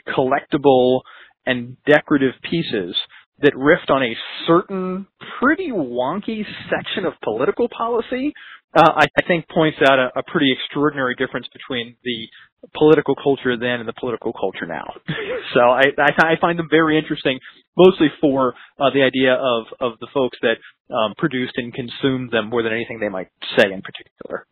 collectible 0.08 1.00
and 1.46 1.76
decorative 1.86 2.34
pieces 2.50 2.94
that 3.42 3.54
riffed 3.54 3.90
on 3.90 4.02
a 4.02 4.14
certain 4.46 5.06
pretty 5.40 5.70
wonky 5.70 6.44
section 6.70 7.04
of 7.04 7.14
political 7.22 7.68
policy, 7.68 8.32
uh, 8.76 8.92
I, 8.96 9.04
I, 9.04 9.26
think 9.26 9.48
points 9.48 9.78
out 9.82 9.98
a, 9.98 10.18
a, 10.18 10.22
pretty 10.22 10.52
extraordinary 10.52 11.14
difference 11.16 11.46
between 11.52 11.96
the 12.04 12.28
political 12.76 13.14
culture 13.14 13.56
then 13.56 13.80
and 13.80 13.88
the 13.88 13.92
political 13.92 14.32
culture 14.32 14.66
now. 14.66 14.84
so 15.54 15.60
I, 15.60 15.82
I, 15.98 16.32
I, 16.32 16.34
find 16.40 16.58
them 16.58 16.68
very 16.70 16.98
interesting, 16.98 17.38
mostly 17.76 18.08
for 18.20 18.54
uh, 18.78 18.90
the 18.94 19.02
idea 19.02 19.34
of, 19.34 19.66
of 19.80 19.98
the 20.00 20.08
folks 20.12 20.38
that 20.42 20.56
um, 20.94 21.14
produced 21.18 21.54
and 21.56 21.72
consumed 21.72 22.30
them 22.30 22.50
more 22.50 22.62
than 22.62 22.72
anything 22.72 22.98
they 23.00 23.08
might 23.08 23.28
say 23.56 23.72
in 23.72 23.82
particular. 23.82 24.46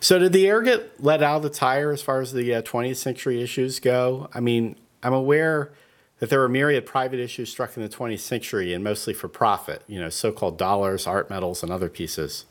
So 0.00 0.18
did 0.18 0.32
the 0.32 0.46
air 0.46 0.62
get 0.62 1.02
let 1.02 1.22
out 1.22 1.36
of 1.36 1.42
the 1.42 1.50
tire 1.50 1.92
as 1.92 2.02
far 2.02 2.20
as 2.20 2.32
the 2.32 2.54
uh, 2.54 2.62
20th 2.62 2.96
century 2.96 3.42
issues 3.42 3.80
go? 3.80 4.28
I 4.34 4.40
mean, 4.40 4.76
I'm 5.02 5.14
aware 5.14 5.72
that 6.18 6.30
there 6.30 6.38
were 6.38 6.48
myriad 6.48 6.86
private 6.86 7.18
issues 7.18 7.50
struck 7.50 7.76
in 7.76 7.82
the 7.82 7.88
20th 7.88 8.20
century 8.20 8.72
and 8.72 8.84
mostly 8.84 9.12
for 9.12 9.28
profit, 9.28 9.82
you 9.88 10.00
know, 10.00 10.08
so-called 10.08 10.56
dollars, 10.56 11.06
art 11.06 11.28
medals, 11.28 11.62
and 11.62 11.72
other 11.72 11.88
pieces. 11.88 12.46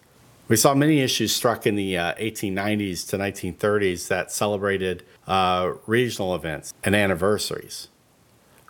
We 0.48 0.58
saw 0.58 0.74
many 0.74 1.00
issues 1.00 1.34
struck 1.34 1.66
in 1.66 1.76
the 1.76 1.98
uh, 1.98 2.14
1890s 2.16 3.08
to 3.10 3.18
1930s 3.18 4.10
that 4.10 4.30
celebrated 4.30 5.04
uh, 5.26 5.72
regional 5.88 6.36
events 6.36 6.74
and 6.84 6.94
anniversaries. 6.94 7.88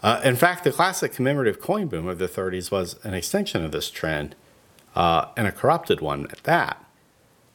Uh, 0.04 0.22
in 0.24 0.36
fact, 0.36 0.64
the 0.64 0.72
classic 0.72 1.14
commemorative 1.14 1.60
coin 1.60 1.88
boom 1.88 2.08
of 2.08 2.20
the 2.20 2.28
30s 2.28 2.70
was 2.70 3.04
an 3.04 3.16
extension 3.16 3.66
of 3.66 3.72
this 3.72 3.90
trend, 3.90 4.36
uh, 4.96 5.26
and 5.36 5.48
a 5.48 5.52
corrupted 5.52 6.02
one 6.02 6.28
at 6.32 6.44
that. 6.44 6.84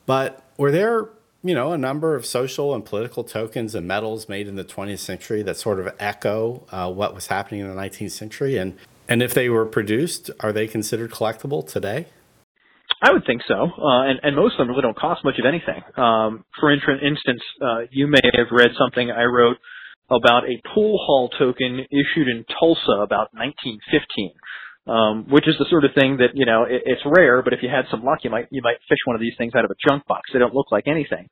But 0.06 0.42
were 0.56 0.70
there 0.70 1.08
you 1.46 1.54
know, 1.54 1.72
a 1.72 1.78
number 1.78 2.16
of 2.16 2.26
social 2.26 2.74
and 2.74 2.84
political 2.84 3.22
tokens 3.22 3.74
and 3.76 3.86
medals 3.86 4.28
made 4.28 4.48
in 4.48 4.56
the 4.56 4.64
20th 4.64 4.98
century 4.98 5.42
that 5.42 5.56
sort 5.56 5.78
of 5.78 5.94
echo 6.00 6.66
uh, 6.70 6.90
what 6.90 7.14
was 7.14 7.28
happening 7.28 7.60
in 7.60 7.68
the 7.68 7.74
19th 7.80 8.10
century. 8.10 8.56
And, 8.56 8.76
and 9.08 9.22
if 9.22 9.32
they 9.32 9.48
were 9.48 9.64
produced, 9.64 10.28
are 10.40 10.52
they 10.52 10.66
considered 10.66 11.12
collectible 11.12 11.64
today? 11.64 12.06
I 13.00 13.12
would 13.12 13.24
think 13.26 13.42
so, 13.46 13.54
uh, 13.54 14.08
and, 14.08 14.18
and 14.22 14.34
most 14.34 14.54
of 14.54 14.58
them 14.58 14.68
really 14.68 14.82
don't 14.82 14.96
cost 14.96 15.22
much 15.22 15.38
of 15.38 15.44
anything. 15.44 15.82
Um, 15.96 16.44
for 16.58 16.72
instance, 16.72 17.42
uh, 17.62 17.80
you 17.90 18.06
may 18.06 18.22
have 18.34 18.46
read 18.50 18.70
something 18.78 19.10
I 19.10 19.24
wrote 19.24 19.58
about 20.10 20.44
a 20.44 20.62
pool 20.74 20.98
hall 20.98 21.28
token 21.28 21.80
issued 21.90 22.28
in 22.28 22.44
Tulsa 22.58 23.02
about 23.02 23.34
1915 23.34 24.32
um, 24.86 25.26
which 25.28 25.48
is 25.48 25.56
the 25.58 25.66
sort 25.68 25.84
of 25.84 25.90
thing 25.94 26.18
that 26.18 26.30
you 26.34 26.46
know 26.46 26.64
it, 26.64 26.82
it's 26.84 27.02
rare, 27.04 27.42
but 27.42 27.52
if 27.52 27.60
you 27.62 27.68
had 27.68 27.86
some 27.90 28.04
luck, 28.04 28.20
you 28.22 28.30
might 28.30 28.46
you 28.50 28.62
might 28.62 28.76
fish 28.88 28.98
one 29.04 29.16
of 29.16 29.20
these 29.20 29.34
things 29.38 29.54
out 29.54 29.64
of 29.64 29.70
a 29.70 29.88
junk 29.88 30.06
box. 30.06 30.30
They 30.32 30.38
don't 30.38 30.54
look 30.54 30.70
like 30.70 30.86
anything, 30.86 31.28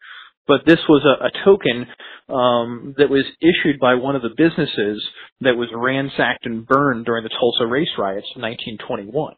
but 0.46 0.60
this 0.66 0.80
was 0.88 1.04
a, 1.04 1.26
a 1.26 1.44
token 1.44 1.86
um, 2.28 2.94
that 2.98 3.10
was 3.10 3.24
issued 3.40 3.78
by 3.80 3.94
one 3.94 4.16
of 4.16 4.22
the 4.22 4.34
businesses 4.36 5.04
that 5.40 5.56
was 5.56 5.68
ransacked 5.74 6.46
and 6.46 6.66
burned 6.66 7.06
during 7.06 7.22
the 7.24 7.30
Tulsa 7.30 7.66
race 7.66 7.92
riots 7.98 8.28
in 8.34 8.42
1921. 8.42 9.34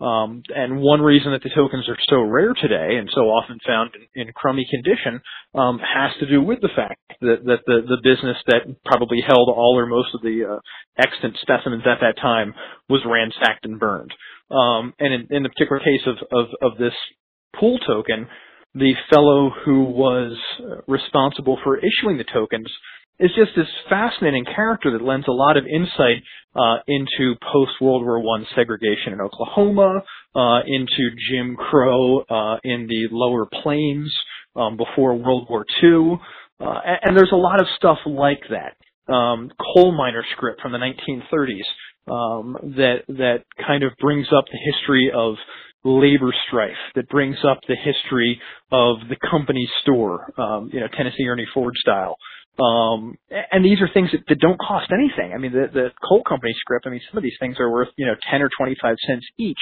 Um, 0.00 0.42
and 0.48 0.80
one 0.80 1.00
reason 1.00 1.32
that 1.32 1.42
the 1.42 1.54
tokens 1.54 1.88
are 1.88 1.98
so 2.08 2.22
rare 2.22 2.54
today 2.54 2.96
and 2.98 3.08
so 3.14 3.22
often 3.22 3.58
found 3.64 3.90
in, 4.14 4.22
in 4.22 4.32
crummy 4.34 4.66
condition 4.68 5.20
um, 5.54 5.78
has 5.78 6.10
to 6.18 6.26
do 6.26 6.42
with 6.42 6.60
the 6.60 6.70
fact 6.74 7.00
that, 7.20 7.44
that 7.44 7.60
the, 7.66 7.82
the 7.86 7.98
business 8.02 8.36
that 8.46 8.66
probably 8.84 9.20
held 9.26 9.48
all 9.48 9.76
or 9.78 9.86
most 9.86 10.14
of 10.14 10.22
the 10.22 10.56
uh, 10.56 10.60
extant 10.98 11.36
specimens 11.40 11.84
at 11.86 12.00
that 12.00 12.20
time 12.20 12.54
was 12.88 13.00
ransacked 13.06 13.64
and 13.64 13.78
burned. 13.78 14.12
Um, 14.50 14.92
and 14.98 15.14
in, 15.14 15.36
in, 15.36 15.42
the 15.44 15.48
particular 15.48 15.80
case 15.80 16.06
of, 16.06 16.16
of, 16.32 16.46
of 16.60 16.78
this 16.78 16.94
pool 17.58 17.78
token, 17.78 18.26
the 18.74 18.94
fellow 19.12 19.50
who 19.64 19.84
was 19.84 20.36
responsible 20.88 21.58
for 21.62 21.78
issuing 21.78 22.18
the 22.18 22.24
tokens 22.24 22.70
is 23.18 23.30
just 23.36 23.52
this 23.56 23.68
fascinating 23.88 24.44
character 24.44 24.90
that 24.92 25.04
lends 25.04 25.26
a 25.28 25.32
lot 25.32 25.56
of 25.56 25.64
insight 25.66 26.22
uh, 26.54 26.78
into 26.86 27.34
post 27.52 27.72
World 27.80 28.02
War 28.04 28.20
One 28.20 28.46
segregation 28.54 29.12
in 29.12 29.20
Oklahoma, 29.20 30.02
uh, 30.34 30.60
into 30.66 31.10
Jim 31.30 31.56
Crow 31.56 32.20
uh, 32.20 32.58
in 32.64 32.86
the 32.88 33.08
lower 33.10 33.46
plains 33.62 34.12
um, 34.56 34.76
before 34.76 35.14
World 35.14 35.46
War 35.48 35.64
II, 35.82 36.18
uh, 36.60 36.80
and, 36.84 36.98
and, 37.02 37.16
there's 37.16 37.32
a 37.32 37.36
lot 37.36 37.60
of 37.60 37.66
stuff 37.76 37.98
like 38.06 38.42
that. 38.50 38.76
Um, 39.12 39.50
coal 39.74 39.92
miner 39.92 40.24
scrip 40.36 40.60
from 40.60 40.72
the 40.72 40.78
1930s 40.78 42.12
um, 42.12 42.56
that 42.76 43.02
that 43.08 43.44
kind 43.66 43.82
of 43.82 43.92
brings 44.00 44.26
up 44.36 44.44
the 44.50 44.58
history 44.72 45.10
of 45.14 45.34
labor 45.84 46.32
strife 46.46 46.70
that 46.94 47.08
brings 47.08 47.36
up 47.44 47.58
the 47.66 47.74
history 47.74 48.40
of 48.70 48.98
the 49.08 49.16
company 49.28 49.68
store, 49.82 50.32
um, 50.38 50.70
you 50.72 50.80
know, 50.80 50.86
Tennessee 50.96 51.26
Ernie 51.26 51.46
Ford 51.52 51.74
style. 51.76 52.16
Um, 52.58 53.16
and 53.30 53.64
these 53.64 53.80
are 53.80 53.88
things 53.92 54.10
that, 54.12 54.20
that 54.28 54.38
don't 54.38 54.58
cost 54.58 54.90
anything. 54.92 55.32
I 55.34 55.38
mean, 55.38 55.52
the, 55.52 55.68
the 55.72 55.88
coal 56.06 56.22
company 56.22 56.54
scrip, 56.58 56.82
I 56.84 56.90
mean, 56.90 57.00
some 57.10 57.16
of 57.16 57.22
these 57.22 57.36
things 57.40 57.56
are 57.58 57.70
worth, 57.70 57.88
you 57.96 58.06
know, 58.06 58.14
10 58.30 58.42
or 58.42 58.50
25 58.58 58.96
cents 59.06 59.26
each, 59.38 59.60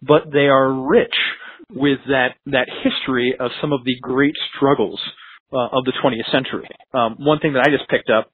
but 0.00 0.30
they 0.32 0.46
are 0.46 0.72
rich 0.72 1.14
with 1.70 1.98
that, 2.08 2.34
that 2.46 2.68
history 2.82 3.34
of 3.38 3.50
some 3.60 3.72
of 3.72 3.84
the 3.84 3.96
great 4.00 4.34
struggles 4.54 5.00
uh, 5.52 5.76
of 5.76 5.84
the 5.84 5.92
20th 6.02 6.30
century. 6.30 6.68
Um, 6.94 7.16
one 7.18 7.40
thing 7.40 7.54
that 7.54 7.66
I 7.66 7.70
just 7.70 7.88
picked 7.90 8.10
up 8.10 8.30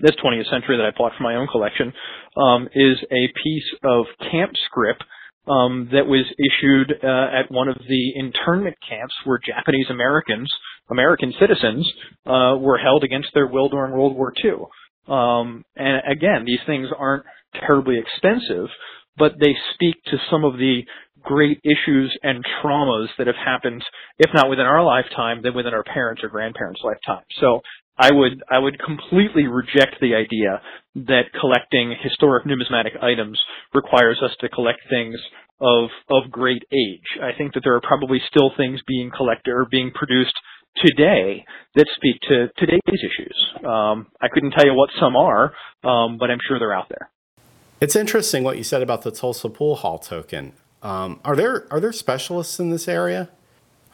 this 0.00 0.14
20th 0.22 0.50
century 0.50 0.76
that 0.76 0.86
I 0.86 0.96
bought 0.96 1.12
for 1.16 1.22
my 1.22 1.36
own 1.36 1.46
collection 1.46 1.92
um, 2.36 2.68
is 2.74 2.98
a 3.10 3.32
piece 3.42 3.68
of 3.84 4.06
camp 4.30 4.52
scrip 4.66 4.98
um, 5.48 5.88
that 5.92 6.06
was 6.06 6.26
issued 6.38 6.92
uh, 7.02 7.38
at 7.38 7.50
one 7.50 7.68
of 7.68 7.76
the 7.88 8.12
internment 8.16 8.76
camps 8.86 9.14
where 9.24 9.38
Japanese 9.38 9.86
Americans, 9.90 10.50
American 10.90 11.32
citizens, 11.40 11.90
uh, 12.26 12.56
were 12.58 12.78
held 12.78 13.04
against 13.04 13.28
their 13.34 13.46
will 13.46 13.68
during 13.68 13.92
World 13.92 14.16
War 14.16 14.32
II. 14.44 14.66
Um, 15.08 15.64
and 15.76 16.02
again, 16.10 16.44
these 16.44 16.60
things 16.66 16.88
aren't 16.96 17.24
terribly 17.66 17.98
expensive, 17.98 18.68
but 19.16 19.32
they 19.40 19.54
speak 19.74 19.96
to 20.06 20.16
some 20.30 20.44
of 20.44 20.54
the 20.54 20.82
great 21.22 21.60
issues 21.64 22.16
and 22.22 22.44
traumas 22.62 23.08
that 23.18 23.26
have 23.26 23.36
happened, 23.36 23.82
if 24.18 24.30
not 24.34 24.48
within 24.48 24.66
our 24.66 24.82
lifetime, 24.84 25.40
then 25.42 25.54
within 25.54 25.74
our 25.74 25.82
parents' 25.82 26.22
or 26.22 26.28
grandparents' 26.28 26.80
lifetime. 26.84 27.24
So 27.40 27.60
I 27.98 28.12
would 28.12 28.42
I 28.50 28.58
would 28.58 28.78
completely 28.78 29.46
reject 29.46 29.96
the 30.00 30.14
idea 30.14 30.60
that 31.08 31.32
collecting 31.40 31.96
historic 32.02 32.46
numismatic 32.46 32.92
items 33.02 33.40
requires 33.74 34.20
us 34.22 34.32
to 34.40 34.48
collect 34.48 34.80
things 34.90 35.16
of 35.60 35.88
of 36.10 36.30
great 36.30 36.62
age. 36.72 37.20
I 37.22 37.36
think 37.36 37.54
that 37.54 37.62
there 37.64 37.74
are 37.74 37.80
probably 37.80 38.20
still 38.28 38.52
things 38.56 38.80
being 38.86 39.10
collected 39.16 39.50
or 39.50 39.66
being 39.70 39.90
produced 39.94 40.34
today 40.84 41.44
that 41.74 41.86
speak 41.94 42.20
to 42.22 42.48
today's 42.56 42.80
issues. 42.88 43.36
Um, 43.64 44.06
I 44.20 44.28
couldn't 44.32 44.52
tell 44.52 44.66
you 44.66 44.74
what 44.74 44.90
some 45.00 45.16
are, 45.16 45.52
um, 45.84 46.18
but 46.18 46.30
I'm 46.30 46.38
sure 46.46 46.58
they're 46.58 46.74
out 46.74 46.88
there. 46.88 47.10
It's 47.80 47.96
interesting 47.96 48.42
what 48.42 48.56
you 48.56 48.64
said 48.64 48.82
about 48.82 49.02
the 49.02 49.10
Tulsa 49.10 49.50
Pool 49.50 49.76
Hall 49.76 49.98
token. 49.98 50.52
Um, 50.82 51.20
are 51.24 51.36
there 51.36 51.66
are 51.70 51.80
there 51.80 51.92
specialists 51.92 52.58
in 52.58 52.70
this 52.70 52.88
area? 52.88 53.28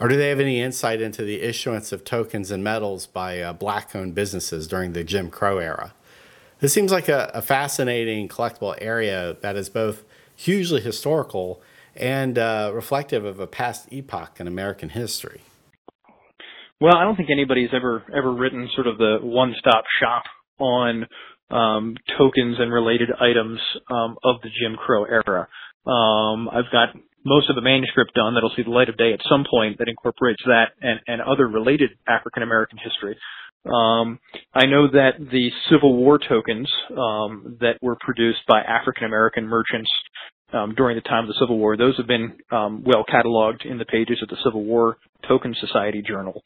Or 0.01 0.09
do 0.09 0.17
they 0.17 0.31
have 0.31 0.41
any 0.41 0.61
insight 0.61 1.01
into 1.01 1.23
the 1.23 1.43
issuance 1.43 1.93
of 1.93 2.05
tokens 2.05 2.51
and 2.51 2.65
medals 2.65 3.07
by 3.07 3.41
uh, 3.41 3.53
black 3.53 3.95
owned 3.95 4.17
businesses 4.17 4.67
during 4.67 4.95
the 4.95 5.05
Jim 5.05 5.31
Crow 5.31 5.59
era? 5.59 5.95
This 6.59 6.73
seems 6.73 6.91
like 6.91 7.09
a, 7.09 7.31
a, 7.35 7.43
fascinating 7.43 8.29
collectible 8.29 8.77
area 8.81 9.37
that 9.43 9.55
is 9.55 9.69
both 9.69 10.05
hugely 10.35 10.81
historical 10.81 11.63
and 11.95 12.39
uh, 12.39 12.73
reflective 12.75 13.25
of 13.25 13.39
a 13.39 13.47
past 13.47 13.93
epoch 13.93 14.41
in 14.41 14.49
American 14.49 14.89
history. 14.89 15.43
Well, 16.83 16.97
I 16.97 17.05
don't 17.05 17.15
think 17.15 17.31
anybody's 17.31 17.71
ever 17.73 18.03
ever 18.13 18.35
written 18.35 18.69
sort 18.75 18.89
of 18.89 18.99
the 18.99 19.19
one 19.23 19.55
stop 19.57 19.85
shop 20.01 20.25
on 20.59 21.07
um, 21.49 21.95
tokens 22.19 22.57
and 22.59 22.73
related 22.73 23.09
items 23.21 23.61
um, 23.89 24.17
of 24.25 24.43
the 24.43 24.49
Jim 24.49 24.75
Crow 24.77 25.05
era. 25.05 25.47
Um, 25.87 26.49
I've 26.49 26.73
got 26.73 26.89
most 27.25 27.49
of 27.49 27.55
the 27.55 27.63
manuscript 27.63 28.15
done 28.15 28.35
that'll 28.35 28.51
see 28.57 28.65
the 28.65 28.71
light 28.71 28.89
of 28.89 28.97
day 28.97 29.13
at 29.13 29.21
some 29.31 29.45
point 29.49 29.79
that 29.79 29.87
incorporates 29.87 30.43
that 30.47 30.71
and, 30.81 30.99
and 31.07 31.23
other 31.23 31.47
related 31.47 31.91
African 32.09 32.43
American 32.43 32.79
history. 32.83 33.17
Um, 33.65 34.19
I 34.53 34.67
know 34.67 34.91
that 34.91 35.13
the 35.21 35.51
Civil 35.71 35.95
War 35.95 36.19
tokens 36.19 36.69
um, 36.91 37.59
that 37.61 37.79
were 37.81 37.97
produced 38.01 38.41
by 38.49 38.61
African 38.61 39.05
American 39.05 39.47
merchants 39.47 39.91
um, 40.53 40.75
during 40.75 40.97
the 40.97 41.03
time 41.03 41.25
of 41.25 41.29
the 41.29 41.39
Civil 41.41 41.59
War, 41.59 41.77
those 41.77 41.97
have 41.97 42.07
been 42.07 42.37
um, 42.51 42.83
well 42.85 43.05
cataloged 43.05 43.65
in 43.65 43.79
the 43.79 43.85
pages 43.85 44.19
of 44.23 44.29
the 44.29 44.37
Civil 44.45 44.65
War 44.65 44.97
Token 45.27 45.55
Society 45.61 46.03
Journal. 46.07 46.43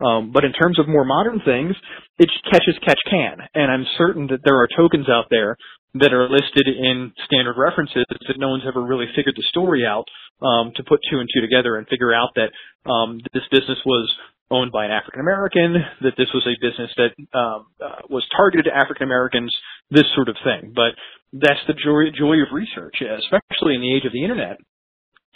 Um, 0.00 0.32
but 0.32 0.44
in 0.44 0.52
terms 0.52 0.78
of 0.78 0.88
more 0.88 1.04
modern 1.04 1.40
things, 1.44 1.76
it's 2.18 2.32
catch 2.50 2.64
as 2.68 2.78
catch 2.86 3.00
can, 3.10 3.36
and 3.54 3.70
I'm 3.70 3.84
certain 3.98 4.28
that 4.28 4.40
there 4.44 4.56
are 4.56 4.68
tokens 4.76 5.08
out 5.08 5.26
there 5.30 5.56
that 5.94 6.12
are 6.12 6.28
listed 6.28 6.68
in 6.68 7.12
standard 7.26 7.56
references 7.58 8.06
that 8.08 8.38
no 8.38 8.48
one's 8.50 8.62
ever 8.66 8.80
really 8.80 9.06
figured 9.14 9.34
the 9.36 9.44
story 9.50 9.84
out 9.84 10.04
um, 10.40 10.72
to 10.76 10.84
put 10.84 11.00
two 11.10 11.18
and 11.18 11.28
two 11.34 11.40
together 11.40 11.76
and 11.76 11.86
figure 11.88 12.14
out 12.14 12.30
that 12.36 12.50
um, 12.88 13.20
this 13.34 13.42
business 13.50 13.78
was 13.84 14.08
owned 14.50 14.72
by 14.72 14.84
an 14.84 14.90
African 14.90 15.20
American, 15.20 15.74
that 16.02 16.14
this 16.16 16.28
was 16.34 16.46
a 16.46 16.58
business 16.60 16.90
that 16.96 17.38
um, 17.38 17.66
uh, 17.80 18.02
was 18.08 18.26
targeted 18.36 18.66
to 18.66 18.74
African 18.74 19.04
Americans, 19.04 19.54
this 19.90 20.06
sort 20.14 20.28
of 20.28 20.36
thing. 20.44 20.72
But 20.74 20.94
that's 21.32 21.60
the 21.66 21.74
joy, 21.74 22.10
joy 22.16 22.42
of 22.42 22.52
research, 22.52 22.96
especially 23.00 23.74
in 23.74 23.80
the 23.80 23.94
age 23.94 24.04
of 24.04 24.12
the 24.12 24.22
internet, 24.22 24.58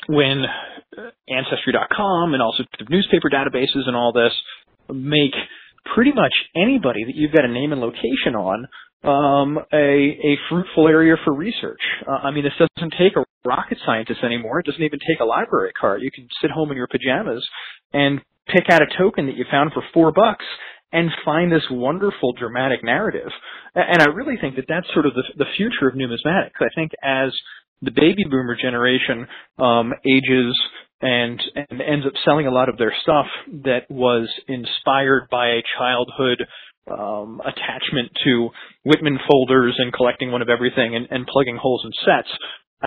when 0.09 0.45
Ancestry.com 1.29 2.35
and 2.35 2.43
also 2.43 2.65
newspaper 2.89 3.31
databases 3.31 3.87
and 3.87 3.97
all 3.97 4.13
this 4.13 4.33
make 4.93 5.35
pretty 5.95 6.13
much 6.13 6.33
anybody 6.57 7.05
that 7.05 7.15
you've 7.15 7.33
got 7.33 7.45
a 7.45 7.49
name 7.49 7.73
and 7.73 7.81
location 7.81 8.35
on 8.37 8.67
um, 9.05 9.59
a, 9.73 9.77
a 9.77 10.37
fruitful 10.49 10.89
area 10.89 11.17
for 11.25 11.35
research. 11.35 11.81
Uh, 12.09 12.13
I 12.13 12.31
mean, 12.31 12.45
this 12.45 12.55
doesn't 12.59 12.95
take 12.99 13.17
a 13.17 13.25
rocket 13.45 13.79
scientist 13.85 14.21
anymore. 14.25 14.61
It 14.61 14.67
doesn't 14.67 14.83
even 14.83 14.99
take 14.99 15.21
a 15.21 15.25
library 15.25 15.73
card. 15.79 16.01
You 16.03 16.11
can 16.11 16.27
sit 16.41 16.51
home 16.51 16.71
in 16.71 16.77
your 16.77 16.89
pajamas 16.89 17.47
and 17.93 18.21
pick 18.47 18.65
out 18.71 18.83
a 18.83 18.87
token 18.99 19.27
that 19.27 19.37
you 19.37 19.45
found 19.51 19.73
for 19.73 19.83
four 19.93 20.13
bucks 20.13 20.45
and 20.95 21.11
find 21.25 21.51
this 21.51 21.67
wonderful 21.71 22.33
dramatic 22.33 22.85
narrative. 22.85 23.31
And 23.75 24.01
I 24.01 24.07
really 24.07 24.37
think 24.41 24.55
that 24.57 24.67
that's 24.69 24.87
sort 24.95 25.07
of 25.07 25.15
the, 25.15 25.25
the 25.37 25.51
future 25.57 25.89
of 25.89 25.95
numismatics. 25.95 26.63
I 26.63 26.73
think 26.75 26.93
as 27.03 27.33
the 27.83 27.91
baby 27.91 28.25
boomer 28.31 28.57
generation 28.57 29.27
um, 29.59 29.93
ages 30.07 30.57
and, 31.03 31.43
and 31.57 31.83
ends 31.83 32.07
up 32.07 32.13
selling 32.25 32.47
a 32.47 32.53
lot 32.53 32.69
of 32.69 32.79
their 32.79 32.95
stuff 33.03 33.27
that 33.65 33.91
was 33.91 34.29
inspired 34.47 35.27
by 35.33 35.49
a 35.49 35.63
childhood 35.77 36.47
um, 36.89 37.41
attachment 37.45 38.13
to 38.25 38.51
Whitman 38.85 39.19
folders 39.29 39.75
and 39.79 39.93
collecting 39.93 40.31
one 40.31 40.43
of 40.43 40.49
everything 40.49 40.95
and, 40.95 41.09
and 41.11 41.27
plugging 41.27 41.59
holes 41.61 41.83
in 41.85 41.91
sets. 42.05 42.29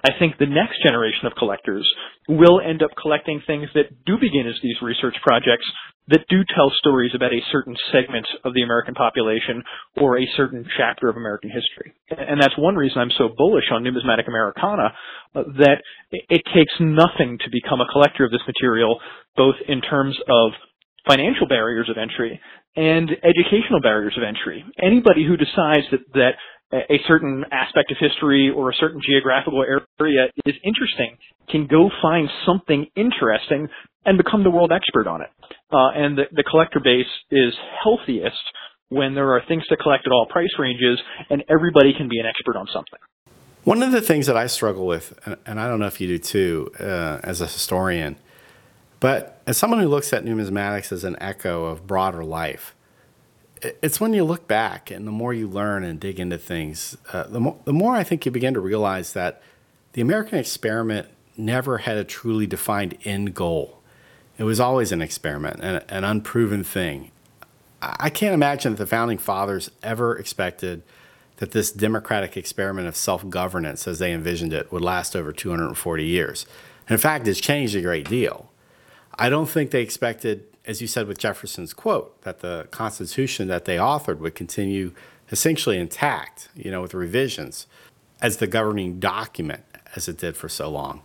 I 0.04 0.12
think 0.20 0.38
the 0.38 0.46
next 0.46 0.82
generation 0.84 1.26
of 1.26 1.34
collectors 1.38 1.88
will 2.28 2.62
end 2.62 2.84
up 2.84 2.92
collecting 3.02 3.42
things 3.46 3.70
that 3.74 4.06
do 4.06 4.18
begin 4.20 4.48
as 4.48 4.56
these 4.62 4.82
research 4.82 5.16
projects 5.26 5.66
that 6.10 6.26
do 6.30 6.44
tell 6.56 6.72
stories 6.78 7.12
about 7.16 7.34
a 7.34 7.44
certain 7.52 7.76
segment 7.92 8.26
of 8.46 8.54
the 8.54 8.64
American 8.64 8.94
population 8.94 9.64
or 10.00 10.18
a 10.18 10.28
certain 10.38 10.66
chapter 10.78 11.10
of 11.10 11.18
American 11.18 11.50
history. 11.50 11.94
And 12.10 12.42
that's 12.42 12.58
one 12.58 12.76
reason 12.76 13.00
I'm 13.00 13.12
so 13.18 13.30
bullish 13.36 13.66
on 13.72 13.84
numismatic 13.84 14.28
Americana, 14.28 14.94
uh, 15.36 15.44
that 15.58 15.82
it 16.12 16.42
takes 16.56 16.74
nothing 16.80 17.38
to 17.44 17.50
become 17.52 17.82
a 17.82 17.92
collector 17.92 18.24
of 18.24 18.32
this 18.32 18.46
material, 18.48 19.00
both 19.36 19.56
in 19.68 19.82
terms 19.82 20.16
of 20.30 20.52
financial 21.08 21.48
barriers 21.48 21.90
of 21.90 21.98
entry 21.98 22.40
and 22.76 23.10
educational 23.24 23.82
barriers 23.82 24.14
of 24.18 24.24
entry. 24.24 24.64
Anybody 24.82 25.26
who 25.26 25.36
decides 25.36 25.88
that, 25.92 26.02
that 26.14 26.36
a 26.74 27.00
certain 27.08 27.46
aspect 27.52 27.92
of 27.92 27.98
history 28.00 28.52
or 28.54 28.70
a 28.70 28.74
certain 28.74 29.02
geographical 29.06 29.64
area 29.64 30.28
is 30.46 30.56
interesting 30.64 31.18
can 31.50 31.66
go 31.66 31.90
find 32.02 32.30
something 32.46 32.88
interesting 32.96 33.70
and 34.06 34.18
become 34.18 34.44
the 34.44 34.50
world 34.50 34.72
expert 34.72 35.08
on 35.08 35.22
it. 35.22 35.30
Uh, 35.72 35.92
and 35.96 36.18
the, 36.18 36.24
the 36.32 36.44
collector 36.44 36.80
base 36.84 37.08
is 37.32 37.54
healthiest 37.84 38.36
when 38.90 39.16
there 39.16 39.32
are 39.34 39.42
things 39.48 39.64
to 39.68 39.78
collect 39.78 40.06
at 40.06 40.12
all 40.12 40.28
price 40.30 40.50
ranges 40.60 41.00
and 41.30 41.44
everybody 41.50 41.94
can 41.98 42.10
be 42.10 42.20
an 42.20 42.26
expert 42.26 42.58
on 42.58 42.68
something. 42.74 43.00
One 43.64 43.84
of 43.84 43.92
the 43.92 44.02
things 44.02 44.28
that 44.28 44.38
I 44.38 44.48
struggle 44.48 44.88
with, 44.88 45.18
and 45.46 45.60
I 45.60 45.68
don't 45.68 45.80
know 45.80 45.88
if 45.88 46.00
you 46.00 46.08
do 46.08 46.18
too, 46.18 46.72
uh, 46.80 47.20
as 47.24 47.42
a 47.42 47.48
historian, 47.48 48.18
but 49.00 49.42
as 49.46 49.58
someone 49.58 49.82
who 49.82 49.90
looks 49.90 50.14
at 50.14 50.24
numismatics 50.24 50.92
as 50.92 51.04
an 51.04 51.18
echo 51.20 51.66
of 51.66 51.86
broader 51.86 52.24
life, 52.24 52.76
it's 53.62 54.00
when 54.00 54.14
you 54.14 54.24
look 54.24 54.48
back 54.48 54.92
and 54.92 55.08
the 55.08 55.12
more 55.12 55.34
you 55.34 55.48
learn 55.48 55.84
and 55.84 56.00
dig 56.00 56.20
into 56.20 56.38
things, 56.38 56.98
uh, 57.14 57.24
the, 57.24 57.40
mo- 57.40 57.60
the 57.66 57.74
more 57.74 57.96
I 57.96 58.04
think 58.04 58.26
you 58.26 58.32
begin 58.32 58.54
to 58.54 58.60
realize 58.60 59.14
that 59.14 59.42
the 59.94 60.02
American 60.02 60.38
experiment 60.38 61.08
never 61.36 61.80
had 61.80 61.98
a 61.98 62.04
truly 62.04 62.48
defined 62.48 62.98
end 63.04 63.34
goal. 63.34 63.80
It 64.38 64.44
was 64.44 64.60
always 64.60 64.92
an 64.92 65.02
experiment, 65.02 65.60
an, 65.62 65.84
an 65.90 66.04
unproven 66.04 66.64
thing. 66.64 67.12
I 67.82 68.10
can't 68.10 68.34
imagine 68.34 68.74
that 68.74 68.80
the 68.80 68.88
founding 68.88 69.18
fathers 69.18 69.70
ever 69.84 70.18
expected 70.18 70.84
that 71.38 71.52
this 71.52 71.72
democratic 71.72 72.36
experiment 72.36 72.88
of 72.88 72.96
self 72.96 73.28
governance, 73.30 73.88
as 73.88 74.00
they 74.00 74.12
envisioned 74.12 74.54
it, 74.54 74.72
would 74.72 74.82
last 74.82 75.16
over 75.16 75.32
240 75.32 76.04
years. 76.04 76.46
in 76.90 76.98
fact, 76.98 77.28
it's 77.28 77.40
changed 77.40 77.76
a 77.76 77.82
great 77.82 78.10
deal. 78.10 78.52
I 79.18 79.30
don't 79.30 79.48
think 79.48 79.72
they 79.72 79.82
expected, 79.82 80.46
as 80.68 80.82
you 80.82 80.88
said 80.88 81.08
with 81.08 81.18
Jefferson's 81.18 81.74
quote, 81.74 82.22
that 82.24 82.42
the 82.42 82.68
Constitution 82.72 83.48
that 83.48 83.66
they 83.66 83.78
authored 83.78 84.20
would 84.20 84.36
continue 84.36 84.94
essentially 85.32 85.78
intact, 85.78 86.50
you 86.56 86.70
know, 86.70 86.82
with 86.82 86.94
revisions 86.94 87.66
as 88.22 88.38
the 88.38 88.48
governing 88.48 89.00
document 89.00 89.64
as 89.96 90.08
it 90.08 90.18
did 90.18 90.36
for 90.36 90.50
so 90.50 90.70
long. 90.70 91.02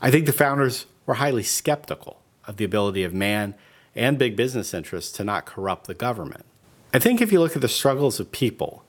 I 0.00 0.10
think 0.10 0.26
the 0.26 0.32
founders 0.32 0.86
were 1.06 1.14
highly 1.14 1.44
skeptical 1.44 2.20
of 2.46 2.56
the 2.56 2.64
ability 2.64 3.04
of 3.04 3.14
man 3.14 3.54
and 3.94 4.18
big 4.18 4.34
business 4.34 4.74
interests 4.74 5.12
to 5.12 5.24
not 5.24 5.46
corrupt 5.46 5.86
the 5.86 5.94
government. 5.94 6.44
I 6.92 6.98
think 6.98 7.20
if 7.20 7.30
you 7.30 7.40
look 7.40 7.54
at 7.54 7.62
the 7.62 7.68
struggles 7.68 8.18
of 8.18 8.32
people, 8.32 8.84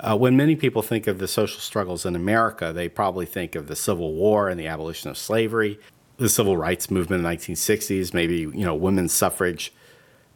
uh, 0.00 0.16
when 0.16 0.36
many 0.36 0.56
people 0.56 0.82
think 0.82 1.06
of 1.06 1.18
the 1.18 1.28
social 1.28 1.60
struggles 1.60 2.06
in 2.06 2.16
America, 2.16 2.72
they 2.72 2.88
probably 2.88 3.26
think 3.26 3.54
of 3.54 3.66
the 3.66 3.76
Civil 3.76 4.14
War 4.14 4.48
and 4.48 4.58
the 4.58 4.66
abolition 4.66 5.10
of 5.10 5.18
slavery 5.18 5.78
the 6.18 6.28
civil 6.28 6.56
rights 6.56 6.90
movement 6.90 7.20
in 7.20 7.30
the 7.30 7.36
1960s, 7.36 8.14
maybe 8.14 8.36
you 8.36 8.64
know 8.64 8.74
women's 8.74 9.12
suffrage. 9.12 9.72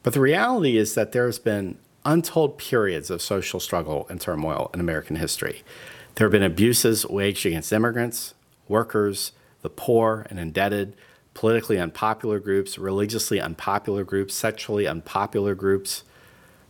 But 0.03 0.15
the 0.15 0.21
reality 0.21 0.77
is 0.77 0.95
that 0.95 1.13
there's 1.13 1.39
been 1.39 1.79
untold 2.05 2.59
periods 2.59 3.11
of 3.11 3.21
social 3.21 3.61
struggle 3.61 4.07
and 4.09 4.21
turmoil 4.21 4.71
in 4.73 4.81
American 4.81 5.17
history. 5.17 5.63
There 6.15 6.27
have 6.27 6.33
been 6.33 6.43
abuses 6.43 7.07
waged 7.07 7.47
against 7.47 7.73
immigrants, 7.73 8.35
workers, 8.69 9.33
the 9.63 9.71
poor 9.71 10.27
and 10.31 10.39
indebted, 10.39 10.97
politically 11.35 11.79
unpopular 11.79 12.41
groups, 12.41 12.79
religiously 12.79 13.41
unpopular 13.41 14.05
groups, 14.05 14.35
sexually 14.35 14.87
unpopular 14.87 15.55
groups. 15.55 16.03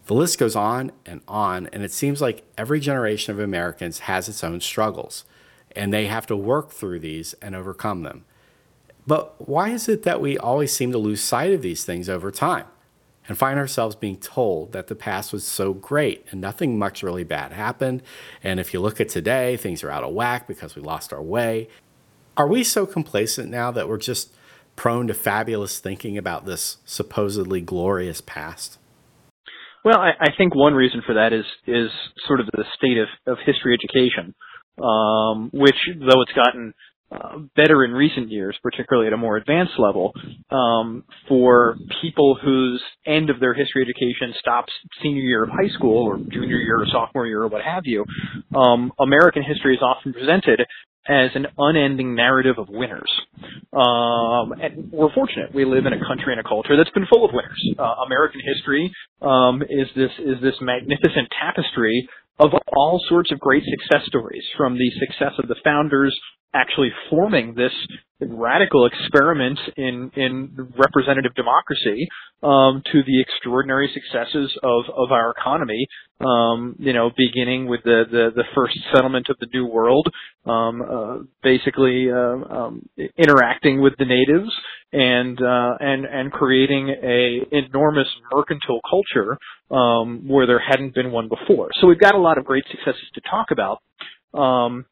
The 0.06 0.14
list 0.14 0.38
goes 0.38 0.56
on 0.56 0.92
and 1.06 1.20
on, 1.28 1.68
and 1.72 1.82
it 1.84 1.92
seems 1.92 2.20
like 2.20 2.42
every 2.58 2.80
generation 2.80 3.32
of 3.32 3.38
Americans 3.38 4.00
has 4.00 4.28
its 4.28 4.42
own 4.42 4.60
struggles, 4.60 5.24
and 5.76 5.92
they 5.92 6.06
have 6.06 6.26
to 6.26 6.36
work 6.36 6.72
through 6.72 6.98
these 6.98 7.34
and 7.34 7.54
overcome 7.54 8.02
them. 8.02 8.24
But 9.10 9.48
why 9.48 9.70
is 9.70 9.88
it 9.88 10.04
that 10.04 10.20
we 10.20 10.38
always 10.38 10.72
seem 10.72 10.92
to 10.92 10.98
lose 10.98 11.20
sight 11.20 11.52
of 11.52 11.62
these 11.62 11.84
things 11.84 12.08
over 12.08 12.30
time 12.30 12.66
and 13.26 13.36
find 13.36 13.58
ourselves 13.58 13.96
being 13.96 14.16
told 14.16 14.70
that 14.70 14.86
the 14.86 14.94
past 14.94 15.32
was 15.32 15.44
so 15.44 15.74
great 15.74 16.24
and 16.30 16.40
nothing 16.40 16.78
much 16.78 17.02
really 17.02 17.24
bad 17.24 17.50
happened? 17.50 18.04
And 18.44 18.60
if 18.60 18.72
you 18.72 18.78
look 18.78 19.00
at 19.00 19.08
today, 19.08 19.56
things 19.56 19.82
are 19.82 19.90
out 19.90 20.04
of 20.04 20.14
whack 20.14 20.46
because 20.46 20.76
we 20.76 20.82
lost 20.82 21.12
our 21.12 21.20
way. 21.20 21.66
Are 22.36 22.46
we 22.46 22.62
so 22.62 22.86
complacent 22.86 23.50
now 23.50 23.72
that 23.72 23.88
we're 23.88 23.98
just 23.98 24.32
prone 24.76 25.08
to 25.08 25.14
fabulous 25.14 25.80
thinking 25.80 26.16
about 26.16 26.46
this 26.46 26.76
supposedly 26.84 27.60
glorious 27.60 28.20
past? 28.20 28.78
Well, 29.84 29.98
I, 29.98 30.10
I 30.20 30.28
think 30.38 30.54
one 30.54 30.74
reason 30.74 31.02
for 31.04 31.14
that 31.14 31.32
is 31.32 31.46
is 31.66 31.90
sort 32.28 32.38
of 32.38 32.46
the 32.52 32.62
state 32.76 32.98
of, 32.98 33.08
of 33.26 33.38
history 33.44 33.74
education, 33.74 34.36
um, 34.80 35.50
which 35.52 35.74
though 35.98 36.22
it's 36.22 36.32
gotten 36.32 36.74
uh, 37.12 37.38
better 37.56 37.84
in 37.84 37.92
recent 37.92 38.30
years, 38.30 38.56
particularly 38.62 39.06
at 39.06 39.12
a 39.12 39.16
more 39.16 39.36
advanced 39.36 39.78
level, 39.78 40.12
um, 40.50 41.04
for 41.28 41.76
people 42.02 42.38
whose 42.40 42.82
end 43.06 43.30
of 43.30 43.40
their 43.40 43.54
history 43.54 43.82
education 43.82 44.34
stops 44.38 44.72
senior 45.02 45.22
year 45.22 45.44
of 45.44 45.50
high 45.50 45.68
school 45.74 46.06
or 46.06 46.18
junior 46.18 46.56
year 46.56 46.80
or 46.80 46.86
sophomore 46.86 47.26
year 47.26 47.42
or 47.42 47.48
what 47.48 47.62
have 47.62 47.82
you. 47.84 48.04
Um, 48.54 48.92
American 49.00 49.42
history 49.42 49.74
is 49.74 49.82
often 49.82 50.12
presented 50.12 50.60
as 51.08 51.30
an 51.34 51.46
unending 51.58 52.14
narrative 52.14 52.56
of 52.58 52.68
winners. 52.68 53.10
Um, 53.72 54.52
and 54.60 54.92
we're 54.92 55.12
fortunate. 55.14 55.54
We 55.54 55.64
live 55.64 55.86
in 55.86 55.92
a 55.92 55.98
country 56.06 56.32
and 56.32 56.40
a 56.40 56.44
culture 56.44 56.76
that's 56.76 56.90
been 56.90 57.06
full 57.06 57.24
of 57.24 57.32
winners. 57.32 57.74
Uh, 57.78 58.04
American 58.06 58.40
history 58.44 58.92
um, 59.22 59.62
is 59.62 59.88
this 59.96 60.10
is 60.18 60.40
this 60.42 60.54
magnificent 60.60 61.28
tapestry 61.40 62.08
of 62.40 62.50
all 62.72 63.00
sorts 63.08 63.30
of 63.30 63.38
great 63.38 63.62
success 63.64 64.06
stories, 64.06 64.44
from 64.56 64.74
the 64.74 64.90
success 64.98 65.32
of 65.38 65.48
the 65.48 65.56
founders 65.62 66.18
actually 66.54 66.90
forming 67.08 67.54
this 67.54 67.72
radical 68.20 68.86
experiment 68.86 69.58
in 69.76 70.10
in 70.16 70.50
representative 70.76 71.34
democracy 71.34 72.08
um, 72.42 72.82
to 72.90 73.02
the 73.06 73.20
extraordinary 73.20 73.90
successes 73.92 74.52
of 74.62 74.84
of 74.96 75.12
our 75.12 75.30
economy. 75.30 75.86
Um, 76.20 76.76
you 76.78 76.92
know, 76.92 77.10
beginning 77.16 77.66
with 77.66 77.82
the, 77.82 78.04
the 78.10 78.30
the 78.34 78.44
first 78.54 78.78
settlement 78.94 79.28
of 79.30 79.38
the 79.40 79.46
New 79.54 79.64
World, 79.64 80.06
um, 80.44 80.82
uh, 80.82 81.18
basically 81.42 82.10
uh, 82.10 82.16
um, 82.16 82.88
interacting 83.16 83.80
with 83.80 83.94
the 83.98 84.04
natives 84.04 84.50
and 84.92 85.40
uh, 85.40 85.76
and 85.80 86.04
and 86.04 86.30
creating 86.30 86.90
a 86.90 87.40
enormous 87.52 88.08
mercantile 88.32 88.80
culture 88.88 89.38
um, 89.70 90.28
where 90.28 90.46
there 90.46 90.58
hadn't 90.60 90.94
been 90.94 91.10
one 91.10 91.28
before. 91.28 91.68
So 91.80 91.86
we've 91.86 91.98
got 91.98 92.14
a 92.14 92.20
lot 92.20 92.38
of 92.38 92.44
great 92.44 92.64
successes 92.70 93.08
to 93.14 93.20
talk 93.22 93.46
about. 93.50 93.78
Um, 94.34 94.84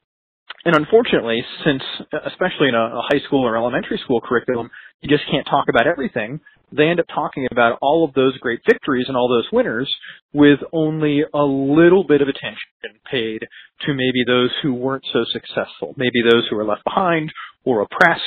and 0.64 0.74
unfortunately, 0.74 1.44
since 1.64 1.82
especially 2.26 2.68
in 2.68 2.74
a, 2.74 2.99
a 2.99 3.03
high 3.11 3.20
school 3.26 3.46
or 3.46 3.57
elementary 3.57 3.99
school 4.05 4.20
curriculum, 4.20 4.70
you 5.01 5.09
just 5.09 5.28
can't 5.30 5.46
talk 5.46 5.66
about 5.68 5.86
everything. 5.86 6.40
They 6.70 6.84
end 6.88 7.01
up 7.01 7.07
talking 7.14 7.46
about 7.51 7.78
all 7.80 8.05
of 8.05 8.12
those 8.14 8.36
great 8.38 8.61
victories 8.68 9.07
and 9.09 9.16
all 9.16 9.28
those 9.28 9.49
winners 9.53 9.90
with 10.34 10.59
only 10.72 11.22
a 11.32 11.42
little 11.42 12.05
bit 12.05 12.20
of 12.20 12.28
attention 12.28 13.01
paid 13.11 13.40
to 13.86 13.94
maybe 13.94 14.24
those 14.26 14.51
who 14.62 14.74
weren't 14.74 15.05
so 15.12 15.24
successful, 15.32 15.94
maybe 15.96 16.20
those 16.28 16.46
who 16.51 16.57
were 16.57 16.64
left 16.64 16.84
behind 16.84 17.32
or 17.64 17.80
oppressed, 17.80 18.22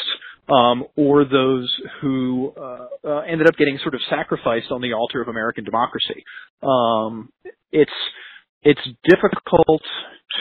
um, 0.49 0.85
or 0.95 1.23
those 1.23 1.71
who 2.01 2.53
uh, 2.57 2.87
uh, 3.07 3.19
ended 3.21 3.47
up 3.47 3.55
getting 3.57 3.77
sort 3.83 3.93
of 3.93 4.01
sacrificed 4.09 4.71
on 4.71 4.81
the 4.81 4.93
altar 4.93 5.21
of 5.21 5.27
American 5.27 5.63
democracy. 5.63 6.23
Um, 6.63 7.29
it's 7.71 7.91
it's 8.63 8.81
difficult 9.03 9.81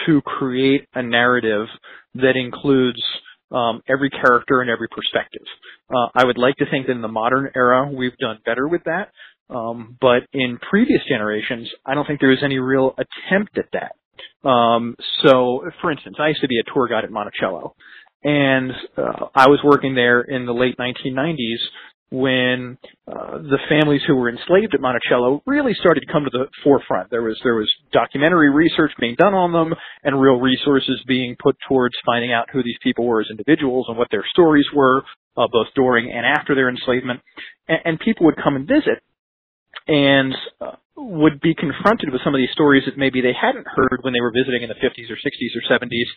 to 0.07 0.21
create 0.23 0.87
a 0.95 1.03
narrative 1.03 1.67
that 2.15 2.37
includes 2.37 3.03
um, 3.53 3.83
every 3.89 4.11
character 4.11 4.61
and 4.61 4.71
every 4.71 4.89
perspective. 4.89 5.43
Uh, 5.91 6.09
I 6.15 6.25
would 6.25 6.39
like 6.39 6.57
to 6.57 6.71
think 6.71 6.87
that 6.87 6.93
in 6.93 7.03
the 7.03 7.09
modern 7.09 7.51
era 7.55 7.91
we've 7.93 8.17
done 8.19 8.39
better 8.45 8.69
with 8.69 8.83
that, 8.85 9.11
um, 9.53 9.97
but 10.01 10.23
in 10.33 10.59
previous 10.71 11.01
generations, 11.09 11.69
I 11.85 11.95
don't 11.95 12.07
think 12.07 12.21
there 12.21 12.31
was 12.31 12.43
any 12.45 12.59
real 12.59 12.95
attempt 12.97 13.59
at 13.59 13.67
that. 13.73 14.49
Um, 14.49 14.95
so, 15.23 15.63
for 15.81 15.91
instance, 15.91 16.17
I 16.19 16.29
used 16.29 16.41
to 16.41 16.49
be 16.49 16.59
a 16.59 16.73
tour 16.73 16.89
guide 16.89 17.05
at 17.05 17.11
Monticello, 17.11 17.75
and 18.23 18.71
uh, 18.97 19.27
I 19.35 19.49
was 19.49 19.61
working 19.65 19.95
there 19.95 20.21
in 20.21 20.47
the 20.47 20.53
late 20.53 20.77
1990s 20.79 21.59
when 22.11 22.77
uh, 23.07 23.39
the 23.39 23.59
families 23.69 24.03
who 24.07 24.17
were 24.17 24.29
enslaved 24.29 24.75
at 24.75 24.81
Monticello 24.81 25.43
really 25.47 25.75
started 25.75 26.01
to 26.01 26.13
come 26.13 26.25
to 26.25 26.31
the 26.31 26.47
forefront. 26.65 27.11
There 27.11 27.23
was 27.23 27.39
there 27.45 27.55
was 27.55 27.71
documentary 27.93 28.51
research 28.51 28.91
being 28.99 29.15
done 29.15 29.35
on 29.35 29.53
them, 29.53 29.79
and 30.03 30.21
real 30.21 30.41
resources 30.41 31.01
being 31.07 31.37
put 31.41 31.57
towards 31.69 31.95
finding 32.05 32.33
out 32.33 32.49
who 32.53 32.63
these 32.63 32.79
people 32.83 33.07
were 33.07 33.21
as 33.21 33.29
individuals 33.31 33.87
and 33.89 33.97
what 33.97 34.09
their 34.11 34.25
stories 34.33 34.67
were, 34.75 35.05
uh, 35.37 35.47
both 35.53 35.69
during 35.77 36.11
and 36.11 36.27
after 36.27 36.55
their 36.55 36.69
enslavement. 36.69 37.21
And, 37.69 37.79
and 37.85 38.01
people 38.01 38.27
would 38.27 38.43
come 38.43 38.57
and 38.57 38.67
visit, 38.67 39.03
and 39.87 40.35
uh, 40.61 40.73
would 40.97 41.41
be 41.41 41.55
confronted 41.55 42.11
with 42.13 42.23
some 42.25 42.35
of 42.35 42.39
these 42.39 42.53
stories 42.53 42.83
that 42.87 42.99
maybe 42.99 43.21
they 43.21 43.33
hadn't 43.33 43.67
heard 43.67 44.01
when 44.03 44.13
they 44.13 44.21
were 44.21 44.33
visiting 44.35 44.63
in 44.63 44.69
the 44.69 44.75
50s 44.75 45.11
or 45.11 45.17
60s 45.17 45.55
or 45.55 45.79
70s, 45.79 46.11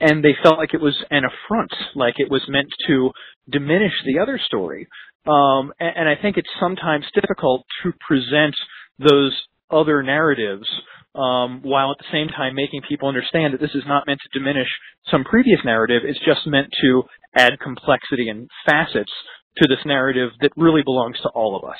and 0.00 0.22
they 0.22 0.36
felt 0.42 0.58
like 0.58 0.74
it 0.74 0.80
was 0.80 0.96
an 1.10 1.22
affront, 1.24 1.72
like 1.94 2.14
it 2.18 2.30
was 2.30 2.42
meant 2.48 2.68
to 2.86 3.10
diminish 3.50 3.92
the 4.04 4.20
other 4.20 4.38
story. 4.46 4.86
Um, 5.28 5.72
and, 5.78 5.96
and, 5.96 6.08
I 6.08 6.14
think 6.20 6.38
it's 6.38 6.48
sometimes 6.58 7.04
difficult 7.14 7.66
to 7.82 7.92
present 8.06 8.54
those 8.98 9.36
other 9.70 10.02
narratives 10.02 10.66
um, 11.14 11.60
while 11.62 11.90
at 11.90 11.98
the 11.98 12.10
same 12.10 12.28
time 12.28 12.54
making 12.54 12.80
people 12.88 13.08
understand 13.08 13.52
that 13.52 13.60
this 13.60 13.74
is 13.74 13.82
not 13.86 14.06
meant 14.06 14.20
to 14.22 14.38
diminish 14.38 14.68
some 15.10 15.24
previous 15.24 15.60
narrative. 15.64 16.02
It's 16.04 16.18
just 16.24 16.46
meant 16.46 16.68
to 16.80 17.02
add 17.34 17.60
complexity 17.60 18.30
and 18.30 18.48
facets 18.64 19.12
to 19.58 19.68
this 19.68 19.84
narrative 19.84 20.30
that 20.40 20.52
really 20.56 20.82
belongs 20.82 21.18
to 21.22 21.28
all 21.28 21.56
of 21.56 21.68
us 21.68 21.78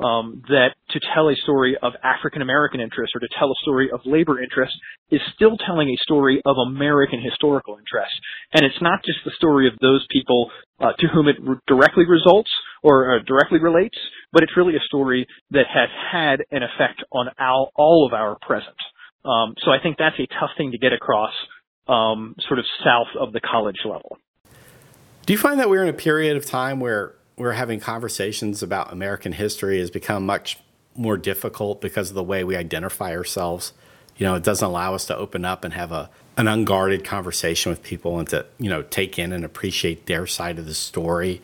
um, 0.00 0.42
that 0.48 0.74
to 0.90 1.00
tell 1.14 1.28
a 1.28 1.36
story 1.36 1.76
of 1.80 1.92
African 2.02 2.42
American 2.42 2.80
interest 2.80 3.12
or 3.14 3.20
to 3.20 3.28
tell 3.38 3.50
a 3.50 3.58
story 3.62 3.90
of 3.92 4.00
labor 4.04 4.42
interest 4.42 4.72
is 5.10 5.20
still 5.34 5.56
telling 5.56 5.88
a 5.88 5.96
story 6.02 6.42
of 6.44 6.56
American 6.66 7.20
historical 7.22 7.76
interest. 7.78 8.12
And 8.52 8.64
it's 8.64 8.80
not 8.80 9.00
just 9.04 9.18
the 9.24 9.32
story 9.36 9.68
of 9.68 9.74
those 9.80 10.04
people 10.10 10.50
uh, 10.80 10.92
to 10.98 11.06
whom 11.08 11.28
it 11.28 11.36
re- 11.40 11.56
directly 11.66 12.04
results 12.06 12.50
or 12.82 13.16
uh, 13.16 13.22
directly 13.26 13.60
relates, 13.60 13.96
but 14.32 14.42
it's 14.42 14.56
really 14.56 14.76
a 14.76 14.84
story 14.86 15.26
that 15.50 15.66
has 15.72 15.88
had 16.10 16.40
an 16.50 16.62
effect 16.62 17.04
on 17.12 17.28
our, 17.38 17.68
all 17.76 18.06
of 18.06 18.12
our 18.12 18.36
present. 18.40 18.76
Um, 19.24 19.54
so 19.64 19.70
I 19.70 19.78
think 19.80 19.98
that's 19.98 20.18
a 20.18 20.26
tough 20.40 20.50
thing 20.56 20.72
to 20.72 20.78
get 20.78 20.92
across 20.92 21.32
um, 21.86 22.34
sort 22.48 22.58
of 22.58 22.64
south 22.84 23.08
of 23.20 23.32
the 23.32 23.40
college 23.40 23.78
level. 23.84 24.18
Do 25.26 25.32
you 25.32 25.38
find 25.38 25.60
that 25.60 25.70
we're 25.70 25.82
in 25.82 25.88
a 25.88 25.92
period 25.96 26.36
of 26.36 26.44
time 26.44 26.80
where 26.80 27.14
we're 27.36 27.52
having 27.52 27.80
conversations 27.80 28.62
about 28.62 28.92
American 28.92 29.32
history 29.32 29.78
has 29.78 29.90
become 29.90 30.26
much 30.26 30.58
more 30.94 31.16
difficult 31.16 31.80
because 31.80 32.10
of 32.10 32.14
the 32.14 32.22
way 32.22 32.44
we 32.44 32.56
identify 32.56 33.14
ourselves. 33.16 33.72
You 34.16 34.26
know, 34.26 34.34
it 34.34 34.42
doesn't 34.42 34.66
allow 34.66 34.94
us 34.94 35.06
to 35.06 35.16
open 35.16 35.44
up 35.44 35.64
and 35.64 35.74
have 35.74 35.92
a 35.92 36.10
an 36.38 36.48
unguarded 36.48 37.04
conversation 37.04 37.68
with 37.68 37.82
people 37.82 38.18
and 38.18 38.26
to 38.28 38.46
you 38.58 38.70
know 38.70 38.82
take 38.82 39.18
in 39.18 39.32
and 39.32 39.44
appreciate 39.44 40.06
their 40.06 40.26
side 40.26 40.58
of 40.58 40.66
the 40.66 40.74
story 40.74 41.42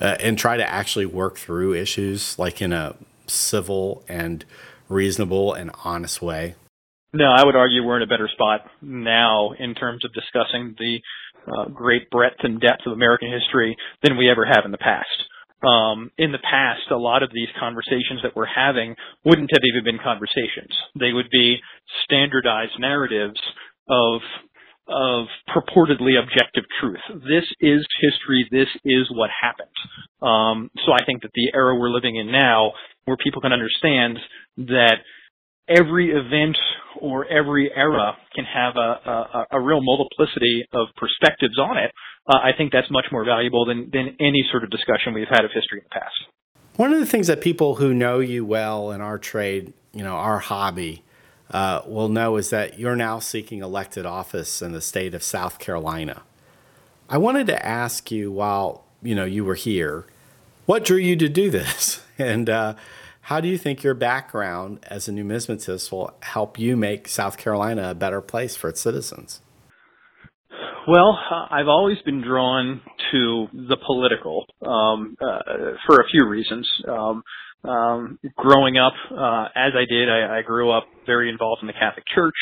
uh, 0.00 0.16
and 0.20 0.38
try 0.38 0.56
to 0.56 0.68
actually 0.68 1.06
work 1.06 1.36
through 1.36 1.74
issues 1.74 2.38
like 2.38 2.62
in 2.62 2.72
a 2.72 2.96
civil 3.26 4.02
and 4.08 4.44
reasonable 4.88 5.52
and 5.52 5.70
honest 5.84 6.22
way. 6.22 6.54
No, 7.12 7.26
I 7.26 7.44
would 7.44 7.56
argue 7.56 7.84
we're 7.84 7.96
in 7.96 8.02
a 8.02 8.06
better 8.06 8.28
spot 8.28 8.66
now 8.80 9.52
in 9.58 9.74
terms 9.74 10.04
of 10.04 10.12
discussing 10.12 10.74
the 10.78 11.00
uh, 11.46 11.68
great 11.68 12.10
breadth 12.10 12.36
and 12.40 12.60
depth 12.60 12.86
of 12.86 12.92
American 12.92 13.30
history 13.32 13.76
than 14.02 14.16
we 14.16 14.30
ever 14.30 14.44
have 14.44 14.64
in 14.64 14.70
the 14.70 14.78
past 14.78 15.08
um, 15.62 16.10
in 16.16 16.32
the 16.32 16.38
past, 16.38 16.90
a 16.90 16.96
lot 16.96 17.22
of 17.22 17.30
these 17.32 17.48
conversations 17.58 18.20
that 18.22 18.34
we're 18.34 18.46
having 18.46 18.94
wouldn't 19.24 19.50
have 19.52 19.62
even 19.64 19.84
been 19.84 20.02
conversations. 20.02 20.72
They 20.98 21.12
would 21.12 21.28
be 21.30 21.58
standardized 22.04 22.78
narratives 22.78 23.40
of 23.88 24.20
of 24.88 25.26
purportedly 25.48 26.18
objective 26.20 26.64
truth. 26.80 27.22
This 27.22 27.44
is 27.60 27.86
history. 28.00 28.48
This 28.50 28.66
is 28.84 29.08
what 29.12 29.30
happened. 29.30 29.70
Um, 30.20 30.68
so 30.84 30.92
I 30.92 31.04
think 31.04 31.22
that 31.22 31.30
the 31.32 31.52
era 31.54 31.78
we're 31.78 31.90
living 31.90 32.16
in 32.16 32.32
now, 32.32 32.72
where 33.04 33.16
people 33.16 33.40
can 33.40 33.52
understand 33.52 34.18
that 34.56 34.96
every 35.68 36.10
event 36.10 36.56
or 37.00 37.24
every 37.26 37.70
era 37.74 38.16
can 38.34 38.44
have 38.44 38.74
a, 38.76 38.80
a, 39.08 39.46
a 39.52 39.60
real 39.60 39.80
multiplicity 39.80 40.64
of 40.72 40.88
perspectives 40.96 41.56
on 41.58 41.78
it, 41.78 41.92
uh, 42.30 42.36
I 42.36 42.50
think 42.56 42.72
that's 42.72 42.90
much 42.90 43.06
more 43.10 43.24
valuable 43.24 43.66
than, 43.66 43.90
than 43.92 44.16
any 44.20 44.44
sort 44.50 44.62
of 44.62 44.70
discussion 44.70 45.14
we've 45.14 45.28
had 45.28 45.44
of 45.44 45.50
history 45.52 45.78
in 45.78 45.84
the 45.84 46.00
past. 46.00 46.14
One 46.76 46.92
of 46.92 47.00
the 47.00 47.06
things 47.06 47.26
that 47.26 47.40
people 47.40 47.76
who 47.76 47.92
know 47.92 48.20
you 48.20 48.44
well 48.44 48.92
in 48.92 49.00
our 49.00 49.18
trade, 49.18 49.72
you 49.92 50.04
know, 50.04 50.14
our 50.14 50.38
hobby, 50.38 51.02
uh, 51.50 51.82
will 51.86 52.08
know 52.08 52.36
is 52.36 52.50
that 52.50 52.78
you're 52.78 52.94
now 52.94 53.18
seeking 53.18 53.60
elected 53.60 54.06
office 54.06 54.62
in 54.62 54.70
the 54.70 54.80
state 54.80 55.14
of 55.14 55.22
South 55.22 55.58
Carolina. 55.58 56.22
I 57.08 57.18
wanted 57.18 57.48
to 57.48 57.66
ask 57.66 58.12
you 58.12 58.30
while 58.30 58.84
you 59.02 59.16
know 59.16 59.24
you 59.24 59.44
were 59.44 59.56
here, 59.56 60.06
what 60.66 60.84
drew 60.84 60.98
you 60.98 61.16
to 61.16 61.28
do 61.28 61.50
this, 61.50 62.04
and 62.18 62.48
uh, 62.48 62.74
how 63.22 63.40
do 63.40 63.48
you 63.48 63.58
think 63.58 63.82
your 63.82 63.94
background 63.94 64.78
as 64.84 65.08
a 65.08 65.12
numismatist 65.12 65.90
will 65.90 66.14
help 66.22 66.58
you 66.58 66.76
make 66.76 67.08
South 67.08 67.36
Carolina 67.36 67.90
a 67.90 67.94
better 67.94 68.20
place 68.20 68.54
for 68.54 68.68
its 68.68 68.80
citizens? 68.80 69.40
Well, 70.88 71.18
uh, 71.30 71.46
I've 71.50 71.68
always 71.68 71.98
been 72.04 72.22
drawn 72.22 72.80
to 73.12 73.48
the 73.52 73.76
political 73.86 74.46
um, 74.62 75.16
uh, 75.20 75.38
for 75.86 76.00
a 76.00 76.08
few 76.10 76.26
reasons. 76.26 76.68
Um, 76.88 77.22
um, 77.62 78.18
growing 78.36 78.78
up, 78.78 78.94
uh, 79.10 79.48
as 79.54 79.72
I 79.76 79.84
did, 79.86 80.08
I, 80.08 80.38
I 80.38 80.42
grew 80.42 80.70
up 80.70 80.86
very 81.04 81.28
involved 81.28 81.60
in 81.62 81.66
the 81.66 81.74
Catholic 81.74 82.04
Church 82.14 82.34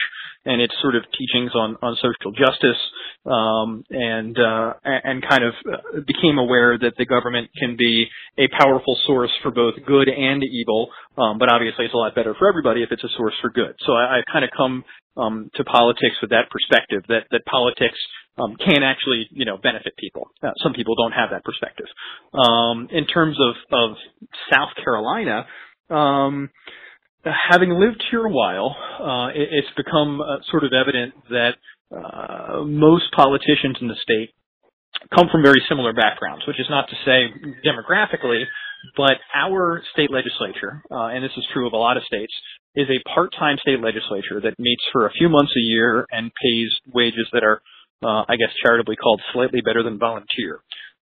and 0.44 0.60
its 0.62 0.72
sort 0.80 0.94
of 0.94 1.02
teachings 1.18 1.50
on, 1.54 1.76
on 1.82 1.96
social 1.96 2.30
justice, 2.32 2.78
um, 3.26 3.82
and 3.90 4.38
uh, 4.38 4.74
and 4.84 5.26
kind 5.28 5.42
of 5.42 5.54
uh, 5.66 6.00
became 6.06 6.38
aware 6.38 6.78
that 6.78 6.94
the 6.96 7.04
government 7.04 7.50
can 7.58 7.76
be 7.76 8.06
a 8.38 8.46
powerful 8.60 8.96
source 9.06 9.32
for 9.42 9.50
both 9.50 9.74
good 9.84 10.08
and 10.08 10.44
evil. 10.44 10.90
Um, 11.16 11.38
but 11.38 11.52
obviously, 11.52 11.86
it's 11.86 11.94
a 11.94 11.96
lot 11.96 12.14
better 12.14 12.36
for 12.38 12.48
everybody 12.48 12.84
if 12.84 12.92
it's 12.92 13.02
a 13.02 13.10
source 13.16 13.34
for 13.42 13.50
good. 13.50 13.74
So 13.84 13.94
I, 13.94 14.18
I've 14.18 14.24
kind 14.32 14.44
of 14.44 14.50
come 14.56 14.84
um, 15.18 15.50
to 15.56 15.64
politics 15.64 16.16
with 16.22 16.30
that 16.30 16.48
perspective 16.50 17.02
that 17.08 17.26
that 17.30 17.44
politics 17.44 17.98
um, 18.38 18.56
can 18.56 18.82
actually, 18.82 19.26
you 19.30 19.44
know, 19.44 19.56
benefit 19.58 19.94
people. 19.98 20.30
Uh, 20.42 20.50
some 20.62 20.72
people 20.72 20.94
don't 20.94 21.12
have 21.12 21.30
that 21.30 21.44
perspective. 21.44 21.86
Um, 22.32 22.88
in 22.90 23.06
terms 23.06 23.36
of, 23.40 23.54
of 23.72 23.96
South 24.52 24.70
Carolina, 24.82 25.46
um, 25.90 26.50
having 27.24 27.70
lived 27.70 28.02
here 28.10 28.24
a 28.24 28.30
while, 28.30 28.76
uh, 29.00 29.28
it, 29.28 29.48
it's 29.50 29.76
become 29.76 30.20
uh, 30.20 30.38
sort 30.50 30.64
of 30.64 30.72
evident 30.72 31.14
that 31.30 31.54
uh, 31.90 32.62
most 32.64 33.10
politicians 33.16 33.76
in 33.80 33.88
the 33.88 33.96
state 34.02 34.30
come 35.14 35.28
from 35.30 35.42
very 35.42 35.62
similar 35.68 35.92
backgrounds, 35.92 36.46
which 36.46 36.60
is 36.60 36.66
not 36.70 36.88
to 36.88 36.96
say 37.04 37.32
demographically, 37.66 38.44
but 38.96 39.18
our 39.34 39.82
state 39.92 40.10
legislature, 40.10 40.82
uh, 40.90 41.08
and 41.08 41.24
this 41.24 41.32
is 41.36 41.44
true 41.52 41.66
of 41.66 41.72
a 41.72 41.76
lot 41.76 41.96
of 41.96 42.02
states, 42.04 42.32
is 42.76 42.86
a 42.88 43.08
part-time 43.08 43.56
state 43.60 43.80
legislature 43.80 44.40
that 44.42 44.54
meets 44.58 44.82
for 44.92 45.06
a 45.06 45.12
few 45.12 45.28
months 45.28 45.52
a 45.56 45.60
year 45.60 46.06
and 46.10 46.30
pays 46.42 46.70
wages 46.92 47.26
that 47.32 47.42
are 47.42 47.60
uh, 48.02 48.22
I 48.28 48.36
guess 48.36 48.50
charitably 48.62 48.96
called 48.96 49.20
slightly 49.32 49.60
better 49.60 49.82
than 49.82 49.98
volunteer, 49.98 50.60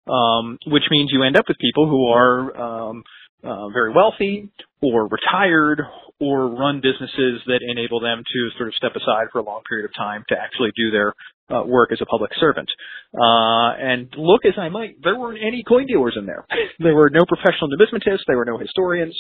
um, 0.09 0.59
which 0.67 0.85
means 0.91 1.11
you 1.13 1.23
end 1.23 1.37
up 1.37 1.45
with 1.49 1.59
people 1.59 1.89
who 1.89 2.09
are 2.09 2.57
um, 2.57 3.05
uh, 3.45 3.69
very 3.69 3.93
wealthy 3.93 4.49
or 4.83 5.09
retired 5.09 5.83
or 6.21 6.49
run 6.49 6.81
businesses 6.81 7.43
that 7.47 7.61
enable 7.61 8.01
them 8.01 8.23
to 8.33 8.49
sort 8.57 8.69
of 8.69 8.75
step 8.75 8.93
aside 8.97 9.27
for 9.31 9.41
a 9.41 9.45
long 9.45 9.61
period 9.69 9.85
of 9.85 9.95
time 9.95 10.25
to 10.29 10.35
actually 10.35 10.71
do 10.75 10.91
their 10.91 11.13
uh, 11.53 11.63
work 11.65 11.93
as 11.93 11.99
a 12.01 12.07
public 12.07 12.31
servant. 12.41 12.69
Uh, 13.13 13.77
and 13.77 14.09
look 14.17 14.45
as 14.47 14.55
I 14.59 14.71
might, 14.71 14.97
there 15.03 15.19
weren't 15.19 15.39
any 15.41 15.63
coin 15.63 15.87
dealers 15.87 16.17
in 16.19 16.25
there. 16.25 16.47
there 16.79 16.95
were 16.95 17.11
no 17.11 17.25
professional 17.29 17.69
numismatists, 17.69 18.25
there 18.27 18.39
were 18.39 18.47
no 18.47 18.59
historians, 18.59 19.15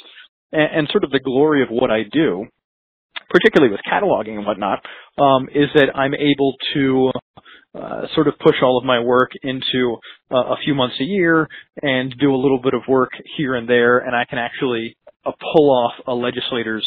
and, 0.52 0.78
and 0.78 0.88
sort 0.90 1.04
of 1.04 1.10
the 1.10 1.20
glory 1.20 1.62
of 1.62 1.68
what 1.68 1.90
I 1.90 2.02
do, 2.10 2.46
particularly 3.30 3.72
with 3.72 3.80
cataloging 3.90 4.36
and 4.36 4.46
whatnot, 4.46 4.84
um, 5.18 5.48
is 5.54 5.68
that 5.74 5.96
I'm 5.96 6.14
able 6.14 6.54
to 6.74 7.10
uh, 7.74 8.02
sort 8.14 8.28
of 8.28 8.38
push 8.38 8.56
all 8.62 8.78
of 8.78 8.84
my 8.84 9.00
work 9.00 9.30
into 9.42 9.96
uh, 10.30 10.36
a 10.36 10.56
few 10.64 10.74
months 10.74 10.96
a 11.00 11.04
year 11.04 11.46
and 11.82 12.14
do 12.18 12.34
a 12.34 12.36
little 12.36 12.60
bit 12.62 12.74
of 12.74 12.82
work 12.88 13.10
here 13.36 13.54
and 13.54 13.68
there, 13.68 13.98
and 13.98 14.14
I 14.14 14.24
can 14.24 14.38
actually 14.38 14.96
uh, 15.24 15.32
pull 15.54 15.70
off 15.70 15.92
a 16.06 16.14
legislator's 16.14 16.86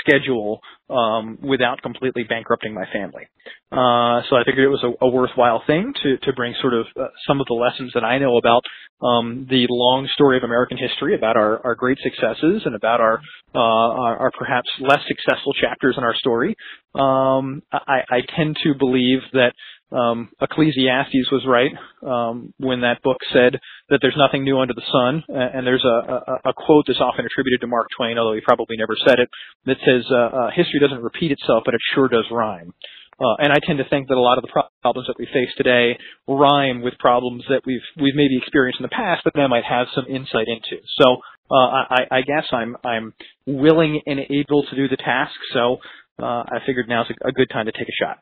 schedule 0.00 0.60
um, 0.90 1.38
without 1.42 1.82
completely 1.82 2.22
bankrupting 2.24 2.72
my 2.74 2.84
family. 2.92 3.24
Uh, 3.72 4.22
so 4.28 4.36
I 4.36 4.44
figured 4.44 4.64
it 4.64 4.68
was 4.68 4.84
a, 4.84 5.04
a 5.04 5.08
worthwhile 5.08 5.62
thing 5.66 5.92
to 6.02 6.16
to 6.18 6.32
bring 6.32 6.54
sort 6.60 6.74
of 6.74 6.86
uh, 6.98 7.08
some 7.26 7.40
of 7.40 7.46
the 7.48 7.54
lessons 7.54 7.92
that 7.94 8.04
I 8.04 8.18
know 8.18 8.36
about 8.36 8.62
um, 9.02 9.46
the 9.50 9.66
long 9.68 10.08
story 10.14 10.38
of 10.38 10.42
American 10.42 10.78
history, 10.78 11.14
about 11.14 11.36
our, 11.36 11.64
our 11.64 11.74
great 11.74 11.98
successes, 12.02 12.62
and 12.64 12.74
about 12.74 13.00
our, 13.00 13.20
uh, 13.54 13.58
our, 13.58 14.16
our 14.16 14.30
perhaps 14.38 14.68
less 14.80 15.00
successful 15.06 15.52
chapters 15.52 15.96
in 15.98 16.04
our 16.04 16.14
story. 16.14 16.56
Um, 16.94 17.62
I, 17.72 18.00
I 18.08 18.20
tend 18.36 18.56
to 18.64 18.74
believe 18.78 19.20
that 19.32 19.52
um, 19.92 20.30
Ecclesiastes 20.40 21.30
was 21.30 21.46
right 21.46 21.70
um, 22.02 22.52
when 22.58 22.80
that 22.80 23.02
book 23.02 23.18
said 23.32 23.60
that 23.88 24.00
there's 24.02 24.16
nothing 24.18 24.42
new 24.42 24.58
under 24.58 24.74
the 24.74 24.82
sun, 24.90 25.22
and 25.28 25.66
there's 25.66 25.84
a, 25.84 25.88
a, 25.88 26.50
a, 26.50 26.52
quote 26.52 26.86
that's 26.88 27.00
often 27.00 27.24
attributed 27.24 27.60
to 27.60 27.68
Mark 27.68 27.86
Twain, 27.96 28.18
although 28.18 28.34
he 28.34 28.40
probably 28.40 28.76
never 28.76 28.96
said 29.06 29.20
it, 29.20 29.28
that 29.66 29.76
says, 29.86 30.04
uh, 30.10 30.16
uh, 30.16 30.50
"History 30.50 30.80
doesn't 30.80 31.02
repeat 31.02 31.30
itself, 31.30 31.62
but 31.64 31.74
it 31.74 31.80
sure 31.94 32.08
does 32.08 32.26
rhyme." 32.32 32.72
Uh, 33.18 33.36
and 33.38 33.52
I 33.52 33.56
tend 33.64 33.78
to 33.78 33.88
think 33.88 34.08
that 34.08 34.16
a 34.16 34.20
lot 34.20 34.36
of 34.36 34.44
the 34.44 34.52
problems 34.82 35.06
that 35.06 35.16
we 35.18 35.26
face 35.26 35.48
today 35.56 35.96
rhyme 36.28 36.82
with 36.82 36.98
problems 36.98 37.44
that 37.48 37.62
we've 37.64 37.86
we've 37.96 38.14
maybe 38.14 38.36
experienced 38.36 38.80
in 38.80 38.84
the 38.84 38.90
past 38.90 39.24
that 39.24 39.40
I 39.40 39.46
might 39.46 39.64
have 39.64 39.86
some 39.94 40.04
insight 40.06 40.48
into. 40.48 40.82
So 41.00 41.16
uh, 41.50 41.54
I, 41.54 42.06
I 42.10 42.20
guess 42.22 42.44
I'm 42.52 42.76
I'm 42.84 43.14
willing 43.46 44.02
and 44.04 44.20
able 44.20 44.64
to 44.64 44.76
do 44.76 44.88
the 44.88 44.98
task. 44.98 45.32
So 45.54 45.78
uh, 46.18 46.44
I 46.44 46.58
figured 46.66 46.88
now's 46.88 47.06
a 47.24 47.32
good 47.32 47.48
time 47.50 47.66
to 47.66 47.72
take 47.72 47.88
a 47.88 48.04
shot. 48.04 48.18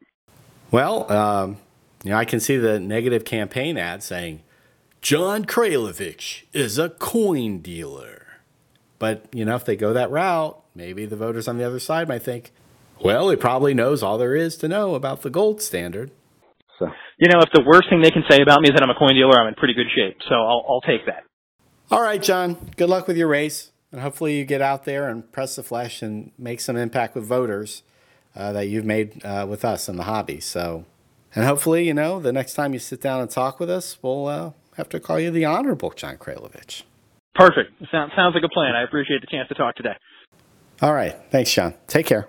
Well, 0.75 1.13
um, 1.13 1.59
you 2.03 2.11
know, 2.11 2.17
I 2.17 2.25
can 2.25 2.41
see 2.41 2.57
the 2.57 2.81
negative 2.81 3.25
campaign 3.25 3.79
ad 3.79 4.03
saying, 4.03 4.43
John 5.03 5.45
Kraljevich 5.45 6.47
is 6.53 6.79
a 6.79 6.89
coin 6.89 7.59
dealer. 7.59 8.27
But, 8.99 9.25
you 9.33 9.45
know, 9.45 9.55
if 9.55 9.65
they 9.65 9.77
go 9.77 9.93
that 9.93 10.11
route, 10.11 10.61
maybe 10.75 11.07
the 11.07 11.15
voters 11.15 11.47
on 11.47 11.59
the 11.59 11.65
other 11.65 11.79
side 11.79 12.09
might 12.09 12.25
think, 12.25 12.51
well, 13.01 13.31
he 13.31 13.37
probably 13.37 13.73
knows 13.73 14.03
all 14.03 14.19
there 14.19 14.35
is 14.35 14.57
to 14.57 14.67
know 14.67 14.97
about 14.97 15.23
the 15.23 15.31
gold 15.31 15.63
standard. 15.63 16.11
So, 16.81 16.87
you 17.19 17.29
know, 17.33 17.39
if 17.39 17.51
the 17.55 17.63
worst 17.65 17.89
thing 17.89 18.03
they 18.03 18.11
can 18.11 18.25
say 18.29 18.43
about 18.43 18.61
me 18.61 18.69
is 18.69 18.75
that 18.75 18.83
I'm 18.83 18.91
a 18.91 18.99
coin 18.99 19.15
dealer, 19.15 19.41
I'm 19.41 19.47
in 19.47 19.55
pretty 19.55 19.75
good 19.75 19.87
shape. 19.95 20.17
So 20.29 20.35
I'll, 20.35 20.65
I'll 20.69 20.81
take 20.81 21.07
that. 21.07 21.23
All 21.93 22.03
right, 22.03 22.21
John. 22.21 22.73
Good 22.77 22.89
luck 22.89 23.07
with 23.07 23.17
your 23.17 23.29
race. 23.29 23.71
And 23.93 24.01
hopefully 24.01 24.39
you 24.39 24.45
get 24.45 24.61
out 24.61 24.87
there 24.87 25.09
and 25.09 25.31
press 25.31 25.55
the 25.55 25.63
flesh 25.63 26.03
and 26.03 26.33
make 26.37 26.59
some 26.59 26.77
impact 26.77 27.15
with 27.15 27.25
voters 27.25 27.85
uh, 28.37 28.53
that 28.53 28.67
you've 28.69 28.85
made 28.85 29.25
uh, 29.25 29.47
with 29.49 29.65
us 29.65 29.89
in 29.89 29.97
the 29.97 30.05
hobby. 30.05 30.41
So, 30.41 30.85
and 31.35 31.45
hopefully, 31.45 31.87
you 31.87 31.95
know, 31.95 32.21
the 32.21 32.33
next 32.33 32.55
time 32.55 32.73
you 32.73 32.79
sit 32.79 33.01
down 33.01 33.21
and 33.21 33.31
talk 33.31 33.61
with 33.61 33.71
us, 33.71 33.99
we'll 34.03 34.27
uh, 34.27 34.51
have 34.77 34.89
to 34.91 35.01
call 35.01 35.19
you 35.21 35.31
the 35.31 35.45
Honorable 35.45 35.91
John 35.91 36.17
Kraljevich. 36.17 36.83
Perfect. 37.35 37.73
Sounds 37.91 38.13
sounds 38.15 38.35
like 38.35 38.45
a 38.45 38.49
plan. 38.49 38.75
I 38.75 38.83
appreciate 38.83 39.21
the 39.21 39.27
chance 39.27 39.49
to 39.49 39.55
talk 39.55 39.75
today. 39.75 39.97
All 40.83 40.93
right. 40.93 41.17
Thanks, 41.31 41.53
John. 41.53 41.75
Take 41.87 42.07
care. 42.07 42.29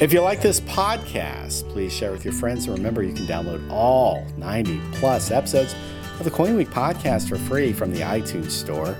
If 0.00 0.12
you 0.12 0.20
like 0.20 0.40
this 0.40 0.60
podcast, 0.60 1.68
please 1.70 1.92
share 1.92 2.12
with 2.12 2.24
your 2.24 2.32
friends. 2.32 2.66
And 2.66 2.76
remember, 2.76 3.02
you 3.02 3.12
can 3.12 3.26
download 3.26 3.68
all 3.68 4.24
90 4.36 4.80
plus 4.92 5.32
episodes 5.32 5.74
of 6.20 6.24
the 6.24 6.30
Coin 6.30 6.54
Week 6.54 6.68
podcast 6.68 7.28
for 7.28 7.36
free 7.36 7.72
from 7.72 7.92
the 7.92 8.00
iTunes 8.00 8.52
Store. 8.52 8.96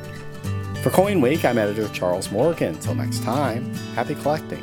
For 0.83 0.91
Coin 0.91 1.21
Week, 1.21 1.45
I'm 1.45 1.59
editor 1.59 1.89
Charles 1.89 2.31
Morgan. 2.31 2.75
Until 2.75 2.95
next 2.95 3.25
time, 3.25 3.75
happy 3.95 4.15
collecting. 4.15 4.63